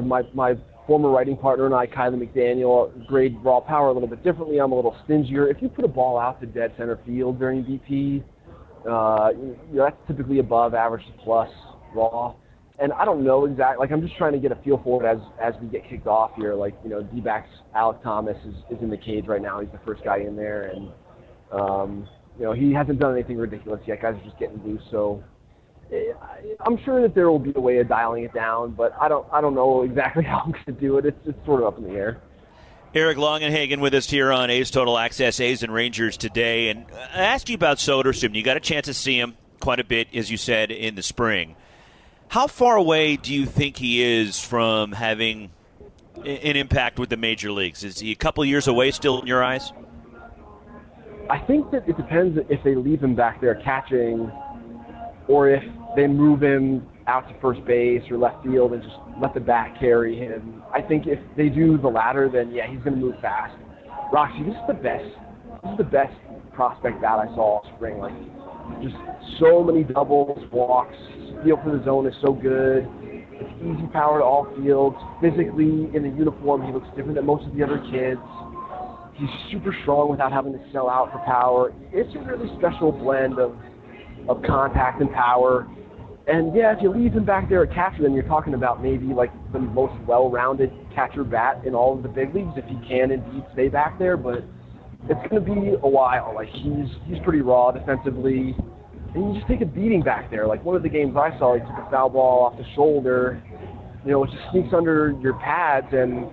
my 0.00 0.22
my 0.32 0.54
former 0.86 1.10
writing 1.10 1.36
partner 1.36 1.66
and 1.66 1.74
I, 1.74 1.86
Kiley 1.86 2.16
McDaniel, 2.16 3.06
grade 3.06 3.36
raw 3.42 3.60
power 3.60 3.88
a 3.88 3.92
little 3.92 4.08
bit 4.08 4.24
differently. 4.24 4.58
I'm 4.58 4.72
a 4.72 4.76
little 4.76 4.96
stingier. 5.04 5.48
If 5.48 5.60
you 5.60 5.68
put 5.68 5.84
a 5.84 5.88
ball 5.88 6.18
out 6.18 6.40
to 6.40 6.46
dead 6.46 6.72
center 6.78 6.98
field 7.04 7.38
during 7.38 7.64
BP, 7.64 8.22
uh, 8.88 9.30
you 9.30 9.56
know, 9.72 9.84
that's 9.84 9.96
typically 10.06 10.38
above 10.38 10.72
average 10.74 11.04
plus 11.22 11.50
raw. 11.94 12.34
And 12.78 12.92
I 12.92 13.04
don't 13.04 13.24
know 13.24 13.44
exactly. 13.44 13.78
Like 13.78 13.90
I'm 13.90 14.00
just 14.00 14.16
trying 14.16 14.32
to 14.32 14.38
get 14.38 14.52
a 14.52 14.56
feel 14.62 14.80
for 14.82 15.04
it 15.04 15.06
as 15.06 15.18
as 15.42 15.54
we 15.60 15.68
get 15.68 15.86
kicked 15.88 16.06
off 16.06 16.30
here. 16.36 16.54
Like 16.54 16.74
you 16.82 16.88
know, 16.88 17.02
D-backs 17.02 17.48
Alek 17.74 18.02
Thomas 18.02 18.36
is, 18.46 18.54
is 18.70 18.82
in 18.82 18.88
the 18.88 18.98
cage 18.98 19.26
right 19.26 19.42
now. 19.42 19.60
He's 19.60 19.70
the 19.70 19.80
first 19.84 20.02
guy 20.04 20.18
in 20.18 20.36
there, 20.36 20.70
and 20.74 20.90
um, 21.52 22.08
you 22.38 22.44
know 22.44 22.52
he 22.52 22.72
hasn't 22.72 22.98
done 22.98 23.12
anything 23.12 23.36
ridiculous 23.36 23.80
yet. 23.86 24.02
Guys 24.02 24.14
are 24.14 24.24
just 24.24 24.38
getting 24.38 24.62
loose, 24.64 24.82
so 24.90 25.22
eh, 25.92 26.12
I'm 26.60 26.78
sure 26.84 27.02
that 27.02 27.14
there 27.14 27.30
will 27.30 27.38
be 27.38 27.52
a 27.54 27.60
way 27.60 27.78
of 27.78 27.88
dialing 27.88 28.24
it 28.24 28.34
down, 28.34 28.72
but 28.72 28.94
I 29.00 29.08
don't 29.08 29.26
I 29.32 29.40
don't 29.40 29.54
know 29.54 29.82
exactly 29.82 30.24
how 30.30 30.38
I'm 30.44 30.52
going 30.52 30.64
to 30.66 30.72
do 30.72 30.98
it. 30.98 31.06
It's 31.06 31.18
it's 31.26 31.46
sort 31.46 31.62
of 31.62 31.66
up 31.68 31.78
in 31.78 31.84
the 31.84 31.98
air. 31.98 32.20
Eric 32.94 33.18
Longenhagen 33.18 33.80
with 33.80 33.92
us 33.92 34.08
here 34.08 34.32
on 34.32 34.48
A's 34.48 34.70
Total 34.70 34.96
Access, 34.96 35.38
A's 35.38 35.62
and 35.62 35.72
Rangers 35.72 36.16
today. 36.16 36.70
And 36.70 36.86
I 37.12 37.24
asked 37.24 37.48
you 37.50 37.54
about 37.54 37.76
Soderstrom. 37.76 38.34
You 38.34 38.42
got 38.42 38.56
a 38.56 38.60
chance 38.60 38.86
to 38.86 38.94
see 38.94 39.18
him 39.20 39.36
quite 39.60 39.80
a 39.80 39.84
bit, 39.84 40.08
as 40.14 40.30
you 40.30 40.38
said, 40.38 40.70
in 40.70 40.94
the 40.94 41.02
spring. 41.02 41.56
How 42.28 42.46
far 42.46 42.76
away 42.76 43.16
do 43.16 43.34
you 43.34 43.44
think 43.44 43.76
he 43.76 44.02
is 44.02 44.40
from 44.40 44.92
having 44.92 45.50
an 46.16 46.56
impact 46.56 46.98
with 46.98 47.10
the 47.10 47.16
major 47.16 47.52
leagues? 47.52 47.84
Is 47.84 48.00
he 48.00 48.12
a 48.12 48.16
couple 48.16 48.44
years 48.44 48.66
away 48.66 48.90
still 48.92 49.20
in 49.20 49.26
your 49.26 49.44
eyes? 49.44 49.72
I 51.28 51.38
think 51.46 51.70
that 51.72 51.88
it 51.88 51.96
depends 51.96 52.38
if 52.48 52.62
they 52.62 52.74
leave 52.74 53.02
him 53.02 53.16
back 53.16 53.40
there 53.40 53.60
catching 53.64 54.30
or 55.28 55.48
if 55.50 55.62
they 55.96 56.06
move 56.06 56.42
him 56.42 56.86
out 57.06 57.28
to 57.28 57.40
first 57.40 57.64
base 57.64 58.02
or 58.10 58.18
left 58.18 58.44
field 58.44 58.72
and 58.72 58.82
just 58.82 58.94
let 59.20 59.34
the 59.34 59.40
bat 59.40 59.76
carry 59.78 60.16
him. 60.16 60.62
I 60.72 60.82
think 60.82 61.06
if 61.06 61.18
they 61.36 61.48
do 61.48 61.78
the 61.78 61.88
latter, 61.88 62.28
then 62.32 62.52
yeah, 62.52 62.66
he's 62.68 62.80
going 62.80 62.94
to 62.94 63.00
move 63.00 63.14
fast. 63.20 63.54
Roxy, 64.12 64.44
this 64.44 64.54
is 64.54 64.60
the 64.68 64.74
best. 64.74 65.04
This 65.62 65.72
is 65.72 65.78
the 65.78 65.84
best 65.84 66.14
prospect 66.52 67.00
bat 67.00 67.18
I 67.18 67.26
saw 67.34 67.60
all 67.60 67.66
spring. 67.76 67.98
Like, 67.98 68.14
just 68.82 68.96
so 69.40 69.62
many 69.62 69.84
doubles, 69.84 70.38
walks. 70.52 70.96
Feel 71.44 71.60
for 71.62 71.76
the 71.76 71.84
zone 71.84 72.06
is 72.06 72.14
so 72.22 72.32
good. 72.32 72.88
It's 73.38 73.52
easy 73.60 73.86
power 73.92 74.18
to 74.20 74.24
all 74.24 74.46
fields. 74.56 74.96
Physically, 75.20 75.90
in 75.94 76.02
the 76.02 76.12
uniform, 76.16 76.64
he 76.66 76.72
looks 76.72 76.88
different 76.96 77.16
than 77.16 77.26
most 77.26 77.46
of 77.46 77.54
the 77.54 77.62
other 77.62 77.78
kids. 77.90 78.20
He's 79.18 79.28
super 79.50 79.74
strong 79.82 80.10
without 80.10 80.32
having 80.32 80.52
to 80.52 80.60
sell 80.72 80.90
out 80.90 81.10
for 81.10 81.18
power. 81.24 81.72
It's 81.92 82.14
a 82.14 82.18
really 82.18 82.48
special 82.58 82.92
blend 82.92 83.38
of 83.38 83.56
of 84.28 84.42
contact 84.42 85.00
and 85.00 85.10
power. 85.12 85.66
And 86.26 86.54
yeah, 86.54 86.74
if 86.76 86.82
you 86.82 86.90
leave 86.90 87.12
him 87.12 87.24
back 87.24 87.48
there 87.48 87.62
at 87.62 87.72
catcher, 87.72 88.02
then 88.02 88.12
you're 88.12 88.24
talking 88.24 88.54
about 88.54 88.82
maybe 88.82 89.06
like 89.06 89.30
the 89.52 89.60
most 89.60 89.94
well-rounded 90.06 90.72
catcher 90.92 91.22
bat 91.22 91.62
in 91.64 91.74
all 91.74 91.96
of 91.96 92.02
the 92.02 92.08
big 92.08 92.34
leagues 92.34 92.52
if 92.56 92.64
he 92.64 92.74
can 92.88 93.12
indeed 93.12 93.44
stay 93.52 93.68
back 93.68 93.98
there. 93.98 94.16
But 94.16 94.42
it's 95.08 95.30
going 95.30 95.44
to 95.44 95.54
be 95.54 95.76
a 95.82 95.88
while. 95.88 96.32
Like 96.34 96.48
he's 96.48 96.88
he's 97.06 97.18
pretty 97.22 97.40
raw 97.40 97.70
defensively, 97.70 98.56
and 99.14 99.34
you 99.34 99.34
just 99.38 99.48
take 99.48 99.60
a 99.60 99.66
beating 99.66 100.02
back 100.02 100.30
there. 100.30 100.46
Like 100.46 100.64
one 100.64 100.74
of 100.74 100.82
the 100.82 100.88
games 100.88 101.16
I 101.16 101.36
saw, 101.38 101.54
he 101.54 101.60
took 101.60 101.86
a 101.86 101.88
foul 101.90 102.10
ball 102.10 102.44
off 102.44 102.58
the 102.58 102.66
shoulder. 102.74 103.42
You 104.04 104.12
know, 104.12 104.24
it 104.24 104.30
just 104.30 104.42
sneaks 104.50 104.74
under 104.76 105.16
your 105.20 105.34
pads 105.34 105.88
and 105.92 106.26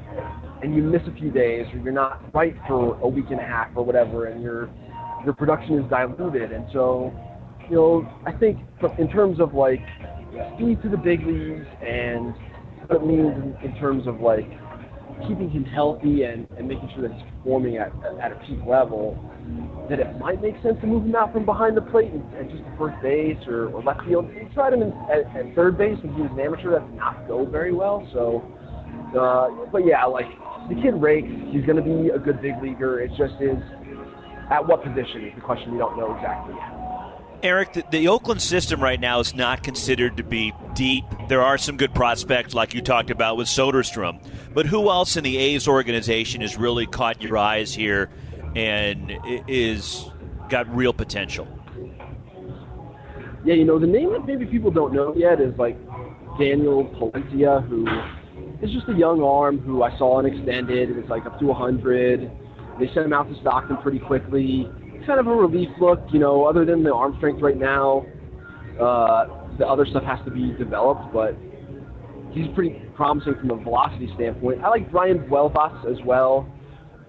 and 0.63 0.73
you 0.73 0.81
miss 0.81 1.01
a 1.07 1.13
few 1.19 1.29
days, 1.29 1.65
or 1.73 1.79
you're 1.79 1.91
not 1.91 2.33
right 2.33 2.55
for 2.67 2.97
a 3.01 3.07
week 3.07 3.25
and 3.29 3.39
a 3.39 3.43
half 3.43 3.69
or 3.75 3.83
whatever, 3.85 4.25
and 4.27 4.41
your 4.41 4.69
your 5.25 5.33
production 5.33 5.77
is 5.77 5.89
diluted. 5.89 6.51
And 6.51 6.65
so 6.71 7.13
you 7.69 7.75
know, 7.75 8.21
I 8.25 8.31
think 8.31 8.59
in 8.97 9.09
terms 9.09 9.39
of 9.39 9.53
like 9.53 9.81
speed 10.55 10.81
to 10.83 10.89
the 10.89 10.97
big 10.97 11.25
leagues 11.25 11.65
and 11.85 12.33
what 12.87 13.01
it 13.01 13.05
means 13.05 13.55
in, 13.63 13.75
terms 13.79 14.07
of 14.07 14.19
like 14.19 14.49
keeping 15.27 15.49
him 15.49 15.63
healthy 15.63 16.23
and, 16.23 16.47
and 16.57 16.67
making 16.67 16.89
sure 16.93 17.07
that 17.07 17.15
he's 17.15 17.23
performing 17.37 17.77
at, 17.77 17.91
at 18.21 18.31
a 18.31 18.35
peak 18.45 18.59
level, 18.67 19.17
that 19.89 19.99
it 19.99 20.19
might 20.19 20.41
make 20.41 20.55
sense 20.63 20.75
to 20.81 20.87
move 20.87 21.03
him 21.05 21.15
out 21.15 21.31
from 21.31 21.45
behind 21.45 21.77
the 21.77 21.81
plate 21.81 22.11
and, 22.11 22.23
and 22.33 22.49
just 22.49 22.63
to 22.63 22.77
first 22.77 23.01
base 23.01 23.37
or, 23.47 23.69
or 23.69 23.83
left 23.83 24.01
field. 24.05 24.27
We 24.27 24.49
tried 24.53 24.73
him 24.73 24.81
in, 24.81 24.91
at, 25.11 25.23
at 25.35 25.55
third 25.55 25.77
base 25.77 25.97
when 26.03 26.13
he 26.15 26.21
was 26.21 26.31
an 26.33 26.39
amateur. 26.39 26.71
That 26.71 26.87
did 26.87 26.97
not 26.97 27.27
go 27.27 27.45
very 27.45 27.73
well. 27.73 28.07
So, 28.11 28.43
uh, 29.15 29.49
but 29.71 29.85
yeah, 29.85 30.05
like 30.05 30.27
the 30.69 30.75
kid 30.75 30.95
rakes. 31.01 31.29
He's 31.51 31.65
going 31.65 31.77
to 31.77 31.81
be 31.81 32.09
a 32.09 32.19
good 32.19 32.41
big 32.41 32.61
leaguer. 32.61 33.01
It 33.01 33.09
just 33.17 33.35
is 33.41 33.57
at 34.49 34.65
what 34.65 34.83
position 34.83 35.25
is 35.25 35.35
the 35.35 35.41
question 35.41 35.71
we 35.71 35.77
don't 35.77 35.97
know 35.97 36.15
exactly 36.15 36.55
yet. 36.55 36.83
Eric, 37.43 37.73
the, 37.73 37.83
the, 37.91 38.07
Oakland 38.07 38.41
system 38.41 38.81
right 38.81 38.99
now 38.99 39.19
is 39.19 39.35
not 39.35 39.63
considered 39.63 40.15
to 40.15 40.23
be 40.23 40.53
deep. 40.75 41.03
There 41.27 41.41
are 41.41 41.57
some 41.57 41.75
good 41.75 41.93
prospects, 41.93 42.53
like 42.53 42.73
you 42.73 42.81
talked 42.81 43.09
about 43.09 43.35
with 43.35 43.47
Soderstrom. 43.47 44.25
But 44.53 44.65
who 44.65 44.89
else 44.89 45.17
in 45.17 45.25
the 45.25 45.37
A's 45.37 45.67
organization 45.67 46.39
has 46.39 46.57
really 46.57 46.87
caught 46.87 47.21
your 47.21 47.37
eyes 47.37 47.73
here 47.73 48.09
and 48.55 49.11
is 49.49 50.05
got 50.47 50.73
real 50.73 50.93
potential? 50.93 51.45
Yeah, 53.43 53.55
you 53.55 53.65
know, 53.65 53.77
the 53.77 53.87
name 53.87 54.13
that 54.13 54.25
maybe 54.25 54.45
people 54.45 54.71
don't 54.71 54.93
know 54.93 55.13
yet 55.13 55.41
is 55.41 55.53
like 55.57 55.77
Daniel 56.39 56.85
Palencia, 56.85 57.67
who 57.67 57.85
is 58.63 58.71
just 58.71 58.87
a 58.89 58.93
young 58.93 59.21
arm 59.21 59.59
who 59.59 59.83
I 59.83 59.97
saw 59.97 60.19
an 60.19 60.25
extended. 60.25 60.89
It 60.89 60.95
was 60.95 61.05
like 61.09 61.25
up 61.25 61.39
to 61.39 61.45
100. 61.45 62.31
They 62.79 62.87
sent 62.87 63.05
him 63.05 63.13
out 63.13 63.29
to 63.29 63.39
Stockton 63.41 63.77
pretty 63.77 63.99
quickly 63.99 64.69
kind 65.05 65.19
of 65.19 65.27
a 65.27 65.35
relief 65.35 65.69
look. 65.79 65.99
You 66.11 66.19
know, 66.19 66.45
other 66.45 66.65
than 66.65 66.83
the 66.83 66.93
arm 66.93 67.15
strength 67.17 67.41
right 67.41 67.57
now, 67.57 68.05
uh, 68.79 69.57
the 69.57 69.67
other 69.67 69.85
stuff 69.85 70.03
has 70.03 70.19
to 70.25 70.31
be 70.31 70.51
developed, 70.57 71.13
but 71.13 71.37
he's 72.31 72.47
pretty 72.55 72.81
promising 72.95 73.35
from 73.39 73.51
a 73.51 73.63
velocity 73.63 74.09
standpoint. 74.15 74.63
I 74.63 74.69
like 74.69 74.91
Brayan 74.91 75.19
Buelvas 75.29 75.91
as 75.91 76.03
well. 76.05 76.51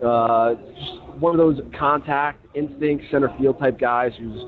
Uh, 0.04 0.54
just 0.54 1.20
one 1.20 1.32
of 1.32 1.38
those 1.38 1.60
contact, 1.78 2.44
instinct, 2.54 3.04
center 3.10 3.34
field 3.38 3.58
type 3.58 3.78
guys 3.78 4.12
who's 4.18 4.40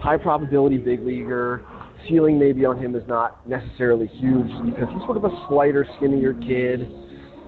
high 0.00 0.16
probability 0.16 0.78
big 0.78 1.04
leaguer. 1.04 1.64
Ceiling 2.08 2.38
maybe 2.38 2.64
on 2.64 2.78
him 2.78 2.94
is 2.94 3.02
not 3.06 3.46
necessarily 3.48 4.06
huge 4.06 4.48
because 4.64 4.88
he's 4.92 5.02
sort 5.04 5.16
of 5.16 5.24
a 5.24 5.46
slighter, 5.48 5.86
skinnier 5.98 6.34
kid 6.34 6.90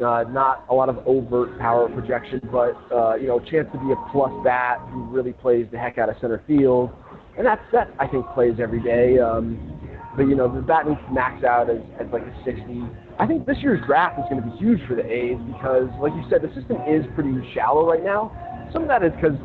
uh, 0.02 0.24
not 0.28 0.64
a 0.70 0.74
lot 0.74 0.88
of 0.88 0.98
overt 1.06 1.58
power 1.58 1.88
projection, 1.88 2.40
but 2.50 2.74
uh, 2.92 3.14
you 3.14 3.28
know, 3.28 3.38
chance 3.38 3.68
to 3.72 3.78
be 3.78 3.92
a 3.92 4.10
plus 4.10 4.32
bat 4.42 4.78
who 4.90 5.04
really 5.04 5.32
plays 5.32 5.66
the 5.70 5.78
heck 5.78 5.98
out 5.98 6.08
of 6.08 6.16
center 6.20 6.42
field, 6.46 6.90
and 7.38 7.46
that's 7.46 7.62
that 7.72 7.94
I 7.98 8.06
think 8.06 8.26
plays 8.34 8.54
every 8.60 8.82
day. 8.82 9.18
Um, 9.18 9.70
but 10.16 10.24
you 10.24 10.34
know, 10.34 10.52
the 10.52 10.62
bat 10.62 10.88
needs 10.88 11.00
to 11.06 11.12
max 11.12 11.44
out 11.44 11.70
as, 11.70 11.78
as 12.00 12.06
like 12.12 12.22
a 12.22 12.34
60. 12.44 12.82
I 13.18 13.26
think 13.26 13.46
this 13.46 13.58
year's 13.60 13.84
draft 13.86 14.18
is 14.18 14.24
going 14.30 14.42
to 14.42 14.50
be 14.50 14.56
huge 14.58 14.80
for 14.88 14.94
the 14.96 15.06
A's 15.06 15.38
because, 15.46 15.88
like 16.00 16.12
you 16.14 16.24
said, 16.28 16.42
the 16.42 16.52
system 16.54 16.78
is 16.88 17.04
pretty 17.14 17.34
shallow 17.54 17.86
right 17.86 18.02
now. 18.02 18.34
Some 18.72 18.82
of 18.82 18.88
that 18.88 19.04
is 19.04 19.12
because 19.14 19.38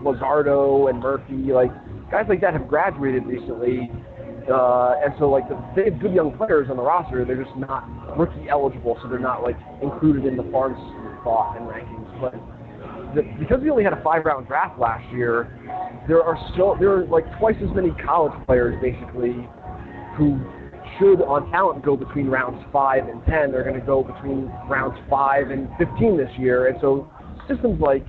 Luzardo 0.00 0.88
and 0.88 1.00
Murphy, 1.00 1.52
like 1.52 1.70
guys 2.10 2.24
like 2.28 2.40
that 2.40 2.54
have 2.54 2.68
graduated 2.68 3.26
recently, 3.26 3.90
uh, 4.50 4.94
and 5.04 5.14
so 5.18 5.30
like 5.30 5.48
the, 5.48 5.56
they 5.76 5.90
have 5.90 6.00
good 6.00 6.12
young 6.12 6.36
players 6.36 6.68
on 6.70 6.76
the 6.76 6.82
roster. 6.82 7.24
They're 7.24 7.42
just 7.42 7.56
not 7.56 7.84
rookie 8.18 8.48
eligible, 8.48 8.98
so 9.02 9.08
they're 9.08 9.18
not 9.18 9.42
like 9.42 9.56
included 9.82 10.24
in 10.24 10.36
the 10.36 10.44
farm 10.50 10.74
thought 11.24 11.56
and 11.56 11.68
rankings. 11.68 12.20
But 12.20 12.34
the, 13.14 13.22
because 13.38 13.60
we 13.62 13.70
only 13.70 13.84
had 13.84 13.92
a 13.92 14.02
five 14.02 14.24
round 14.24 14.46
draft 14.46 14.78
last 14.78 15.04
year, 15.12 15.52
there 16.08 16.22
are 16.22 16.36
still 16.52 16.76
there 16.78 16.90
are 16.92 17.06
like 17.06 17.24
twice 17.38 17.56
as 17.62 17.74
many 17.74 17.90
college 18.04 18.32
players 18.46 18.74
basically 18.80 19.48
who 20.16 20.40
should 20.98 21.22
on 21.22 21.50
talent 21.50 21.84
go 21.84 21.96
between 21.96 22.26
rounds 22.28 22.64
five 22.72 23.08
and 23.08 23.24
ten. 23.26 23.52
They're 23.52 23.64
going 23.64 23.78
to 23.78 23.86
go 23.86 24.02
between 24.02 24.50
rounds 24.68 24.98
five 25.08 25.50
and 25.50 25.68
fifteen 25.78 26.16
this 26.16 26.30
year, 26.38 26.68
and 26.68 26.78
so 26.80 27.10
systems 27.48 27.80
like 27.80 28.04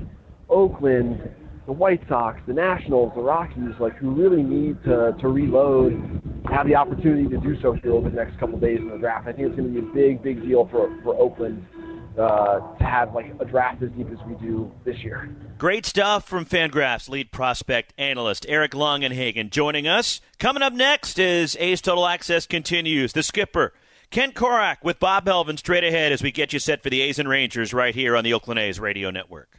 Oakland, 0.49 1.29
the 1.69 1.73
White 1.73 2.01
Sox, 2.09 2.39
the 2.47 2.53
Nationals, 2.53 3.13
the 3.13 3.21
Rockies, 3.21 3.75
like 3.79 3.95
who 3.97 4.09
really 4.09 4.41
need 4.41 4.83
to, 4.85 5.15
to 5.19 5.27
reload, 5.27 5.93
have 6.49 6.65
the 6.65 6.73
opportunity 6.73 7.29
to 7.29 7.37
do 7.37 7.61
so 7.61 7.73
here 7.73 7.91
over 7.91 8.09
the 8.09 8.15
next 8.15 8.39
couple 8.39 8.55
of 8.55 8.61
days 8.61 8.79
in 8.79 8.89
the 8.89 8.97
draft. 8.97 9.27
I 9.27 9.33
think 9.33 9.49
it's 9.49 9.55
going 9.55 9.71
to 9.71 9.79
be 9.79 9.87
a 9.87 9.93
big, 9.93 10.23
big 10.23 10.41
deal 10.41 10.67
for, 10.71 10.89
for 11.03 11.15
Oakland 11.15 11.63
uh, 12.17 12.75
to 12.75 12.83
have 12.83 13.13
like 13.13 13.35
a 13.39 13.45
draft 13.45 13.83
as 13.83 13.91
deep 13.91 14.07
as 14.09 14.17
we 14.25 14.33
do 14.43 14.71
this 14.83 14.97
year. 15.03 15.29
Great 15.59 15.85
stuff 15.85 16.27
from 16.27 16.43
Fangraphs 16.43 17.07
lead 17.07 17.31
prospect 17.31 17.93
analyst 17.99 18.47
Eric 18.49 18.71
Longenhagen 18.71 19.51
joining 19.51 19.87
us. 19.87 20.21
Coming 20.39 20.63
up 20.63 20.73
next 20.73 21.19
is 21.19 21.55
A's 21.59 21.81
Total 21.81 22.07
Access 22.07 22.47
continues. 22.47 23.13
The 23.13 23.21
skipper. 23.21 23.73
Ken 24.09 24.31
Korach 24.31 24.77
with 24.81 24.99
Bob 24.99 25.27
Melvin 25.27 25.57
straight 25.57 25.83
ahead 25.83 26.11
as 26.13 26.23
we 26.23 26.31
get 26.31 26.51
you 26.51 26.57
set 26.57 26.81
for 26.81 26.89
the 26.89 27.01
A's 27.01 27.19
and 27.19 27.29
Rangers 27.29 27.75
right 27.75 27.93
here 27.93 28.15
on 28.15 28.23
the 28.23 28.33
Oakland 28.33 28.59
A's 28.59 28.79
radio 28.79 29.11
network. 29.11 29.58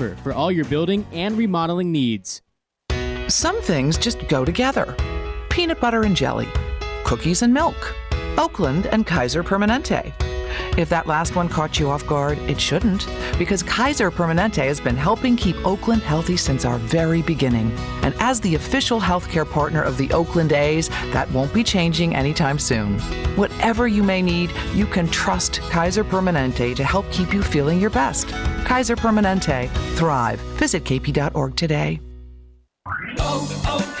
for 0.23 0.33
all 0.33 0.51
your 0.51 0.65
building 0.65 1.05
and 1.11 1.37
remodeling 1.37 1.91
needs. 1.91 2.41
Some 3.27 3.61
things 3.61 3.97
just 3.97 4.27
go 4.27 4.43
together 4.43 4.95
peanut 5.49 5.81
butter 5.81 6.03
and 6.03 6.15
jelly, 6.15 6.47
cookies 7.03 7.41
and 7.41 7.53
milk, 7.53 7.93
Oakland 8.37 8.85
and 8.87 9.05
Kaiser 9.05 9.43
Permanente. 9.43 10.13
If 10.77 10.89
that 10.89 11.07
last 11.07 11.35
one 11.35 11.49
caught 11.49 11.79
you 11.79 11.89
off 11.89 12.05
guard, 12.07 12.37
it 12.39 12.59
shouldn't, 12.59 13.07
because 13.37 13.63
Kaiser 13.63 14.11
Permanente 14.11 14.65
has 14.65 14.79
been 14.79 14.95
helping 14.95 15.35
keep 15.35 15.55
Oakland 15.65 16.01
healthy 16.01 16.37
since 16.37 16.65
our 16.65 16.77
very 16.77 17.21
beginning. 17.21 17.71
And 18.03 18.15
as 18.19 18.41
the 18.41 18.55
official 18.55 18.99
healthcare 18.99 19.49
partner 19.49 19.81
of 19.81 19.97
the 19.97 20.11
Oakland 20.11 20.53
A's, 20.53 20.89
that 21.11 21.29
won't 21.31 21.53
be 21.53 21.63
changing 21.63 22.15
anytime 22.15 22.59
soon. 22.59 22.99
Whatever 23.35 23.87
you 23.87 24.03
may 24.03 24.21
need, 24.21 24.51
you 24.73 24.85
can 24.85 25.07
trust 25.07 25.61
Kaiser 25.69 26.03
Permanente 26.03 26.75
to 26.75 26.83
help 26.83 27.09
keep 27.11 27.33
you 27.33 27.41
feeling 27.41 27.79
your 27.79 27.89
best. 27.89 28.29
Kaiser 28.65 28.95
Permanente. 28.95 29.69
Thrive. 29.95 30.39
Visit 30.57 30.83
kp.org 30.83 31.55
today. 31.55 31.99
Oh, 33.19 33.61
oh, 33.65 34.00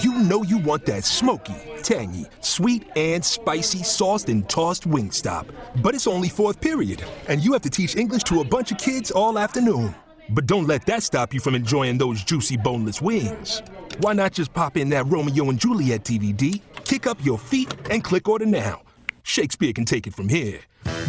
You 0.00 0.18
know 0.20 0.42
you 0.42 0.56
want 0.58 0.86
that 0.86 1.04
smoky, 1.04 1.54
tangy, 1.82 2.26
sweet, 2.40 2.84
and 2.96 3.22
spicy 3.22 3.82
sauced 3.82 4.30
and 4.30 4.48
tossed 4.48 4.88
Wingstop. 4.88 5.48
But 5.82 5.94
it's 5.94 6.06
only 6.06 6.30
fourth 6.30 6.60
period, 6.60 7.04
and 7.28 7.44
you 7.44 7.52
have 7.52 7.62
to 7.62 7.70
teach 7.70 7.96
English 7.96 8.22
to 8.24 8.40
a 8.40 8.44
bunch 8.44 8.72
of 8.72 8.78
kids 8.78 9.10
all 9.10 9.38
afternoon. 9.38 9.94
But 10.30 10.46
don't 10.46 10.66
let 10.66 10.86
that 10.86 11.02
stop 11.02 11.34
you 11.34 11.40
from 11.40 11.54
enjoying 11.54 11.98
those 11.98 12.24
juicy 12.24 12.56
boneless 12.56 13.02
wings. 13.02 13.60
Why 13.98 14.14
not 14.14 14.32
just 14.32 14.54
pop 14.54 14.78
in 14.78 14.88
that 14.90 15.06
Romeo 15.08 15.50
and 15.50 15.58
Juliet 15.58 16.04
DVD, 16.04 16.58
kick 16.84 17.06
up 17.06 17.22
your 17.22 17.38
feet, 17.38 17.74
and 17.90 18.02
click 18.02 18.28
order 18.28 18.46
now? 18.46 18.80
Shakespeare 19.24 19.74
can 19.74 19.84
take 19.84 20.06
it 20.06 20.14
from 20.14 20.28
here. 20.28 20.60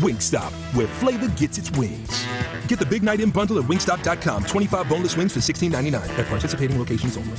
Wingstop, 0.01 0.51
where 0.75 0.87
flavor 0.87 1.29
gets 1.29 1.57
its 1.57 1.71
wings. 1.71 2.25
Get 2.67 2.79
the 2.79 2.85
Big 2.85 3.01
Night 3.01 3.21
In 3.21 3.31
bundle 3.31 3.59
at 3.59 3.65
wingstop.com. 3.65 4.45
25 4.45 4.89
boneless 4.89 5.15
wings 5.15 5.31
for 5.31 5.39
$16.99 5.39 6.19
at 6.19 6.27
participating 6.27 6.77
locations 6.77 7.15
only. 7.15 7.37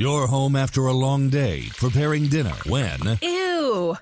You're 0.00 0.28
home 0.28 0.54
after 0.54 0.86
a 0.86 0.92
long 0.92 1.28
day, 1.28 1.70
preparing 1.76 2.28
dinner 2.28 2.54
when. 2.68 3.18
Ew! 3.20 3.96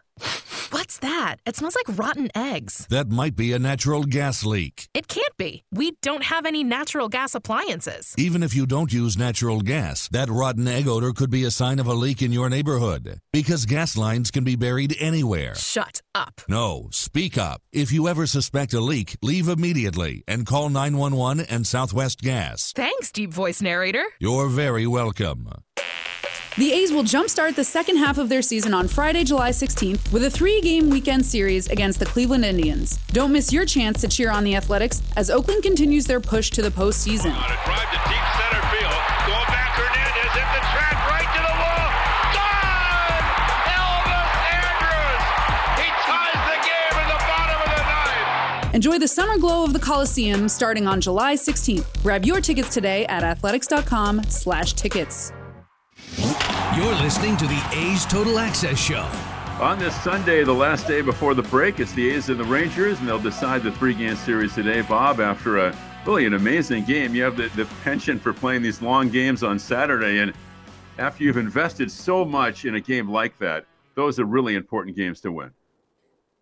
What's 0.96 1.14
that? 1.14 1.36
It 1.44 1.56
smells 1.56 1.76
like 1.76 1.98
rotten 1.98 2.30
eggs. 2.34 2.86
That 2.88 3.10
might 3.10 3.36
be 3.36 3.52
a 3.52 3.58
natural 3.58 4.04
gas 4.04 4.46
leak. 4.46 4.88
It 4.94 5.08
can't 5.08 5.36
be. 5.36 5.62
We 5.70 5.92
don't 6.00 6.22
have 6.24 6.46
any 6.46 6.64
natural 6.64 7.10
gas 7.10 7.34
appliances. 7.34 8.14
Even 8.16 8.42
if 8.42 8.54
you 8.54 8.64
don't 8.64 8.90
use 8.90 9.18
natural 9.18 9.60
gas, 9.60 10.08
that 10.08 10.30
rotten 10.30 10.66
egg 10.66 10.88
odor 10.88 11.12
could 11.12 11.28
be 11.30 11.44
a 11.44 11.50
sign 11.50 11.80
of 11.80 11.86
a 11.86 11.92
leak 11.92 12.22
in 12.22 12.32
your 12.32 12.48
neighborhood. 12.48 13.20
Because 13.30 13.66
gas 13.66 13.98
lines 13.98 14.30
can 14.30 14.42
be 14.44 14.56
buried 14.56 14.96
anywhere. 14.98 15.54
Shut 15.56 16.00
up. 16.14 16.40
No, 16.48 16.88
speak 16.92 17.36
up. 17.36 17.60
If 17.72 17.92
you 17.92 18.08
ever 18.08 18.26
suspect 18.26 18.72
a 18.72 18.80
leak, 18.80 19.18
leave 19.20 19.48
immediately 19.48 20.24
and 20.26 20.46
call 20.46 20.70
911 20.70 21.44
and 21.50 21.66
Southwest 21.66 22.22
Gas. 22.22 22.72
Thanks, 22.74 23.12
deep 23.12 23.34
voice 23.34 23.60
narrator. 23.60 24.04
You're 24.18 24.48
very 24.48 24.86
welcome. 24.86 25.50
The 26.58 26.72
A's 26.72 26.90
will 26.90 27.02
jumpstart 27.02 27.54
the 27.54 27.64
second 27.64 27.98
half 27.98 28.16
of 28.16 28.30
their 28.30 28.40
season 28.40 28.72
on 28.72 28.88
Friday, 28.88 29.24
July 29.24 29.50
16th 29.50 30.10
with 30.10 30.24
a 30.24 30.30
three 30.30 30.62
game 30.62 30.88
weekend 30.88 31.26
series 31.26 31.66
against 31.66 31.98
the 31.98 32.06
Cleveland 32.06 32.46
Indians. 32.46 32.98
Don't 33.08 33.30
miss 33.30 33.52
your 33.52 33.66
chance 33.66 34.00
to 34.00 34.08
cheer 34.08 34.30
on 34.30 34.42
the 34.42 34.56
Athletics 34.56 35.02
as 35.18 35.28
Oakland 35.28 35.62
continues 35.62 36.06
their 36.06 36.18
push 36.18 36.48
to 36.52 36.62
the 36.62 36.70
postseason. 36.70 37.36
On 37.36 37.44
a 37.44 37.58
drive 37.66 37.90
to 37.90 38.00
deep 38.08 38.24
center 38.40 38.62
field. 38.72 39.00
Going 39.28 39.48
back 39.52 39.68
Hernandez 39.76 40.32
hit 40.32 40.48
the 40.56 40.64
track 40.72 40.96
right 41.12 41.28
to 41.28 41.42
the 41.44 41.54
wall. 41.60 41.92
Gone! 42.32 43.20
Elvis 43.76 44.32
Andrus! 44.56 45.24
He 45.76 45.88
ties 46.08 46.40
the 46.40 46.58
game 46.64 46.96
in 47.02 47.08
the 47.12 47.20
bottom 47.28 47.60
of 47.60 47.68
the 47.68 47.84
ninth. 48.64 48.74
Enjoy 48.74 48.98
the 48.98 49.08
summer 49.08 49.36
glow 49.36 49.62
of 49.62 49.74
the 49.74 49.78
Coliseum 49.78 50.48
starting 50.48 50.86
on 50.86 51.02
July 51.02 51.34
16th. 51.34 52.02
Grab 52.02 52.24
your 52.24 52.40
tickets 52.40 52.72
today 52.72 53.04
at 53.08 53.22
athletics.com 53.22 54.22
slash 54.30 54.72
tickets. 54.72 55.32
You're 56.76 56.94
listening 56.96 57.36
to 57.38 57.46
the 57.46 57.62
A's 57.72 58.04
Total 58.06 58.38
Access 58.38 58.78
Show. 58.78 59.08
On 59.60 59.78
this 59.78 59.94
Sunday, 60.02 60.44
the 60.44 60.52
last 60.52 60.86
day 60.86 61.00
before 61.00 61.34
the 61.34 61.42
break, 61.42 61.80
it's 61.80 61.92
the 61.92 62.10
A's 62.10 62.28
and 62.28 62.38
the 62.38 62.44
Rangers, 62.44 62.98
and 63.00 63.08
they'll 63.08 63.18
decide 63.18 63.62
the 63.62 63.72
three-game 63.72 64.16
series 64.16 64.54
today. 64.54 64.82
Bob, 64.82 65.20
after 65.20 65.56
a 65.58 65.76
really 66.04 66.26
an 66.26 66.34
amazing 66.34 66.84
game, 66.84 67.14
you 67.14 67.22
have 67.22 67.36
the, 67.36 67.48
the 67.56 67.64
penchant 67.82 68.20
for 68.20 68.32
playing 68.32 68.62
these 68.62 68.82
long 68.82 69.08
games 69.08 69.42
on 69.42 69.58
Saturday, 69.58 70.18
and 70.18 70.34
after 70.98 71.24
you've 71.24 71.38
invested 71.38 71.90
so 71.90 72.24
much 72.24 72.64
in 72.66 72.74
a 72.74 72.80
game 72.80 73.08
like 73.08 73.38
that, 73.38 73.64
those 73.94 74.20
are 74.20 74.26
really 74.26 74.54
important 74.54 74.94
games 74.94 75.20
to 75.22 75.32
win. 75.32 75.50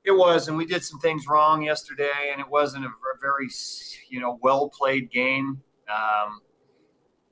It 0.05 0.13
was, 0.13 0.49
and 0.49 0.57
we 0.57 0.67
did 0.67 0.85
some 0.85 0.99
things 0.99 1.27
wrong 1.29 1.63
yesterday, 1.63 2.31
and 2.33 2.41
it 2.41 2.49
wasn't 2.49 2.85
a, 2.85 2.89
a 2.89 3.19
very, 3.21 3.49
you 4.11 4.21
know, 4.21 4.39
well 4.43 4.69
played 4.69 5.11
game. 5.11 5.63
Um, 5.89 6.41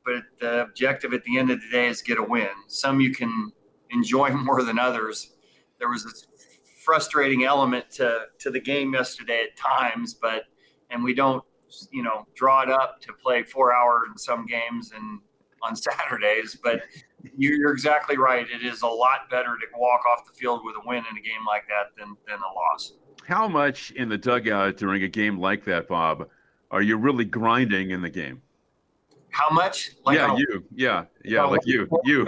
but 0.04 0.22
the 0.40 0.62
objective 0.62 1.12
at 1.12 1.22
the 1.24 1.38
end 1.38 1.50
of 1.50 1.60
the 1.60 1.68
day 1.70 1.88
is 1.88 2.02
get 2.02 2.18
a 2.18 2.22
win. 2.22 2.48
Some 2.68 3.00
you 3.00 3.14
can 3.14 3.52
enjoy 3.90 4.30
more 4.30 4.62
than 4.62 4.78
others. 4.78 5.32
There 5.78 5.88
was 5.88 6.04
a 6.06 6.10
frustrating 6.84 7.44
element 7.44 7.90
to 7.92 8.26
to 8.38 8.50
the 8.50 8.60
game 8.60 8.94
yesterday 8.94 9.44
at 9.50 9.56
times, 9.56 10.14
but 10.14 10.44
and 10.90 11.02
we 11.02 11.14
don't, 11.14 11.42
you 11.90 12.02
know, 12.02 12.26
draw 12.34 12.62
it 12.62 12.70
up 12.70 13.00
to 13.02 13.12
play 13.12 13.42
four 13.42 13.74
hours 13.74 14.08
in 14.10 14.18
some 14.18 14.46
games 14.46 14.92
and 14.94 15.20
on 15.62 15.76
Saturdays. 15.76 16.56
But 16.62 16.82
you're 17.36 17.72
exactly 17.72 18.16
right. 18.16 18.46
It 18.48 18.64
is 18.64 18.82
a 18.82 18.86
lot 18.86 19.30
better 19.30 19.56
to 19.56 19.66
walk 19.78 20.02
off 20.06 20.26
the 20.26 20.32
field 20.32 20.60
with 20.64 20.76
a 20.76 20.88
win 20.88 21.04
in 21.10 21.16
a 21.16 21.20
game 21.20 21.44
like 21.46 21.64
that 21.68 21.96
than 21.96 22.16
than 22.26 22.38
a 22.38 22.54
loss. 22.54 22.94
How 23.26 23.46
much 23.46 23.92
in 23.92 24.08
the 24.08 24.18
dugout 24.18 24.76
during 24.76 25.04
a 25.04 25.08
game 25.08 25.38
like 25.38 25.64
that, 25.66 25.86
Bob, 25.86 26.28
are 26.72 26.82
you 26.82 26.96
really 26.96 27.24
grinding 27.24 27.90
in 27.90 28.02
the 28.02 28.10
game? 28.10 28.42
How 29.32 29.50
much? 29.50 29.92
Like 30.04 30.18
yeah, 30.18 30.36
you. 30.36 30.64
Yeah, 30.74 31.04
yeah, 31.24 31.44
like 31.44 31.62
you. 31.64 31.88
You. 32.04 32.26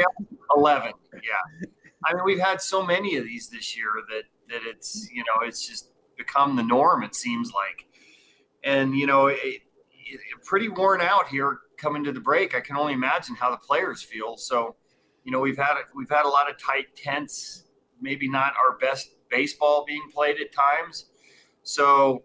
Eleven. 0.57 0.93
Yeah. 1.13 1.69
I 2.07 2.15
mean, 2.15 2.25
we've 2.25 2.41
had 2.41 2.61
so 2.61 2.85
many 2.85 3.17
of 3.17 3.25
these 3.25 3.49
this 3.49 3.77
year 3.77 3.91
that 4.11 4.23
that 4.49 4.63
it's 4.67 5.09
you 5.13 5.23
know 5.23 5.47
it's 5.47 5.67
just 5.67 5.93
become 6.17 6.57
the 6.57 6.63
norm. 6.63 7.03
It 7.03 7.15
seems 7.15 7.53
like, 7.53 7.87
and 8.63 8.97
you 8.97 9.07
know, 9.07 9.27
it, 9.27 9.39
it, 9.43 10.21
pretty 10.45 10.69
worn 10.69 11.01
out 11.01 11.29
here 11.29 11.59
coming 11.77 12.05
to 12.05 12.13
the 12.13 12.21
break. 12.21 12.55
I 12.55 12.61
can 12.61 12.77
only 12.77 12.95
imagine 12.95 13.35
how 13.35 13.51
the 13.51 13.59
players 13.59 14.03
feel. 14.03 14.37
So, 14.37 14.77
you 15.25 15.33
know, 15.33 15.41
we've 15.41 15.59
had 15.59 15.75
we've 15.95 16.11
had 16.11 16.25
a 16.25 16.29
lot 16.29 16.51
of 16.51 16.59
tight 16.59 16.97
tents. 16.97 17.65
Maybe 18.01 18.29
not 18.29 18.55
our 18.63 18.77
best 18.79 19.15
baseball 19.31 19.85
being 19.87 20.09
played 20.13 20.41
at 20.41 20.53
times. 20.53 21.07
So, 21.63 22.25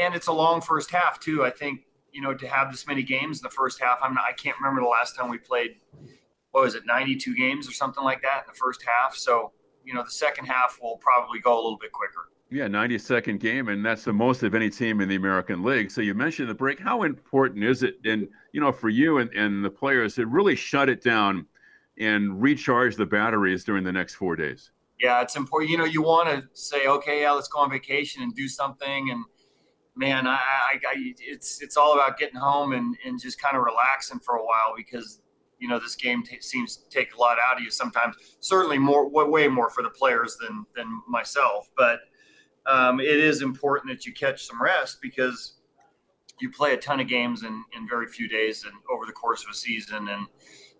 and 0.00 0.14
it's 0.14 0.28
a 0.28 0.32
long 0.32 0.60
first 0.60 0.90
half 0.90 1.18
too. 1.20 1.44
I 1.44 1.50
think 1.50 1.80
you 2.16 2.22
know 2.22 2.32
to 2.32 2.48
have 2.48 2.72
this 2.72 2.86
many 2.86 3.02
games 3.02 3.38
in 3.38 3.42
the 3.42 3.50
first 3.50 3.78
half. 3.78 3.98
I'm 4.02 4.14
not. 4.14 4.24
I 4.26 4.32
can't 4.32 4.56
remember 4.58 4.80
the 4.80 4.88
last 4.88 5.14
time 5.14 5.28
we 5.28 5.36
played. 5.36 5.76
What 6.52 6.64
was 6.64 6.74
it? 6.74 6.84
92 6.86 7.36
games 7.36 7.68
or 7.68 7.72
something 7.72 8.02
like 8.02 8.22
that 8.22 8.44
in 8.46 8.52
the 8.52 8.58
first 8.58 8.82
half. 8.82 9.14
So, 9.14 9.52
you 9.84 9.92
know, 9.92 10.02
the 10.02 10.10
second 10.10 10.46
half 10.46 10.78
will 10.82 10.96
probably 10.96 11.38
go 11.40 11.54
a 11.54 11.62
little 11.62 11.76
bit 11.76 11.92
quicker. 11.92 12.30
Yeah, 12.50 12.68
90 12.68 12.96
second 12.98 13.40
game, 13.40 13.68
and 13.68 13.84
that's 13.84 14.04
the 14.04 14.14
most 14.14 14.42
of 14.42 14.54
any 14.54 14.70
team 14.70 15.02
in 15.02 15.10
the 15.10 15.16
American 15.16 15.62
League. 15.62 15.90
So 15.90 16.00
you 16.00 16.14
mentioned 16.14 16.48
the 16.48 16.54
break. 16.54 16.80
How 16.80 17.02
important 17.02 17.62
is 17.62 17.82
it, 17.82 17.96
and 18.06 18.26
you 18.52 18.62
know, 18.62 18.72
for 18.72 18.88
you 18.88 19.18
and, 19.18 19.30
and 19.34 19.62
the 19.62 19.70
players 19.70 20.14
to 20.14 20.26
really 20.26 20.56
shut 20.56 20.88
it 20.88 21.04
down 21.04 21.44
and 21.98 22.40
recharge 22.40 22.96
the 22.96 23.04
batteries 23.04 23.62
during 23.62 23.84
the 23.84 23.92
next 23.92 24.14
four 24.14 24.36
days? 24.36 24.70
Yeah, 24.98 25.20
it's 25.20 25.36
important. 25.36 25.70
You 25.70 25.76
know, 25.76 25.84
you 25.84 26.00
want 26.00 26.28
to 26.30 26.48
say, 26.54 26.86
okay, 26.86 27.20
yeah, 27.20 27.32
let's 27.32 27.48
go 27.48 27.58
on 27.58 27.70
vacation 27.70 28.22
and 28.22 28.34
do 28.34 28.48
something. 28.48 29.10
And 29.10 29.22
man, 29.96 30.26
I, 30.26 30.34
I, 30.34 30.74
I 30.86 31.14
it's 31.18 31.62
it's 31.62 31.76
all 31.76 31.94
about 31.94 32.18
getting 32.18 32.36
home 32.36 32.72
and, 32.72 32.96
and 33.04 33.20
just 33.20 33.40
kind 33.40 33.56
of 33.56 33.62
relaxing 33.62 34.20
for 34.20 34.36
a 34.36 34.44
while 34.44 34.74
because 34.76 35.20
you 35.58 35.68
know 35.68 35.78
this 35.78 35.96
game 35.96 36.22
t- 36.22 36.40
seems 36.40 36.76
to 36.76 36.88
take 36.90 37.14
a 37.14 37.18
lot 37.18 37.38
out 37.38 37.56
of 37.56 37.62
you 37.62 37.70
sometimes. 37.70 38.16
Certainly 38.40 38.78
more, 38.78 39.08
way 39.08 39.48
more 39.48 39.70
for 39.70 39.82
the 39.82 39.90
players 39.90 40.36
than 40.36 40.66
than 40.76 41.02
myself, 41.08 41.70
but 41.76 42.00
um, 42.66 43.00
it 43.00 43.06
is 43.06 43.42
important 43.42 43.92
that 43.92 44.06
you 44.06 44.12
catch 44.12 44.44
some 44.44 44.62
rest 44.62 44.98
because 45.00 45.54
you 46.40 46.50
play 46.50 46.74
a 46.74 46.76
ton 46.76 47.00
of 47.00 47.08
games 47.08 47.44
in, 47.44 47.64
in 47.74 47.88
very 47.88 48.06
few 48.06 48.28
days 48.28 48.64
and 48.64 48.74
over 48.92 49.06
the 49.06 49.12
course 49.12 49.42
of 49.44 49.50
a 49.50 49.54
season, 49.54 50.08
and 50.08 50.26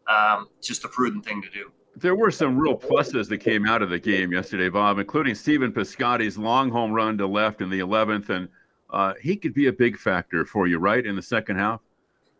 um, 0.08 0.48
just 0.62 0.84
a 0.84 0.88
prudent 0.88 1.24
thing 1.24 1.40
to 1.40 1.48
do. 1.50 1.70
There 1.96 2.14
were 2.14 2.30
some 2.30 2.58
real 2.58 2.76
pluses 2.76 3.26
that 3.30 3.38
came 3.38 3.66
out 3.66 3.80
of 3.80 3.88
the 3.88 3.98
game 3.98 4.30
yesterday, 4.30 4.68
Bob, 4.68 4.98
including 4.98 5.34
Stephen 5.34 5.72
Piscotty's 5.72 6.36
long 6.36 6.70
home 6.70 6.92
run 6.92 7.16
to 7.16 7.26
left 7.26 7.62
in 7.62 7.70
the 7.70 7.78
11th, 7.78 8.28
and 8.28 8.48
uh, 8.90 9.14
he 9.20 9.36
could 9.36 9.54
be 9.54 9.66
a 9.66 9.72
big 9.72 9.98
factor 9.98 10.44
for 10.44 10.66
you, 10.66 10.78
right, 10.78 11.04
in 11.04 11.16
the 11.16 11.22
second 11.22 11.56
half. 11.56 11.80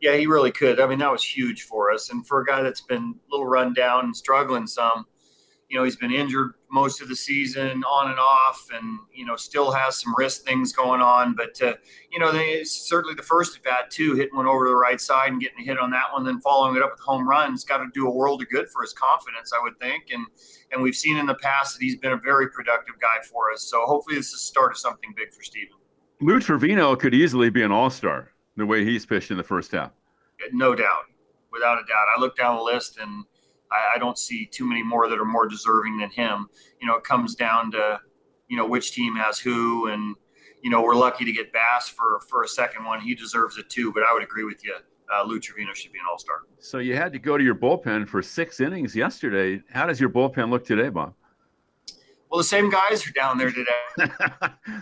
Yeah, 0.00 0.16
he 0.16 0.26
really 0.26 0.52
could. 0.52 0.78
I 0.78 0.86
mean, 0.86 0.98
that 0.98 1.10
was 1.10 1.24
huge 1.24 1.62
for 1.62 1.90
us, 1.90 2.10
and 2.10 2.26
for 2.26 2.40
a 2.40 2.44
guy 2.44 2.62
that's 2.62 2.82
been 2.82 3.14
a 3.16 3.30
little 3.30 3.46
run 3.46 3.72
down 3.72 4.04
and 4.04 4.16
struggling 4.16 4.66
some, 4.66 5.06
you 5.68 5.76
know, 5.76 5.84
he's 5.84 5.96
been 5.96 6.12
injured 6.12 6.52
most 6.70 7.00
of 7.00 7.08
the 7.08 7.16
season, 7.16 7.82
on 7.82 8.10
and 8.10 8.18
off, 8.18 8.68
and 8.72 8.98
you 9.12 9.24
know, 9.24 9.34
still 9.36 9.72
has 9.72 9.96
some 9.96 10.14
wrist 10.16 10.44
things 10.44 10.72
going 10.72 11.00
on. 11.00 11.34
But 11.34 11.60
uh, 11.62 11.74
you 12.12 12.18
know, 12.18 12.30
they 12.30 12.62
certainly 12.64 13.14
the 13.14 13.22
first 13.22 13.56
at 13.56 13.62
bat 13.64 13.90
too, 13.90 14.14
hitting 14.14 14.36
one 14.36 14.46
over 14.46 14.66
to 14.66 14.70
the 14.70 14.76
right 14.76 15.00
side 15.00 15.32
and 15.32 15.40
getting 15.40 15.60
a 15.60 15.64
hit 15.64 15.78
on 15.78 15.90
that 15.90 16.12
one, 16.12 16.24
then 16.24 16.40
following 16.40 16.76
it 16.76 16.82
up 16.82 16.92
with 16.92 17.00
home 17.00 17.26
runs, 17.26 17.64
got 17.64 17.78
to 17.78 17.86
do 17.94 18.06
a 18.06 18.10
world 18.10 18.42
of 18.42 18.48
good 18.50 18.68
for 18.68 18.82
his 18.82 18.92
confidence, 18.92 19.52
I 19.58 19.62
would 19.62 19.78
think. 19.80 20.04
And 20.12 20.26
and 20.72 20.82
we've 20.82 20.94
seen 20.94 21.16
in 21.16 21.26
the 21.26 21.34
past 21.36 21.74
that 21.74 21.82
he's 21.82 21.96
been 21.96 22.12
a 22.12 22.18
very 22.18 22.50
productive 22.50 22.94
guy 23.00 23.22
for 23.24 23.50
us. 23.50 23.62
So 23.62 23.82
hopefully, 23.86 24.16
this 24.16 24.26
is 24.26 24.32
the 24.32 24.38
start 24.38 24.72
of 24.72 24.78
something 24.78 25.14
big 25.16 25.32
for 25.32 25.42
Stephen. 25.42 25.78
Lou 26.20 26.40
Trivino 26.40 26.98
could 26.98 27.14
easily 27.14 27.50
be 27.50 27.62
an 27.62 27.70
all 27.70 27.90
star 27.90 28.32
the 28.56 28.64
way 28.64 28.84
he's 28.84 29.04
pitched 29.04 29.30
in 29.30 29.36
the 29.36 29.42
first 29.42 29.72
half. 29.72 29.90
No 30.52 30.74
doubt, 30.74 31.04
without 31.52 31.78
a 31.78 31.82
doubt. 31.82 32.06
I 32.16 32.20
look 32.20 32.36
down 32.36 32.56
the 32.56 32.62
list 32.62 32.98
and 32.98 33.24
I, 33.70 33.96
I, 33.96 33.98
don't 33.98 34.18
see 34.18 34.46
too 34.46 34.66
many 34.66 34.82
more 34.82 35.08
that 35.08 35.18
are 35.18 35.24
more 35.24 35.46
deserving 35.46 35.98
than 35.98 36.10
him. 36.10 36.48
You 36.80 36.86
know, 36.86 36.96
it 36.96 37.04
comes 37.04 37.34
down 37.34 37.70
to, 37.72 38.00
you 38.48 38.56
know, 38.56 38.66
which 38.66 38.92
team 38.92 39.14
has 39.16 39.38
who, 39.38 39.88
and 39.88 40.14
you 40.62 40.70
know, 40.70 40.82
we're 40.82 40.94
lucky 40.94 41.24
to 41.24 41.32
get 41.32 41.52
Bass 41.52 41.88
for 41.88 42.20
for 42.28 42.42
a 42.42 42.48
second 42.48 42.84
one. 42.84 43.00
He 43.00 43.14
deserves 43.14 43.58
it 43.58 43.68
too. 43.68 43.92
But 43.92 44.02
I 44.02 44.12
would 44.12 44.22
agree 44.22 44.44
with 44.44 44.64
you. 44.64 44.74
Uh, 45.14 45.24
Lou 45.24 45.38
Trivino 45.38 45.74
should 45.74 45.92
be 45.92 45.98
an 45.98 46.04
All 46.10 46.18
Star. 46.18 46.36
So 46.58 46.78
you 46.78 46.96
had 46.96 47.12
to 47.12 47.18
go 47.18 47.36
to 47.36 47.44
your 47.44 47.54
bullpen 47.54 48.08
for 48.08 48.22
six 48.22 48.60
innings 48.60 48.96
yesterday. 48.96 49.62
How 49.70 49.86
does 49.86 50.00
your 50.00 50.10
bullpen 50.10 50.50
look 50.50 50.64
today, 50.64 50.88
Bob? 50.88 51.14
Well, 52.36 52.42
the 52.42 52.48
same 52.48 52.68
guys 52.68 53.06
are 53.06 53.12
down 53.12 53.38
there 53.38 53.50
today. 53.50 53.72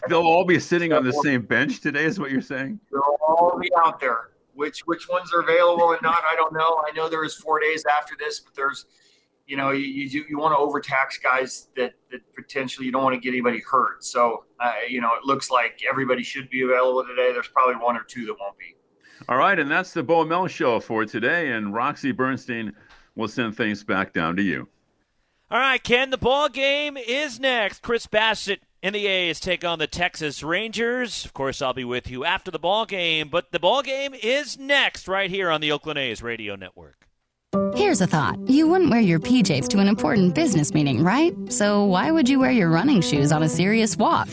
They'll 0.09 0.23
all 0.23 0.45
be 0.45 0.59
sitting 0.59 0.93
on 0.93 1.05
the 1.05 1.13
same 1.13 1.43
bench 1.43 1.81
today, 1.81 2.05
is 2.05 2.19
what 2.19 2.33
you're 2.33 2.41
saying? 2.41 2.81
They'll 2.91 3.17
all 3.29 3.57
be 3.61 3.71
out 3.79 4.01
there. 4.01 4.31
Which 4.55 4.81
which 4.87 5.09
ones 5.09 5.33
are 5.33 5.39
available 5.39 5.93
and 5.93 6.03
not, 6.03 6.25
I 6.29 6.35
don't 6.35 6.53
know. 6.53 6.83
I 6.85 6.91
know 6.97 7.09
there 7.09 7.23
is 7.23 7.37
four 7.37 7.61
days 7.61 7.85
after 7.97 8.17
this, 8.19 8.41
but 8.41 8.57
there's, 8.57 8.87
you 9.47 9.57
know, 9.57 9.71
you 9.71 9.85
you, 9.85 10.25
you 10.29 10.37
want 10.37 10.53
to 10.53 10.59
overtax 10.59 11.17
guys 11.19 11.69
that 11.77 11.93
that 12.11 12.23
potentially 12.35 12.87
you 12.87 12.93
don't 12.93 13.05
want 13.05 13.15
to 13.15 13.21
get 13.21 13.29
anybody 13.29 13.61
hurt. 13.61 14.03
So, 14.03 14.47
uh, 14.59 14.73
you 14.89 15.01
know, 15.01 15.11
it 15.15 15.25
looks 15.25 15.49
like 15.49 15.79
everybody 15.89 16.25
should 16.25 16.51
be 16.51 16.63
available 16.63 17.05
today. 17.05 17.33
There's 17.33 17.47
probably 17.47 17.77
one 17.77 17.97
or 17.97 18.03
two 18.03 18.27
that 18.27 18.35
won't 18.41 18.59
be. 18.59 18.75
All 19.29 19.37
right, 19.37 19.57
and 19.57 19.71
that's 19.71 19.93
the 19.93 20.03
Bo 20.03 20.25
Mel 20.25 20.49
show 20.49 20.81
for 20.81 21.07
today. 21.07 21.53
And 21.53 21.73
Roxy 21.73 22.11
Bernstein 22.11 22.73
will 23.15 23.29
send 23.29 23.57
things 23.57 23.85
back 23.85 24.13
down 24.13 24.35
to 24.35 24.43
you. 24.43 24.69
All 25.55 25.61
right, 25.61 25.81
Ken, 25.81 26.11
the 26.11 26.19
ball 26.19 26.49
game 26.49 26.97
is 26.97 27.39
next. 27.39 27.81
Chris 27.81 28.09
Bassitt 28.09 28.59
and 28.83 28.93
the 28.93 29.07
A's 29.07 29.39
take 29.39 29.65
on 29.65 29.79
the 29.79 29.87
Texas 29.87 30.43
Rangers. 30.43 31.25
Of 31.25 31.33
course, 31.33 31.63
I'll 31.63 31.73
be 31.73 31.85
with 31.85 32.11
you 32.11 32.25
after 32.25 32.51
the 32.51 32.59
ball 32.59 32.87
game, 32.87 33.29
but 33.29 33.53
the 33.53 33.61
ball 33.61 33.81
game 33.81 34.15
is 34.21 34.59
next 34.59 35.07
right 35.07 35.31
here 35.31 35.51
on 35.51 35.61
the 35.61 35.71
Oakland 35.71 36.01
A's 36.01 36.25
radio 36.25 36.57
network. 36.57 37.07
Here's 37.77 38.01
a 38.01 38.07
thought. 38.09 38.37
You 38.49 38.67
wouldn't 38.67 38.91
wear 38.91 38.99
your 38.99 39.21
PJs 39.21 39.69
to 39.69 39.79
an 39.79 39.87
important 39.87 40.35
business 40.35 40.75
meeting, 40.75 41.05
right? 41.05 41.33
So 41.53 41.85
why 41.85 42.11
would 42.11 42.29
you 42.29 42.41
wear 42.41 42.51
your 42.51 42.69
running 42.69 43.01
shoes 43.01 43.31
on 43.31 43.45
a 43.45 43.49
serious 43.49 43.97
walk? 43.97 44.27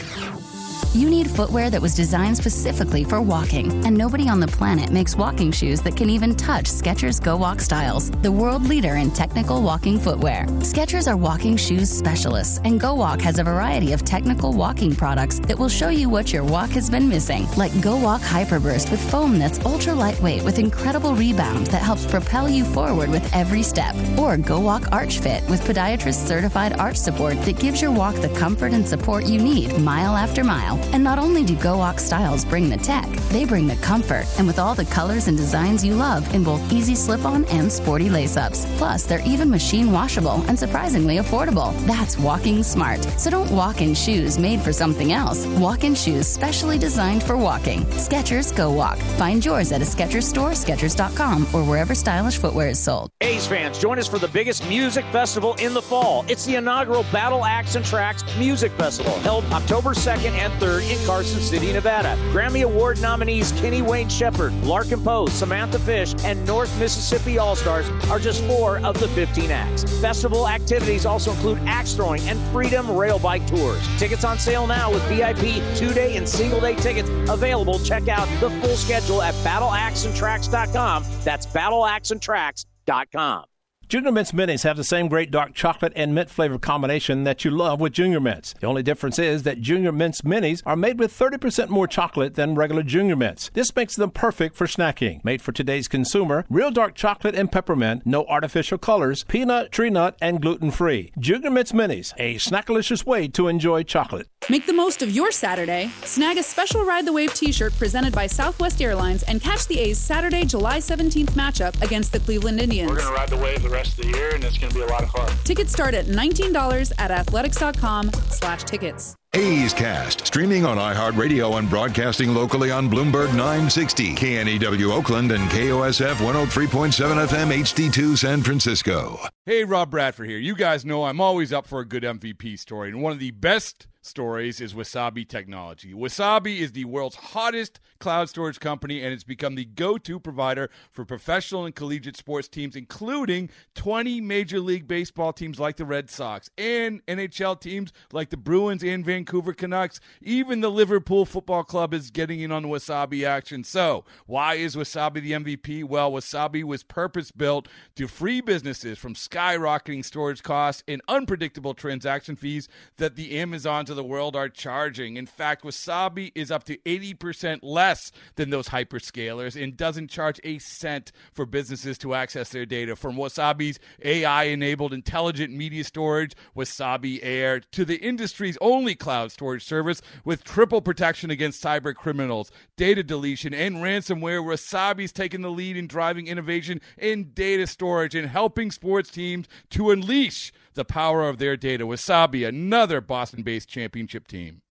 You 0.93 1.09
need 1.09 1.29
footwear 1.29 1.69
that 1.69 1.81
was 1.81 1.95
designed 1.95 2.37
specifically 2.37 3.05
for 3.05 3.21
walking, 3.21 3.85
and 3.85 3.97
nobody 3.97 4.27
on 4.27 4.39
the 4.41 4.47
planet 4.47 4.89
makes 4.91 5.15
walking 5.15 5.51
shoes 5.51 5.81
that 5.81 5.95
can 5.95 6.09
even 6.09 6.35
touch 6.35 6.65
Skechers 6.65 7.21
Go 7.23 7.37
Walk 7.37 7.61
Styles, 7.61 8.11
the 8.11 8.31
world 8.31 8.63
leader 8.63 8.95
in 8.95 9.11
technical 9.11 9.61
walking 9.61 9.97
footwear. 9.97 10.45
Skechers 10.59 11.09
are 11.09 11.15
walking 11.15 11.55
shoes 11.55 11.89
specialists, 11.89 12.59
and 12.65 12.79
Go 12.79 12.93
Walk 12.93 13.21
has 13.21 13.39
a 13.39 13.43
variety 13.43 13.93
of 13.93 14.03
technical 14.03 14.51
walking 14.51 14.93
products 14.93 15.39
that 15.39 15.57
will 15.57 15.69
show 15.69 15.89
you 15.89 16.09
what 16.09 16.33
your 16.33 16.43
walk 16.43 16.71
has 16.71 16.89
been 16.89 17.07
missing, 17.07 17.47
like 17.55 17.79
Go 17.81 17.95
Walk 17.95 18.21
Hyperburst 18.21 18.91
with 18.91 19.09
foam 19.09 19.39
that's 19.39 19.63
ultra 19.65 19.93
lightweight 19.93 20.43
with 20.43 20.59
incredible 20.59 21.15
rebound 21.15 21.67
that 21.67 21.81
helps 21.81 22.05
propel 22.05 22.49
you 22.49 22.65
forward 22.65 23.09
with 23.09 23.33
every 23.33 23.63
step, 23.63 23.95
or 24.17 24.35
Go 24.35 24.59
Walk 24.59 24.91
Arch 24.91 25.19
Fit 25.19 25.47
with 25.49 25.61
podiatrist 25.61 26.27
certified 26.27 26.77
arch 26.79 26.97
support 26.97 27.41
that 27.45 27.59
gives 27.59 27.81
your 27.81 27.91
walk 27.91 28.15
the 28.15 28.29
comfort 28.37 28.73
and 28.73 28.85
support 28.85 29.25
you 29.25 29.41
need 29.41 29.77
mile 29.79 30.17
after 30.17 30.43
mile. 30.43 30.70
And 30.93 31.03
not 31.03 31.19
only 31.19 31.43
do 31.43 31.55
Go 31.55 31.77
Walk 31.77 31.99
styles 31.99 32.43
bring 32.45 32.69
the 32.69 32.77
tech, 32.77 33.07
they 33.29 33.45
bring 33.45 33.67
the 33.67 33.75
comfort. 33.77 34.25
And 34.37 34.47
with 34.47 34.59
all 34.59 34.75
the 34.75 34.85
colors 34.85 35.27
and 35.27 35.37
designs 35.37 35.83
you 35.85 35.95
love 35.95 36.33
in 36.33 36.43
both 36.43 36.71
easy 36.71 36.95
slip 36.95 37.25
on 37.25 37.45
and 37.45 37.71
sporty 37.71 38.09
lace 38.09 38.37
ups. 38.37 38.65
Plus, 38.77 39.03
they're 39.03 39.25
even 39.25 39.49
machine 39.49 39.91
washable 39.91 40.43
and 40.47 40.57
surprisingly 40.57 41.17
affordable. 41.17 41.73
That's 41.85 42.17
walking 42.17 42.63
smart. 42.63 43.03
So 43.19 43.29
don't 43.29 43.51
walk 43.51 43.81
in 43.81 43.93
shoes 43.93 44.37
made 44.37 44.61
for 44.61 44.73
something 44.73 45.11
else. 45.11 45.45
Walk 45.57 45.83
in 45.83 45.95
shoes 45.95 46.27
specially 46.27 46.77
designed 46.77 47.23
for 47.23 47.37
walking. 47.37 47.81
Skechers 47.97 48.55
Go 48.55 48.71
Walk. 48.71 48.97
Find 49.17 49.43
yours 49.45 49.71
at 49.71 49.81
a 49.81 49.85
Skechers 49.85 50.23
store, 50.23 50.51
Skechers.com, 50.51 51.47
or 51.53 51.63
wherever 51.63 51.95
stylish 51.95 52.37
footwear 52.37 52.69
is 52.69 52.79
sold. 52.79 53.09
A's 53.21 53.47
fans, 53.47 53.77
join 53.79 53.99
us 53.99 54.07
for 54.07 54.19
the 54.19 54.27
biggest 54.27 54.67
music 54.67 55.05
festival 55.05 55.55
in 55.55 55.73
the 55.73 55.81
fall. 55.81 56.25
It's 56.27 56.45
the 56.45 56.55
inaugural 56.55 57.05
Battle 57.11 57.45
Axe 57.45 57.75
and 57.75 57.85
Tracks 57.85 58.23
Music 58.37 58.71
Festival, 58.73 59.13
held 59.19 59.43
October 59.45 59.91
2nd 59.91 60.31
and 60.31 60.51
3rd 60.61 60.91
in 60.91 61.05
Carson 61.07 61.41
City, 61.41 61.73
Nevada. 61.73 62.15
Grammy 62.31 62.63
Award 62.63 63.01
nominees 63.01 63.51
Kenny 63.53 63.81
Wayne 63.81 64.09
Shepherd, 64.09 64.53
Larkin 64.63 65.03
Poe, 65.03 65.25
Samantha 65.25 65.79
Fish, 65.79 66.13
and 66.23 66.45
North 66.45 66.77
Mississippi 66.79 67.39
All 67.39 67.55
Stars 67.55 67.89
are 68.09 68.19
just 68.19 68.43
four 68.45 68.77
of 68.79 68.99
the 68.99 69.07
15 69.09 69.51
acts. 69.51 69.83
Festival 69.99 70.47
activities 70.47 71.05
also 71.05 71.31
include 71.31 71.57
axe 71.65 71.93
throwing 71.93 72.21
and 72.29 72.39
freedom 72.51 72.89
rail 72.95 73.19
bike 73.19 73.45
tours. 73.47 73.85
Tickets 73.97 74.23
on 74.23 74.37
sale 74.37 74.67
now 74.67 74.91
with 74.91 75.01
VIP 75.03 75.61
two 75.75 75.93
day 75.93 76.15
and 76.15 76.29
single 76.29 76.61
day 76.61 76.75
tickets 76.75 77.09
available. 77.29 77.79
Check 77.79 78.07
out 78.07 78.27
the 78.39 78.49
full 78.61 78.75
schedule 78.75 79.21
at 79.21 79.33
battleaxeandtracks.com. 79.35 81.05
That's 81.23 81.45
battleaxeandtracks.com. 81.47 83.50
Junior 83.91 84.13
Mints 84.13 84.31
Minis 84.31 84.63
have 84.63 84.77
the 84.77 84.85
same 84.85 85.09
great 85.09 85.31
dark 85.31 85.53
chocolate 85.53 85.91
and 85.97 86.15
mint 86.15 86.29
flavor 86.29 86.57
combination 86.57 87.25
that 87.25 87.43
you 87.43 87.51
love 87.51 87.81
with 87.81 87.91
Junior 87.91 88.21
Mints. 88.21 88.53
The 88.61 88.65
only 88.65 88.83
difference 88.83 89.19
is 89.19 89.43
that 89.43 89.59
Junior 89.59 89.91
Mints 89.91 90.21
Minis 90.21 90.63
are 90.65 90.77
made 90.77 90.97
with 90.97 91.11
30% 91.11 91.67
more 91.67 91.87
chocolate 91.87 92.35
than 92.35 92.55
regular 92.55 92.83
Junior 92.83 93.17
Mints. 93.17 93.51
This 93.53 93.75
makes 93.75 93.97
them 93.97 94.09
perfect 94.09 94.55
for 94.55 94.65
snacking. 94.65 95.21
Made 95.25 95.41
for 95.41 95.51
today's 95.51 95.89
consumer, 95.89 96.45
real 96.49 96.71
dark 96.71 96.95
chocolate 96.95 97.35
and 97.35 97.51
peppermint, 97.51 98.03
no 98.05 98.23
artificial 98.27 98.77
colors, 98.77 99.25
peanut, 99.25 99.73
tree 99.73 99.89
nut, 99.89 100.15
and 100.21 100.41
gluten 100.41 100.71
free. 100.71 101.11
Junior 101.19 101.51
Mints 101.51 101.73
Minis, 101.73 102.13
a 102.17 102.35
snackalicious 102.35 103.05
way 103.05 103.27
to 103.27 103.49
enjoy 103.49 103.83
chocolate. 103.83 104.27
Make 104.49 104.67
the 104.67 104.73
most 104.73 105.01
of 105.01 105.11
your 105.11 105.31
Saturday. 105.31 105.91
Snag 106.05 106.37
a 106.37 106.43
special 106.43 106.85
Ride 106.85 107.05
the 107.05 107.11
Wave 107.11 107.33
t 107.33 107.51
shirt 107.51 107.77
presented 107.77 108.15
by 108.15 108.27
Southwest 108.27 108.81
Airlines 108.81 109.23
and 109.23 109.41
catch 109.41 109.67
the 109.67 109.79
A's 109.79 109.97
Saturday, 109.97 110.45
July 110.45 110.77
17th 110.77 111.31
matchup 111.31 111.79
against 111.81 112.13
the 112.13 112.21
Cleveland 112.21 112.61
Indians. 112.61 112.89
We're 112.89 112.97
going 112.97 113.09
to 113.09 113.13
ride 113.13 113.29
the 113.29 113.35
wave 113.35 113.61
the 113.61 113.69
rest 113.69 113.80
of 113.89 113.97
the 113.97 114.07
year, 114.07 114.35
and 114.35 114.43
it's 114.43 114.57
going 114.57 114.71
to 114.71 114.75
be 114.77 114.83
a 114.83 114.87
lot 114.87 115.03
of 115.03 115.09
fun. 115.09 115.31
Tickets 115.43 115.71
start 115.71 115.93
at 115.93 116.05
$19 116.05 116.91
at 116.97 117.11
athletics.com 117.11 118.11
slash 118.29 118.63
tickets. 118.63 119.15
A's 119.33 119.73
Cast, 119.73 120.27
streaming 120.27 120.65
on 120.65 120.75
iHeartRadio 120.75 121.57
and 121.57 121.69
broadcasting 121.69 122.33
locally 122.33 122.69
on 122.69 122.89
Bloomberg 122.89 123.29
960, 123.29 124.13
KNEW 124.15 124.91
Oakland, 124.91 125.31
and 125.31 125.49
KOSF 125.49 126.15
103.7 126.15 127.27
FM 127.27 127.57
HD2 127.61 128.17
San 128.17 128.41
Francisco. 128.41 129.17
Hey, 129.45 129.63
Rob 129.63 129.89
Bradford 129.89 130.27
here. 130.27 130.37
You 130.37 130.53
guys 130.53 130.83
know 130.83 131.05
I'm 131.05 131.21
always 131.21 131.53
up 131.53 131.65
for 131.65 131.79
a 131.79 131.85
good 131.85 132.03
MVP 132.03 132.59
story, 132.59 132.89
and 132.89 133.01
one 133.01 133.13
of 133.13 133.19
the 133.19 133.31
best 133.31 133.87
stories 134.01 134.59
is 134.59 134.73
Wasabi 134.73 135.27
Technology. 135.27 135.93
Wasabi 135.93 136.57
is 136.57 136.71
the 136.71 136.85
world's 136.85 137.15
hottest 137.15 137.79
cloud 137.99 138.29
storage 138.29 138.59
company, 138.59 139.01
and 139.01 139.13
it's 139.13 139.23
become 139.23 139.55
the 139.55 139.63
go 139.63 139.97
to 139.99 140.19
provider 140.19 140.69
for 140.91 141.05
professional 141.05 141.65
and 141.65 141.75
collegiate 141.75 142.17
sports 142.17 142.47
teams, 142.47 142.75
including 142.75 143.49
20 143.75 144.19
Major 144.19 144.59
League 144.59 144.87
Baseball 144.87 145.31
teams 145.31 145.59
like 145.59 145.77
the 145.77 145.85
Red 145.85 146.09
Sox 146.09 146.49
and 146.57 147.05
NHL 147.05 147.59
teams 147.61 147.93
like 148.11 148.29
the 148.31 148.37
Bruins 148.37 148.83
and 148.83 149.05
Vancouver 149.05 149.20
Canucks. 149.25 149.99
Even 150.21 150.61
the 150.61 150.71
Liverpool 150.71 151.25
Football 151.25 151.63
Club 151.63 151.93
is 151.93 152.11
getting 152.11 152.39
in 152.41 152.51
on 152.51 152.63
the 152.63 152.69
Wasabi 152.69 153.25
action. 153.25 153.63
So, 153.63 154.05
why 154.25 154.55
is 154.55 154.75
Wasabi 154.75 155.21
the 155.21 155.31
MVP? 155.31 155.83
Well, 155.83 156.11
Wasabi 156.11 156.63
was 156.63 156.83
purpose 156.83 157.31
built 157.31 157.67
to 157.95 158.07
free 158.07 158.41
businesses 158.41 158.97
from 158.97 159.13
skyrocketing 159.13 160.03
storage 160.03 160.43
costs 160.43 160.83
and 160.87 161.01
unpredictable 161.07 161.73
transaction 161.73 162.35
fees 162.35 162.67
that 162.97 163.15
the 163.15 163.37
Amazons 163.37 163.89
of 163.89 163.95
the 163.95 164.03
world 164.03 164.35
are 164.35 164.49
charging. 164.49 165.17
In 165.17 165.25
fact, 165.25 165.63
Wasabi 165.63 166.31
is 166.35 166.51
up 166.51 166.63
to 166.65 166.77
80% 166.77 167.59
less 167.61 168.11
than 168.35 168.49
those 168.49 168.69
hyperscalers 168.69 169.61
and 169.61 169.77
doesn't 169.77 170.09
charge 170.09 170.39
a 170.43 170.59
cent 170.59 171.11
for 171.33 171.45
businesses 171.45 171.97
to 171.99 172.13
access 172.13 172.49
their 172.49 172.65
data. 172.65 172.95
From 172.95 173.15
Wasabi's 173.15 173.79
AI 174.03 174.43
enabled 174.45 174.93
intelligent 174.93 175.53
media 175.53 175.83
storage, 175.83 176.33
Wasabi 176.55 177.19
Air, 177.21 177.59
to 177.71 177.85
the 177.85 177.97
industry's 177.97 178.57
only 178.61 178.95
cloud 178.95 179.10
storage 179.29 179.63
service 179.63 180.01
with 180.25 180.43
triple 180.43 180.81
protection 180.81 181.31
against 181.31 181.63
cyber 181.63 181.95
criminals, 181.95 182.51
data 182.75 183.03
deletion, 183.03 183.53
and 183.53 183.77
ransomware, 183.77 184.43
Wasabi's 184.43 185.11
taken 185.11 185.41
the 185.41 185.49
lead 185.49 185.77
in 185.77 185.87
driving 185.87 186.27
innovation 186.27 186.81
in 186.97 187.31
data 187.33 187.65
storage 187.65 188.15
and 188.15 188.27
helping 188.27 188.71
sports 188.71 189.09
teams 189.09 189.47
to 189.69 189.91
unleash 189.91 190.51
the 190.73 190.85
power 190.85 191.27
of 191.27 191.37
their 191.37 191.57
data. 191.57 191.85
Wasabi, 191.85 192.47
another 192.47 193.01
Boston 193.01 193.43
based 193.43 193.69
championship 193.69 194.27
team. 194.27 194.59